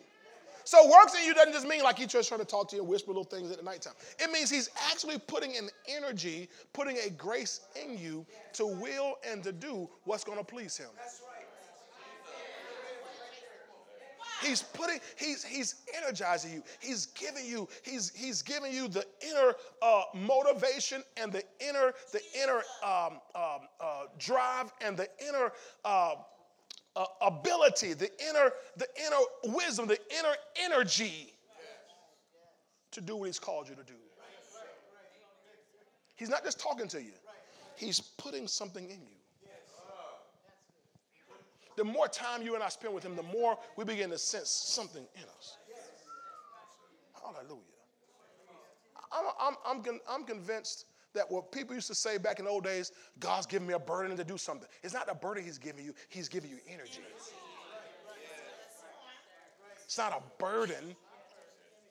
So 0.66 0.90
works 0.90 1.14
in 1.14 1.24
you 1.24 1.32
doesn't 1.32 1.52
just 1.52 1.66
mean 1.66 1.84
like 1.84 1.96
he's 1.96 2.08
just 2.08 2.28
trying 2.28 2.40
to 2.40 2.44
talk 2.44 2.68
to 2.70 2.76
you 2.76 2.82
and 2.82 2.90
whisper 2.90 3.10
little 3.10 3.22
things 3.22 3.52
at 3.52 3.58
the 3.58 3.62
nighttime. 3.62 3.92
It 4.18 4.32
means 4.32 4.50
he's 4.50 4.68
actually 4.90 5.16
putting 5.16 5.56
an 5.56 5.68
energy, 5.88 6.48
putting 6.72 6.96
a 7.06 7.10
grace 7.10 7.60
in 7.80 7.96
you 7.96 8.26
to 8.54 8.66
will 8.66 9.14
and 9.24 9.44
to 9.44 9.52
do 9.52 9.88
what's 10.02 10.24
going 10.24 10.38
to 10.38 10.44
please 10.44 10.76
him. 10.76 10.88
He's 14.42 14.62
putting, 14.62 14.98
he's, 15.16 15.44
he's 15.44 15.76
energizing 15.96 16.52
you. 16.52 16.62
He's 16.80 17.06
giving 17.06 17.46
you, 17.46 17.68
he's, 17.84 18.10
he's 18.14 18.42
giving 18.42 18.72
you 18.72 18.88
the 18.88 19.06
inner 19.22 19.54
uh, 19.80 20.02
motivation 20.14 21.04
and 21.16 21.32
the 21.32 21.44
inner, 21.60 21.94
the 22.12 22.20
inner 22.42 22.62
um, 22.84 23.20
um, 23.36 23.68
uh, 23.80 24.06
drive 24.18 24.72
and 24.80 24.96
the 24.96 25.08
inner 25.26 25.52
uh, 25.84 26.16
uh, 26.96 27.04
ability, 27.20 27.92
the 27.92 28.10
inner, 28.28 28.50
the 28.76 28.86
inner 29.06 29.54
wisdom, 29.54 29.86
the 29.86 29.98
inner 30.18 30.34
energy 30.64 31.32
to 32.90 33.00
do 33.00 33.16
what 33.16 33.26
he's 33.26 33.38
called 33.38 33.68
you 33.68 33.74
to 33.74 33.84
do. 33.84 33.92
He's 36.16 36.30
not 36.30 36.42
just 36.42 36.58
talking 36.58 36.88
to 36.88 37.02
you, 37.02 37.12
he's 37.76 38.00
putting 38.00 38.48
something 38.48 38.84
in 38.84 39.00
you 39.02 39.16
the 41.76 41.84
more 41.84 42.08
time 42.08 42.42
you 42.42 42.54
and 42.54 42.64
I 42.64 42.68
spend 42.68 42.94
with 42.94 43.04
Him, 43.04 43.14
the 43.14 43.22
more 43.22 43.58
we 43.76 43.84
begin 43.84 44.10
to 44.10 44.18
sense 44.18 44.48
something 44.48 45.04
in 45.14 45.22
us. 45.38 45.58
Hallelujah. 47.22 47.60
I'm, 49.12 49.24
I'm, 49.38 49.54
I'm, 49.66 50.00
I'm 50.08 50.24
convinced 50.24 50.86
that 51.16 51.30
what 51.30 51.50
people 51.50 51.74
used 51.74 51.88
to 51.88 51.94
say 51.94 52.18
back 52.18 52.38
in 52.38 52.44
the 52.44 52.50
old 52.50 52.64
days, 52.64 52.92
God's 53.18 53.46
giving 53.46 53.66
me 53.66 53.74
a 53.74 53.78
burden 53.78 54.16
to 54.16 54.24
do 54.24 54.38
something. 54.38 54.68
It's 54.82 54.94
not 54.94 55.10
a 55.10 55.14
burden 55.14 55.44
He's 55.44 55.58
giving 55.58 55.84
you, 55.84 55.94
He's 56.08 56.28
giving 56.28 56.50
you 56.50 56.58
energy. 56.68 57.00
It's 59.84 59.98
not 59.98 60.12
a 60.12 60.42
burden. 60.42 60.96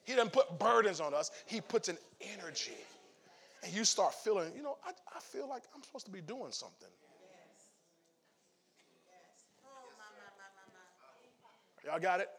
He 0.03 0.13
doesn't 0.13 0.33
put 0.33 0.59
burdens 0.59 0.99
on 0.99 1.13
us, 1.13 1.31
He 1.45 1.61
puts 1.61 1.89
an 1.89 1.97
energy. 2.21 2.77
And 3.63 3.73
you 3.73 3.83
start 3.83 4.13
feeling, 4.13 4.51
you 4.55 4.61
know, 4.61 4.77
I, 4.85 4.91
I 5.15 5.19
feel 5.19 5.49
like 5.49 5.63
I'm 5.75 5.81
supposed 5.81 6.05
to 6.05 6.11
be 6.11 6.21
doing 6.21 6.51
something. 6.51 6.89
Y'all 11.83 11.99
got 11.99 12.19
it? 12.19 12.29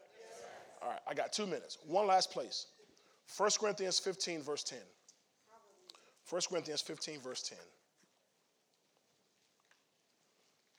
All 0.81 0.89
right, 0.89 0.99
I 1.07 1.13
got 1.13 1.33
two 1.33 1.45
minutes. 1.45 1.77
One 1.85 2.07
last 2.07 2.31
place. 2.31 2.67
1 3.35 3.49
Corinthians 3.59 3.99
15, 3.99 4.41
verse 4.41 4.63
10. 4.63 4.79
1 6.29 6.41
Corinthians 6.49 6.81
15, 6.81 7.19
verse 7.21 7.41
10. 7.43 7.57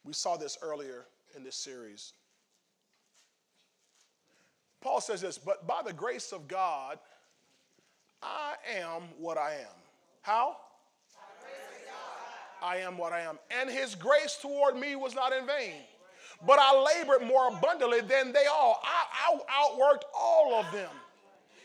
We 0.05 0.13
saw 0.13 0.37
this 0.37 0.59
earlier 0.63 1.07
in 1.37 1.45
this 1.45 1.57
series. 1.57 2.13
Paul 4.81 5.01
says 5.01 5.21
this, 5.21 5.39
but 5.39 5.67
by 5.67 5.83
the 5.85 5.93
grace 5.93 6.33
of 6.33 6.49
God, 6.49 6.99
I 8.23 8.55
am 8.79 9.03
what 9.19 9.39
I 9.39 9.53
am. 9.55 9.77
How? 10.23 10.57
I 12.63 12.79
am 12.79 12.99
what 12.99 13.13
I 13.13 13.21
am. 13.21 13.39
And 13.51 13.71
his 13.71 13.95
grace 13.95 14.39
toward 14.41 14.77
me 14.77 14.97
was 14.97 15.15
not 15.15 15.33
in 15.33 15.47
vain 15.47 15.83
but 16.47 16.59
I 16.61 17.01
labored 17.01 17.27
more 17.27 17.49
abundantly 17.49 18.01
than 18.01 18.33
they 18.33 18.47
all. 18.47 18.81
I, 18.85 19.05
I 19.29 19.39
outworked 19.51 20.03
all 20.17 20.55
of 20.55 20.71
them. 20.73 20.91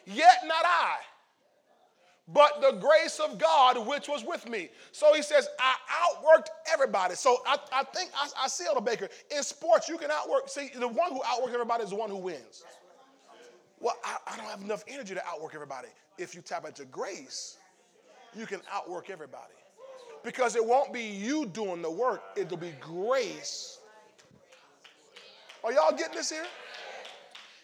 Yet 0.05 0.39
not 0.45 0.65
I, 0.65 0.95
but 2.27 2.61
the 2.61 2.77
grace 2.79 3.19
of 3.19 3.37
God 3.37 3.85
which 3.87 4.07
was 4.07 4.23
with 4.23 4.47
me. 4.47 4.69
So 4.91 5.13
he 5.13 5.21
says, 5.21 5.47
I 5.59 5.75
outworked 5.89 6.47
everybody. 6.71 7.15
So 7.15 7.41
I, 7.45 7.57
I 7.71 7.83
think 7.83 8.11
I, 8.15 8.29
I 8.43 8.47
see 8.47 8.65
Elder 8.65 8.81
Baker. 8.81 9.09
In 9.35 9.43
sports, 9.43 9.89
you 9.89 9.97
can 9.97 10.09
outwork. 10.11 10.47
See, 10.47 10.69
the 10.77 10.87
one 10.87 11.11
who 11.11 11.21
outworks 11.25 11.53
everybody 11.53 11.83
is 11.83 11.89
the 11.89 11.95
one 11.95 12.09
who 12.09 12.17
wins. 12.17 12.63
Well, 13.79 13.97
I, 14.05 14.17
I 14.27 14.37
don't 14.37 14.45
have 14.45 14.61
enough 14.61 14.83
energy 14.87 15.13
to 15.13 15.27
outwork 15.27 15.53
everybody. 15.53 15.89
If 16.17 16.33
you 16.33 16.41
tap 16.41 16.65
into 16.65 16.85
grace, 16.85 17.57
you 18.35 18.45
can 18.45 18.61
outwork 18.71 19.09
everybody. 19.09 19.53
Because 20.23 20.55
it 20.55 20.65
won't 20.65 20.93
be 20.93 21.01
you 21.01 21.45
doing 21.47 21.81
the 21.81 21.91
work, 21.91 22.21
it'll 22.37 22.55
be 22.55 22.73
grace 22.79 23.79
are 25.63 25.71
y'all 25.71 25.95
getting 25.95 26.15
this 26.15 26.29
here? 26.29 26.45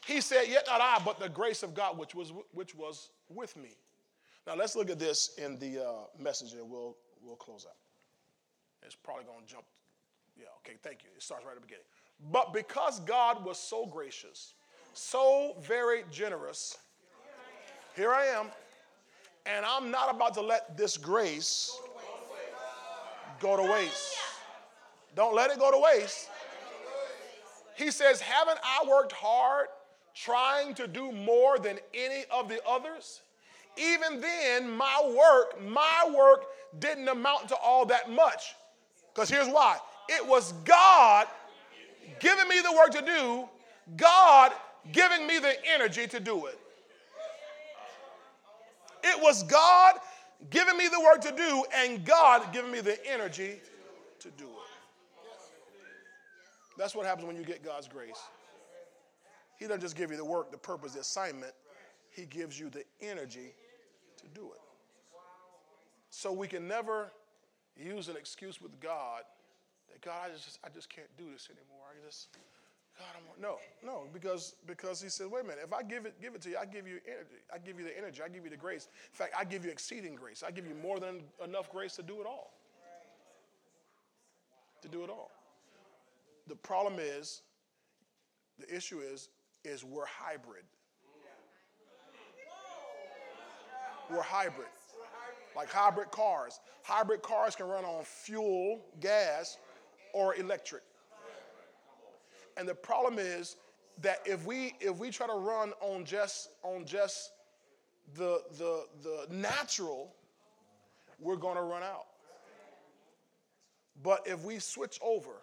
He 0.06 0.22
said, 0.22 0.46
Yet 0.48 0.64
not 0.68 0.82
I, 0.82 1.02
but 1.04 1.20
the 1.20 1.30
grace 1.30 1.64
of 1.64 1.74
God 1.74 1.98
which 1.98 2.16
was, 2.16 2.32
which 2.54 2.74
was 2.74 3.10
with 3.30 3.56
me. 3.58 3.70
Now 4.50 4.56
let's 4.56 4.76
look 4.76 4.90
at 4.90 4.98
this 4.98 5.36
in 5.38 5.60
the 5.60 5.86
uh, 5.86 5.92
message 6.18 6.54
and 6.54 6.68
we'll, 6.68 6.98
we'll 7.22 7.36
close 7.36 7.68
out. 7.70 7.76
It's 8.82 8.96
probably 8.96 9.26
going 9.26 9.46
to 9.46 9.46
jump. 9.46 9.66
Yeah, 10.36 10.46
okay, 10.66 10.76
thank 10.82 11.04
you. 11.04 11.10
It 11.16 11.22
starts 11.22 11.46
right 11.46 11.52
at 11.52 11.62
the 11.62 11.68
beginning. 11.68 11.86
But 12.32 12.52
because 12.52 13.00
God 13.02 13.46
was 13.46 13.60
so 13.60 13.86
gracious, 13.86 14.56
so 14.96 15.56
very 15.62 16.02
generous, 16.10 16.80
here 17.96 18.12
I 18.12 18.26
am, 18.26 18.48
and 19.46 19.64
I'm 19.68 19.92
not 19.92 20.16
about 20.16 20.34
to 20.34 20.42
let 20.42 20.76
this 20.76 20.98
grace 20.98 21.80
go 23.40 23.56
to 23.56 23.72
waste. 23.72 24.16
Don't 25.16 25.36
let 25.36 25.52
it 25.52 25.60
go 25.60 25.70
to 25.70 25.78
waste. 25.78 26.28
He 27.76 27.92
says, 27.92 28.20
Haven't 28.20 28.58
I 28.64 28.84
worked 28.90 29.12
hard 29.12 29.68
trying 30.16 30.74
to 30.74 30.88
do 30.88 31.12
more 31.12 31.60
than 31.60 31.78
any 31.94 32.24
of 32.32 32.50
the 32.50 32.60
others? 32.68 33.22
Even 33.78 34.20
then, 34.20 34.72
my 34.72 35.14
work, 35.16 35.62
my 35.62 36.14
work 36.16 36.46
didn't 36.80 37.08
amount 37.08 37.50
to 37.50 37.56
all 37.56 37.86
that 37.86 38.10
much. 38.12 38.56
Because 39.14 39.30
here's 39.30 39.48
why 39.48 39.78
it 40.08 40.26
was 40.26 40.54
God 40.66 41.28
giving 42.20 42.48
me 42.48 42.60
the 42.62 42.72
work 42.72 42.92
to 42.92 43.02
do, 43.02 43.48
God 43.96 44.52
giving 44.92 45.28
me 45.28 45.40
the 45.40 45.54
energy 45.74 46.08
to 46.08 46.20
do 46.20 46.48
it. 46.48 46.60
It 49.04 49.22
was 49.22 49.44
God 49.44 49.96
giving 50.50 50.78
me 50.78 50.88
the 50.88 51.00
work 51.00 51.22
to 51.22 51.32
do, 51.32 51.64
and 51.76 52.04
God 52.06 52.52
giving 52.54 52.72
me 52.72 52.82
the 52.82 52.98
energy 53.08 53.60
to 54.20 54.30
do 54.32 54.46
it. 54.46 54.70
That's 56.78 56.96
what 56.96 57.06
happens 57.06 57.28
when 57.28 57.36
you 57.36 57.44
get 57.44 57.64
God's 57.64 57.88
grace. 57.88 58.20
He 59.58 59.66
doesn't 59.66 59.82
just 59.82 59.98
give 59.98 60.12
you 60.12 60.18
the 60.18 60.26
work, 60.26 60.52
the 60.52 60.58
purpose, 60.58 60.94
the 60.94 61.02
assignment. 61.02 61.54
He 62.20 62.26
gives 62.26 62.60
you 62.60 62.70
the 62.70 62.84
energy 63.00 63.54
to 64.18 64.28
do 64.34 64.52
it. 64.52 64.60
So 66.10 66.34
we 66.34 66.48
can 66.48 66.68
never 66.68 67.12
use 67.78 68.10
an 68.10 68.18
excuse 68.18 68.62
with 68.62 68.78
God 68.82 69.22
that 69.90 70.02
God, 70.02 70.16
I 70.26 70.34
just, 70.34 70.60
I 70.66 70.68
just 70.68 70.90
can't 70.90 71.08
do 71.18 71.24
this 71.32 71.48
anymore. 71.50 71.86
I 71.90 72.06
just, 72.06 72.28
God, 72.98 73.08
I'm 73.16 73.42
no, 73.42 73.56
no, 73.86 74.04
because 74.12 74.56
because 74.68 75.02
He 75.02 75.08
said, 75.08 75.28
wait 75.32 75.46
a 75.46 75.48
minute. 75.48 75.62
If 75.64 75.72
I 75.72 75.82
give 75.82 76.06
it, 76.06 76.22
give 76.22 76.36
it 76.36 76.42
to 76.42 76.50
you, 76.50 76.58
I 76.62 76.66
give 76.66 76.86
you 76.86 77.00
energy. 77.08 77.40
I 77.54 77.58
give 77.58 77.80
you 77.80 77.86
the 77.86 77.98
energy. 77.98 78.22
I 78.22 78.28
give 78.28 78.44
you 78.44 78.50
the 78.50 78.58
grace. 78.58 78.90
In 79.14 79.16
fact, 79.16 79.34
I 79.40 79.46
give 79.46 79.64
you 79.64 79.72
exceeding 79.72 80.16
grace. 80.16 80.44
I 80.46 80.52
give 80.52 80.68
you 80.68 80.76
more 80.76 81.00
than 81.00 81.22
enough 81.42 81.72
grace 81.72 81.96
to 81.96 82.04
do 82.04 82.20
it 82.20 82.28
all. 82.28 82.52
To 84.82 84.90
do 84.90 85.06
it 85.06 85.10
all. 85.10 85.32
The 86.48 86.56
problem 86.56 86.96
is, 87.00 87.44
the 88.60 88.76
issue 88.76 89.00
is, 89.00 89.30
is 89.64 89.86
we're 89.86 90.06
hybrid. 90.06 90.66
We're 94.10 94.22
hybrid. 94.22 94.68
Like 95.56 95.70
hybrid 95.70 96.12
cars. 96.12 96.60
Hybrid 96.84 97.22
cars 97.22 97.56
can 97.56 97.68
run 97.68 97.86
on 97.86 98.04
fuel, 98.04 98.80
gas, 99.00 99.58
or 100.14 100.36
electric. 100.36 100.84
And 102.58 102.68
the 102.68 102.76
problem 102.76 103.20
is 103.20 103.56
that 104.02 104.20
if 104.26 104.46
we 104.46 104.74
if 104.80 104.98
we 104.98 105.12
try 105.12 105.28
to 105.28 105.34
run 105.34 105.74
on 105.82 106.06
just 106.06 106.50
on 106.64 106.86
just 106.86 107.32
the 108.16 108.42
the 108.58 108.86
the 109.04 109.28
natural, 109.34 110.14
we're 111.20 111.36
going 111.36 111.56
to 111.56 111.64
run 111.64 111.84
out. 111.84 112.06
But 114.02 114.26
if 114.26 114.44
we 114.44 114.60
switch 114.60 115.00
over 115.04 115.42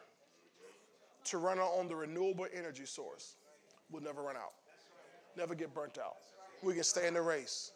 to 1.25 1.39
run 1.39 1.59
on 1.59 1.89
the 1.89 1.95
renewable 1.95 2.47
energy 2.55 2.87
source, 2.87 3.37
we'll 3.91 4.03
never 4.03 4.23
run 4.23 4.37
out, 4.37 4.53
never 5.37 5.55
get 5.55 5.75
burnt 5.75 5.99
out. 5.99 6.17
We 6.63 6.75
can 6.75 6.85
stay 6.85 7.07
in 7.07 7.15
the 7.15 7.23
race. 7.23 7.73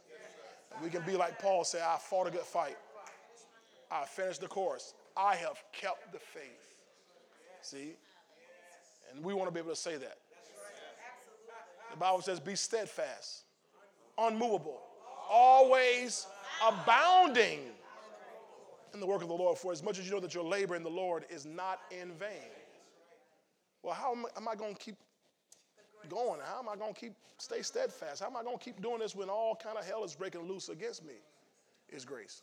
We 0.82 0.88
can 0.90 1.02
be 1.02 1.16
like 1.16 1.38
Paul 1.38 1.64
said, 1.64 1.82
I 1.82 1.96
fought 1.98 2.26
a 2.26 2.30
good 2.30 2.40
fight. 2.40 2.76
I 3.90 4.04
finished 4.04 4.40
the 4.40 4.46
course. 4.46 4.94
I 5.16 5.34
have 5.34 5.62
kept 5.72 6.12
the 6.12 6.18
faith. 6.18 6.76
See? 7.62 7.94
And 9.12 9.24
we 9.24 9.34
want 9.34 9.48
to 9.48 9.52
be 9.52 9.60
able 9.60 9.70
to 9.70 9.76
say 9.76 9.96
that. 9.96 10.18
The 11.90 11.96
Bible 11.96 12.22
says, 12.22 12.38
be 12.38 12.54
steadfast, 12.54 13.42
unmovable, 14.16 14.80
always 15.28 16.26
abounding 16.64 17.60
in 18.94 19.00
the 19.00 19.06
work 19.06 19.22
of 19.22 19.28
the 19.28 19.34
Lord. 19.34 19.58
For 19.58 19.72
as 19.72 19.82
much 19.82 19.98
as 19.98 20.06
you 20.06 20.12
know 20.12 20.20
that 20.20 20.32
your 20.32 20.44
labor 20.44 20.76
in 20.76 20.84
the 20.84 20.90
Lord 20.90 21.24
is 21.28 21.44
not 21.44 21.80
in 21.90 22.12
vain. 22.12 22.50
Well, 23.82 23.94
how 23.94 24.12
am 24.12 24.48
I 24.48 24.54
going 24.54 24.74
to 24.74 24.80
keep 24.80 24.96
going? 26.08 26.40
How 26.44 26.58
am 26.60 26.68
I 26.68 26.76
going 26.76 26.94
to 26.94 27.00
keep 27.00 27.14
stay 27.38 27.62
steadfast? 27.62 28.20
How 28.20 28.28
am 28.28 28.36
I 28.36 28.42
going 28.42 28.58
to 28.58 28.64
keep 28.64 28.80
doing 28.82 29.00
this 29.00 29.14
when 29.14 29.28
all 29.28 29.56
kind 29.62 29.76
of 29.78 29.86
hell 29.86 30.04
is 30.04 30.14
breaking 30.14 30.42
loose 30.42 30.68
against 30.68 31.04
me? 31.04 31.14
Is 31.90 32.04
grace. 32.04 32.42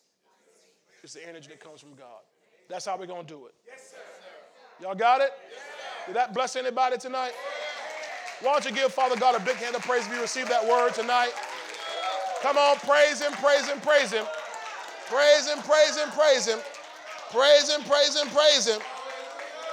It's 1.03 1.13
the 1.13 1.27
energy 1.27 1.47
that 1.49 1.59
comes 1.59 1.79
from 1.79 1.93
God. 1.93 2.21
That's 2.67 2.85
how 2.85 2.97
we're 2.97 3.05
going 3.05 3.25
to 3.25 3.33
do 3.33 3.45
it. 3.45 3.53
Yes, 3.65 3.93
Y'all 4.81 4.95
got 4.95 5.21
it? 5.21 5.31
Yes, 5.49 5.61
Did 6.05 6.15
that 6.15 6.33
bless 6.33 6.55
anybody 6.55 6.97
tonight? 6.97 7.31
Why 8.41 8.51
don't 8.51 8.65
you 8.65 8.71
give 8.71 8.93
Father 8.93 9.15
God 9.15 9.39
a 9.39 9.43
big 9.43 9.55
hand 9.55 9.75
of 9.75 9.81
praise 9.81 10.05
if 10.05 10.13
you 10.13 10.21
receive 10.21 10.47
that 10.49 10.67
word 10.67 10.93
tonight? 10.93 11.31
Come 12.41 12.57
on, 12.57 12.75
praise 12.77 13.21
Him, 13.21 13.31
praise 13.33 13.67
Him, 13.67 13.79
praise 13.79 14.11
Him. 14.11 14.25
Praise 15.07 15.47
Him, 15.47 15.59
praise 15.63 15.97
Him, 15.97 16.09
praise 16.11 16.45
Him. 16.47 16.59
Praise 17.31 17.69
Him, 17.73 17.81
praise 17.83 18.15
Him, 18.15 18.27
praise 18.27 18.67
Him. 18.67 18.79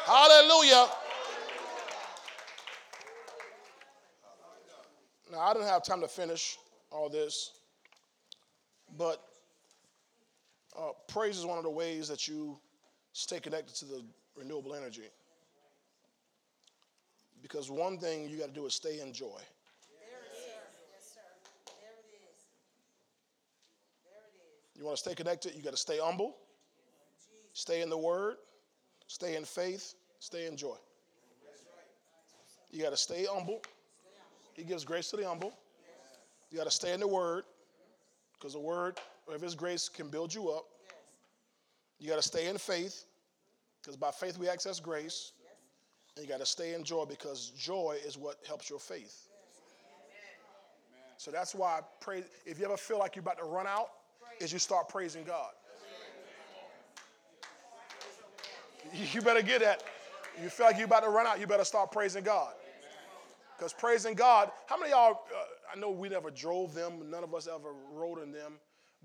Hallelujah. 0.06 0.86
Now, 5.34 5.40
I 5.40 5.52
didn't 5.52 5.66
have 5.66 5.82
time 5.82 6.00
to 6.00 6.06
finish 6.06 6.58
all 6.92 7.08
this, 7.08 7.54
but 8.96 9.20
uh, 10.78 10.90
praise 11.08 11.36
is 11.36 11.44
one 11.44 11.58
of 11.58 11.64
the 11.64 11.70
ways 11.70 12.06
that 12.06 12.28
you 12.28 12.56
stay 13.12 13.40
connected 13.40 13.74
to 13.76 13.84
the 13.84 14.04
renewable 14.36 14.74
energy. 14.74 15.08
Because 17.42 17.68
one 17.68 17.98
thing 17.98 18.28
you 18.28 18.38
got 18.38 18.46
to 18.46 18.52
do 18.52 18.64
is 18.66 18.74
stay 18.74 19.00
in 19.00 19.12
joy. 19.12 19.26
There 19.26 20.20
it 20.22 20.38
is. 20.38 21.16
There 21.66 21.94
it 21.98 22.14
is. 22.14 22.36
There 24.04 24.14
it 24.14 24.38
is. 24.38 24.78
You 24.78 24.84
want 24.84 24.96
to 24.98 25.02
stay 25.02 25.16
connected, 25.16 25.56
you 25.56 25.62
got 25.62 25.72
to 25.72 25.76
stay 25.76 25.98
humble, 25.98 26.36
stay 27.54 27.82
in 27.82 27.90
the 27.90 27.98
word, 27.98 28.36
stay 29.08 29.34
in 29.34 29.44
faith, 29.44 29.94
stay 30.20 30.46
in 30.46 30.56
joy. 30.56 30.76
You 32.70 32.82
got 32.84 32.90
to 32.90 32.96
stay 32.96 33.26
humble. 33.28 33.60
He 34.54 34.64
gives 34.64 34.84
grace 34.84 35.10
to 35.10 35.16
the 35.16 35.26
humble. 35.26 35.54
You 36.50 36.58
got 36.58 36.64
to 36.64 36.70
stay 36.70 36.92
in 36.92 37.00
the 37.00 37.08
word 37.08 37.44
because 38.34 38.52
the 38.52 38.60
word 38.60 38.98
of 39.32 39.40
his 39.40 39.54
grace 39.54 39.88
can 39.88 40.08
build 40.08 40.32
you 40.32 40.50
up. 40.50 40.64
You 41.98 42.08
got 42.08 42.16
to 42.16 42.22
stay 42.22 42.48
in 42.48 42.58
faith 42.58 43.04
because 43.80 43.96
by 43.96 44.10
faith 44.10 44.38
we 44.38 44.48
access 44.48 44.80
grace. 44.80 45.32
And 46.16 46.24
you 46.24 46.30
got 46.30 46.40
to 46.40 46.46
stay 46.46 46.74
in 46.74 46.84
joy 46.84 47.04
because 47.06 47.50
joy 47.58 47.96
is 48.06 48.16
what 48.16 48.36
helps 48.46 48.70
your 48.70 48.78
faith. 48.78 49.28
So 51.16 51.30
that's 51.30 51.54
why 51.54 51.78
I 51.78 51.80
pray. 52.00 52.22
If 52.46 52.58
you 52.58 52.66
ever 52.66 52.76
feel 52.76 52.98
like 52.98 53.16
you're 53.16 53.22
about 53.22 53.38
to 53.38 53.44
run 53.44 53.66
out, 53.66 53.88
is 54.40 54.52
you 54.52 54.58
start 54.58 54.88
praising 54.88 55.24
God. 55.24 55.52
You 59.12 59.22
better 59.22 59.42
get 59.42 59.60
that. 59.60 59.82
You 60.40 60.48
feel 60.48 60.66
like 60.66 60.76
you're 60.76 60.86
about 60.86 61.04
to 61.04 61.10
run 61.10 61.26
out, 61.26 61.40
you 61.40 61.46
better 61.46 61.64
start 61.64 61.90
praising 61.92 62.24
God. 62.24 62.52
Because 63.56 63.72
praising 63.72 64.14
God, 64.14 64.50
how 64.66 64.78
many 64.78 64.90
y'all, 64.90 65.22
uh, 65.34 65.72
I 65.72 65.78
know 65.78 65.90
we 65.90 66.08
never 66.08 66.30
drove 66.30 66.74
them, 66.74 67.10
none 67.10 67.24
of 67.24 67.34
us 67.34 67.46
ever 67.46 67.72
rode 67.92 68.22
in 68.22 68.32
them, 68.32 68.54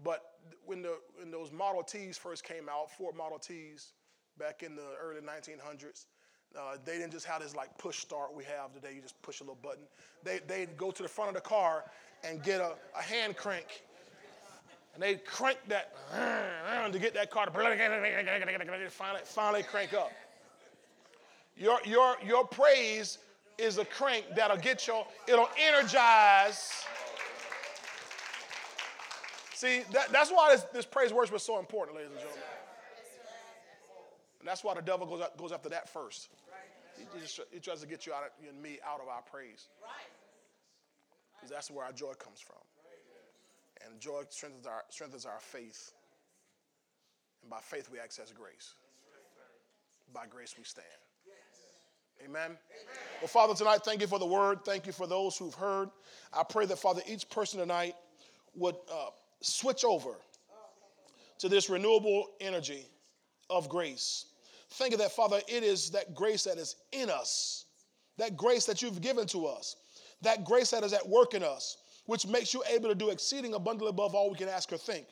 but 0.04 0.24
when, 0.66 0.82
the, 0.82 0.98
when 1.16 1.32
those 1.32 1.52
Model 1.52 1.84
Ts 1.84 2.18
first 2.18 2.44
came 2.44 2.70
out, 2.70 2.92
Ford 2.92 3.16
Model 3.16 3.38
Ts, 3.38 3.94
back 4.38 4.64
in 4.64 4.76
the 4.76 4.96
early 5.02 5.22
1900s, 5.22 6.06
uh, 6.58 6.78
they 6.84 6.94
didn't 6.94 7.12
just 7.12 7.26
have 7.26 7.42
this 7.42 7.56
like 7.56 7.78
push 7.78 7.98
start 7.98 8.36
we 8.36 8.44
have 8.44 8.74
today. 8.74 8.94
You 8.96 9.02
just 9.02 9.22
push 9.22 9.42
a 9.42 9.44
little 9.44 9.58
button. 9.62 9.84
They, 10.24 10.40
they'd 10.48 10.76
go 10.78 10.90
to 10.92 11.04
the 11.04 11.10
front 11.10 11.30
of 11.30 11.36
the 11.36 11.48
car 11.48 11.84
and 12.24 12.42
get 12.42 12.60
a, 12.60 12.74
a 12.98 13.02
hand 13.02 13.38
crank. 13.38 13.84
And 14.94 15.04
they'd 15.04 15.24
crank 15.26 15.60
that 15.68 15.94
to 16.92 17.00
get 17.00 17.14
that 17.14 17.30
car 17.30 17.46
to 17.46 17.52
finally, 18.90 19.22
finally 19.24 19.64
crank 19.64 19.94
up. 19.94 20.12
Your, 21.56 21.80
your, 21.86 22.16
your 22.26 22.48
praise 22.48 23.20
is 23.60 23.78
a 23.78 23.86
crank 23.86 24.26
that'll 24.36 24.58
get 24.58 24.88
your, 24.88 25.06
it'll 25.28 25.50
energize. 25.58 26.86
See, 29.54 29.82
that, 29.92 30.12
that's 30.12 30.32
why 30.32 30.56
this, 30.56 30.64
this 30.74 30.86
praise 30.86 31.12
worship 31.12 31.36
is 31.36 31.44
so 31.44 31.60
important, 31.60 31.98
ladies 31.98 32.12
and 32.12 32.20
gentlemen. 32.20 32.44
And 34.40 34.48
that's 34.48 34.64
why 34.64 34.74
the 34.74 34.82
devil 34.82 35.06
goes, 35.06 35.22
goes 35.38 35.52
after 35.52 35.70
that 35.70 35.90
first. 35.90 36.30
He, 36.98 37.20
just, 37.20 37.40
he 37.52 37.60
tries 37.60 37.82
to 37.82 37.88
get 37.88 38.06
you 38.06 38.14
out 38.14 38.24
of, 38.24 38.30
you 38.42 38.50
and 38.50 38.62
me 38.62 38.80
out 38.88 39.02
of 39.02 39.08
our 39.08 39.22
praise. 39.22 39.68
Because 41.36 41.50
that's 41.50 41.72
where 41.72 41.86
our 41.86 41.92
joy 41.92 42.14
comes 42.14 42.40
from. 42.40 42.58
And 43.86 44.00
joy 44.00 44.24
strengthens 44.30 44.68
our, 44.68 44.84
strengthens 44.90 45.26
our 45.26 45.40
faith. 45.40 45.94
And 47.42 47.50
by 47.50 47.60
faith, 47.60 47.90
we 47.92 48.00
access 48.00 48.32
grace. 48.32 48.74
By 50.14 50.26
grace, 50.30 50.56
we 50.58 50.64
stand. 50.64 50.86
Amen. 52.24 52.42
Amen. 52.42 52.58
Well, 53.22 53.28
Father, 53.28 53.54
tonight, 53.54 53.80
thank 53.86 54.02
you 54.02 54.08
for 54.08 54.20
the 54.20 54.26
word. 54.26 54.66
Thank 54.66 54.86
you 54.86 54.92
for 54.92 55.08
those 55.08 55.38
who've 55.38 55.54
heard. 55.54 55.90
I 56.34 56.44
pray 56.44 56.66
that, 56.66 56.78
Father, 56.78 57.02
each 57.08 57.30
person 57.30 57.60
tonight 57.60 57.96
would 58.56 58.76
uh, 58.92 59.10
switch 59.42 59.86
over 59.86 60.16
to 61.40 61.48
this 61.48 61.70
renewable 61.70 62.28
energy 62.42 62.86
of 63.50 63.70
grace. 63.70 64.26
Think 64.72 64.94
of 64.94 65.00
that, 65.00 65.12
Father. 65.12 65.40
It 65.48 65.64
is 65.64 65.92
that 65.92 66.14
grace 66.14 66.44
that 66.44 66.58
is 66.58 66.76
in 66.92 67.10
us, 67.10 67.66
that 68.18 68.36
grace 68.36 68.66
that 68.66 68.82
you've 68.82 69.02
given 69.02 69.26
to 69.28 69.46
us, 69.48 69.78
that 70.22 70.44
grace 70.44 70.72
that 70.72 70.84
is 70.84 70.94
at 70.94 71.08
work 71.08 71.34
in 71.34 71.44
us, 71.44 71.78
which 72.06 72.28
makes 72.28 72.54
you 72.54 72.64
able 72.70 72.90
to 72.90 72.96
do 72.96 73.10
exceeding 73.10 73.54
abundantly 73.54 73.90
above 73.90 74.14
all 74.14 74.30
we 74.30 74.38
can 74.38 74.50
ask 74.50 74.74
or 74.74 74.78
think 74.78 75.06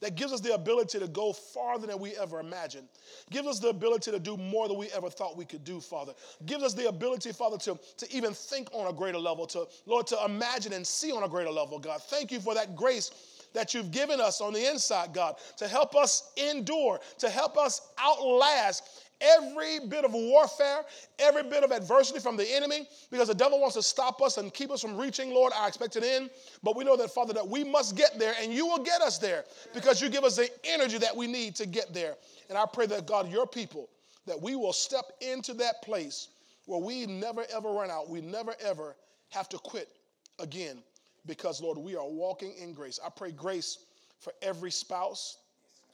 that 0.00 0.14
gives 0.14 0.32
us 0.32 0.40
the 0.40 0.54
ability 0.54 0.98
to 0.98 1.08
go 1.08 1.32
farther 1.32 1.86
than 1.86 1.98
we 1.98 2.16
ever 2.16 2.40
imagined. 2.40 2.88
Gives 3.30 3.48
us 3.48 3.58
the 3.58 3.68
ability 3.68 4.10
to 4.10 4.18
do 4.18 4.36
more 4.36 4.68
than 4.68 4.76
we 4.76 4.88
ever 4.90 5.10
thought 5.10 5.36
we 5.36 5.44
could 5.44 5.64
do, 5.64 5.80
Father. 5.80 6.12
Gives 6.46 6.62
us 6.62 6.74
the 6.74 6.88
ability, 6.88 7.32
Father, 7.32 7.58
to, 7.58 7.78
to 7.98 8.12
even 8.14 8.34
think 8.34 8.68
on 8.72 8.86
a 8.86 8.92
greater 8.92 9.18
level, 9.18 9.46
to, 9.48 9.66
Lord, 9.86 10.06
to 10.08 10.18
imagine 10.24 10.72
and 10.72 10.86
see 10.86 11.12
on 11.12 11.22
a 11.22 11.28
greater 11.28 11.50
level, 11.50 11.78
God. 11.78 12.02
Thank 12.02 12.32
you 12.32 12.40
for 12.40 12.54
that 12.54 12.76
grace 12.76 13.10
that 13.54 13.72
you've 13.72 13.90
given 13.92 14.20
us 14.20 14.40
on 14.40 14.52
the 14.52 14.68
inside, 14.70 15.14
God, 15.14 15.36
to 15.58 15.68
help 15.68 15.94
us 15.94 16.32
endure, 16.36 17.00
to 17.18 17.30
help 17.30 17.56
us 17.56 17.80
outlast 17.98 19.04
every 19.24 19.80
bit 19.88 20.04
of 20.04 20.12
warfare, 20.12 20.84
every 21.18 21.42
bit 21.42 21.64
of 21.64 21.70
adversity 21.70 22.20
from 22.20 22.36
the 22.36 22.46
enemy, 22.54 22.86
because 23.10 23.28
the 23.28 23.34
devil 23.34 23.60
wants 23.60 23.76
to 23.76 23.82
stop 23.82 24.20
us 24.22 24.36
and 24.36 24.52
keep 24.52 24.70
us 24.70 24.82
from 24.82 24.96
reaching, 24.96 25.32
Lord, 25.32 25.52
our 25.56 25.66
expected 25.68 26.04
end. 26.04 26.30
But 26.62 26.76
we 26.76 26.84
know 26.84 26.96
that, 26.96 27.10
Father, 27.10 27.32
that 27.34 27.46
we 27.46 27.64
must 27.64 27.96
get 27.96 28.18
there, 28.18 28.34
and 28.40 28.52
you 28.52 28.66
will 28.66 28.82
get 28.82 29.00
us 29.00 29.18
there 29.18 29.44
because 29.72 30.00
you 30.00 30.08
give 30.08 30.24
us 30.24 30.36
the 30.36 30.48
energy 30.64 30.98
that 30.98 31.16
we 31.16 31.26
need 31.26 31.54
to 31.56 31.66
get 31.66 31.94
there. 31.94 32.14
And 32.48 32.58
I 32.58 32.64
pray 32.70 32.86
that, 32.86 33.06
God, 33.06 33.30
your 33.30 33.46
people, 33.46 33.88
that 34.26 34.40
we 34.40 34.56
will 34.56 34.72
step 34.72 35.04
into 35.20 35.54
that 35.54 35.82
place 35.82 36.28
where 36.66 36.80
we 36.80 37.06
never 37.06 37.44
ever 37.54 37.70
run 37.70 37.90
out. 37.90 38.08
We 38.08 38.20
never 38.20 38.54
ever 38.64 38.96
have 39.30 39.48
to 39.50 39.58
quit 39.58 39.88
again 40.38 40.78
because, 41.26 41.60
Lord, 41.60 41.78
we 41.78 41.96
are 41.96 42.08
walking 42.08 42.54
in 42.60 42.72
grace. 42.72 42.98
I 43.04 43.10
pray 43.10 43.32
grace 43.32 43.78
for 44.18 44.32
every 44.42 44.70
spouse 44.70 45.38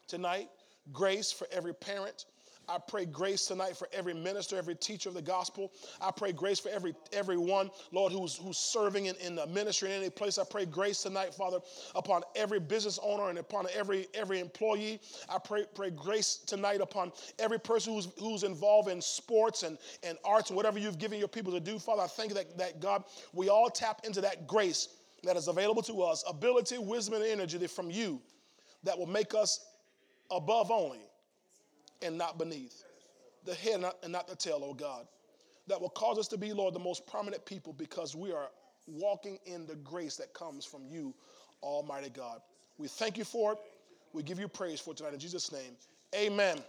tonight, 0.06 0.48
grace 0.92 1.32
for 1.32 1.46
every 1.52 1.74
parent, 1.74 2.26
I 2.70 2.78
pray 2.78 3.04
grace 3.04 3.46
tonight 3.46 3.76
for 3.76 3.88
every 3.92 4.14
minister, 4.14 4.56
every 4.56 4.76
teacher 4.76 5.08
of 5.08 5.16
the 5.16 5.22
gospel. 5.22 5.72
I 6.00 6.12
pray 6.12 6.30
grace 6.30 6.60
for 6.60 6.68
every 6.68 6.94
everyone, 7.12 7.70
Lord, 7.90 8.12
who's 8.12 8.36
who's 8.36 8.58
serving 8.58 9.06
in, 9.06 9.16
in 9.16 9.34
the 9.34 9.46
ministry 9.48 9.90
in 9.90 9.96
any 9.96 10.10
place. 10.10 10.38
I 10.38 10.44
pray 10.48 10.66
grace 10.66 11.02
tonight, 11.02 11.34
Father, 11.34 11.58
upon 11.96 12.22
every 12.36 12.60
business 12.60 13.00
owner 13.02 13.28
and 13.28 13.38
upon 13.38 13.66
every 13.74 14.06
every 14.14 14.38
employee. 14.38 15.00
I 15.28 15.38
pray, 15.38 15.64
pray 15.74 15.90
grace 15.90 16.36
tonight 16.46 16.80
upon 16.80 17.10
every 17.40 17.58
person 17.58 17.92
who's 17.92 18.08
who's 18.20 18.44
involved 18.44 18.88
in 18.88 19.00
sports 19.00 19.64
and, 19.64 19.76
and 20.04 20.16
arts 20.24 20.50
and 20.50 20.56
whatever 20.56 20.78
you've 20.78 20.98
given 20.98 21.18
your 21.18 21.28
people 21.28 21.52
to 21.52 21.60
do. 21.60 21.76
Father, 21.78 22.02
I 22.02 22.06
thank 22.06 22.28
you 22.28 22.36
that, 22.36 22.56
that 22.56 22.80
God, 22.80 23.02
we 23.32 23.48
all 23.48 23.68
tap 23.68 24.02
into 24.04 24.20
that 24.20 24.46
grace 24.46 24.88
that 25.24 25.36
is 25.36 25.48
available 25.48 25.82
to 25.82 26.02
us, 26.02 26.22
ability, 26.28 26.78
wisdom, 26.78 27.14
and 27.14 27.24
energy 27.24 27.66
from 27.66 27.90
you 27.90 28.22
that 28.84 28.96
will 28.96 29.06
make 29.06 29.34
us 29.34 29.66
above 30.30 30.70
only 30.70 31.00
and 32.02 32.16
not 32.16 32.38
beneath, 32.38 32.84
the 33.44 33.54
head 33.54 33.84
and 34.02 34.12
not 34.12 34.28
the 34.28 34.36
tail, 34.36 34.60
oh 34.62 34.74
God, 34.74 35.06
that 35.66 35.80
will 35.80 35.90
cause 35.90 36.18
us 36.18 36.28
to 36.28 36.38
be, 36.38 36.52
Lord, 36.52 36.74
the 36.74 36.80
most 36.80 37.06
prominent 37.06 37.44
people 37.44 37.72
because 37.72 38.14
we 38.14 38.32
are 38.32 38.48
walking 38.86 39.38
in 39.46 39.66
the 39.66 39.76
grace 39.76 40.16
that 40.16 40.32
comes 40.34 40.64
from 40.64 40.86
you, 40.86 41.14
Almighty 41.62 42.10
God. 42.10 42.40
We 42.78 42.88
thank 42.88 43.18
you 43.18 43.24
for 43.24 43.52
it. 43.52 43.58
We 44.12 44.22
give 44.22 44.40
you 44.40 44.48
praise 44.48 44.80
for 44.80 44.94
tonight 44.94 45.14
in 45.14 45.20
Jesus' 45.20 45.52
name. 45.52 45.76
Amen. 46.14 46.56
Amen. 46.56 46.62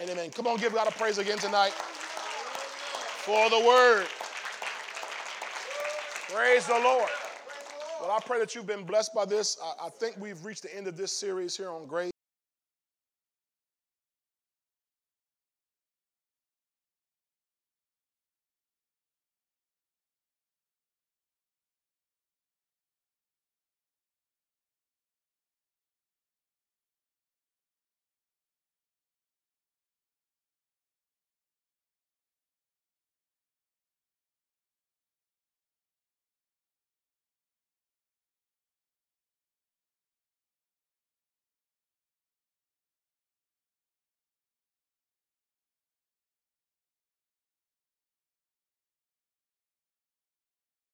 and 0.00 0.10
amen. 0.10 0.30
Come 0.30 0.46
on, 0.46 0.58
give 0.58 0.74
God 0.74 0.88
a 0.88 0.90
praise 0.92 1.18
again 1.18 1.38
tonight 1.38 1.72
for 3.20 3.48
the 3.48 3.58
word. 3.60 4.06
Praise 6.28 6.66
the 6.66 6.74
Lord. 6.74 7.08
Well, 8.00 8.10
I 8.10 8.18
pray 8.24 8.38
that 8.38 8.54
you've 8.54 8.66
been 8.66 8.84
blessed 8.84 9.14
by 9.14 9.24
this. 9.24 9.58
I, 9.62 9.86
I 9.86 9.88
think 9.90 10.16
we've 10.18 10.44
reached 10.44 10.62
the 10.62 10.74
end 10.74 10.86
of 10.86 10.96
this 10.96 11.12
series 11.12 11.56
here 11.56 11.70
on 11.70 11.86
grace. 11.86 12.09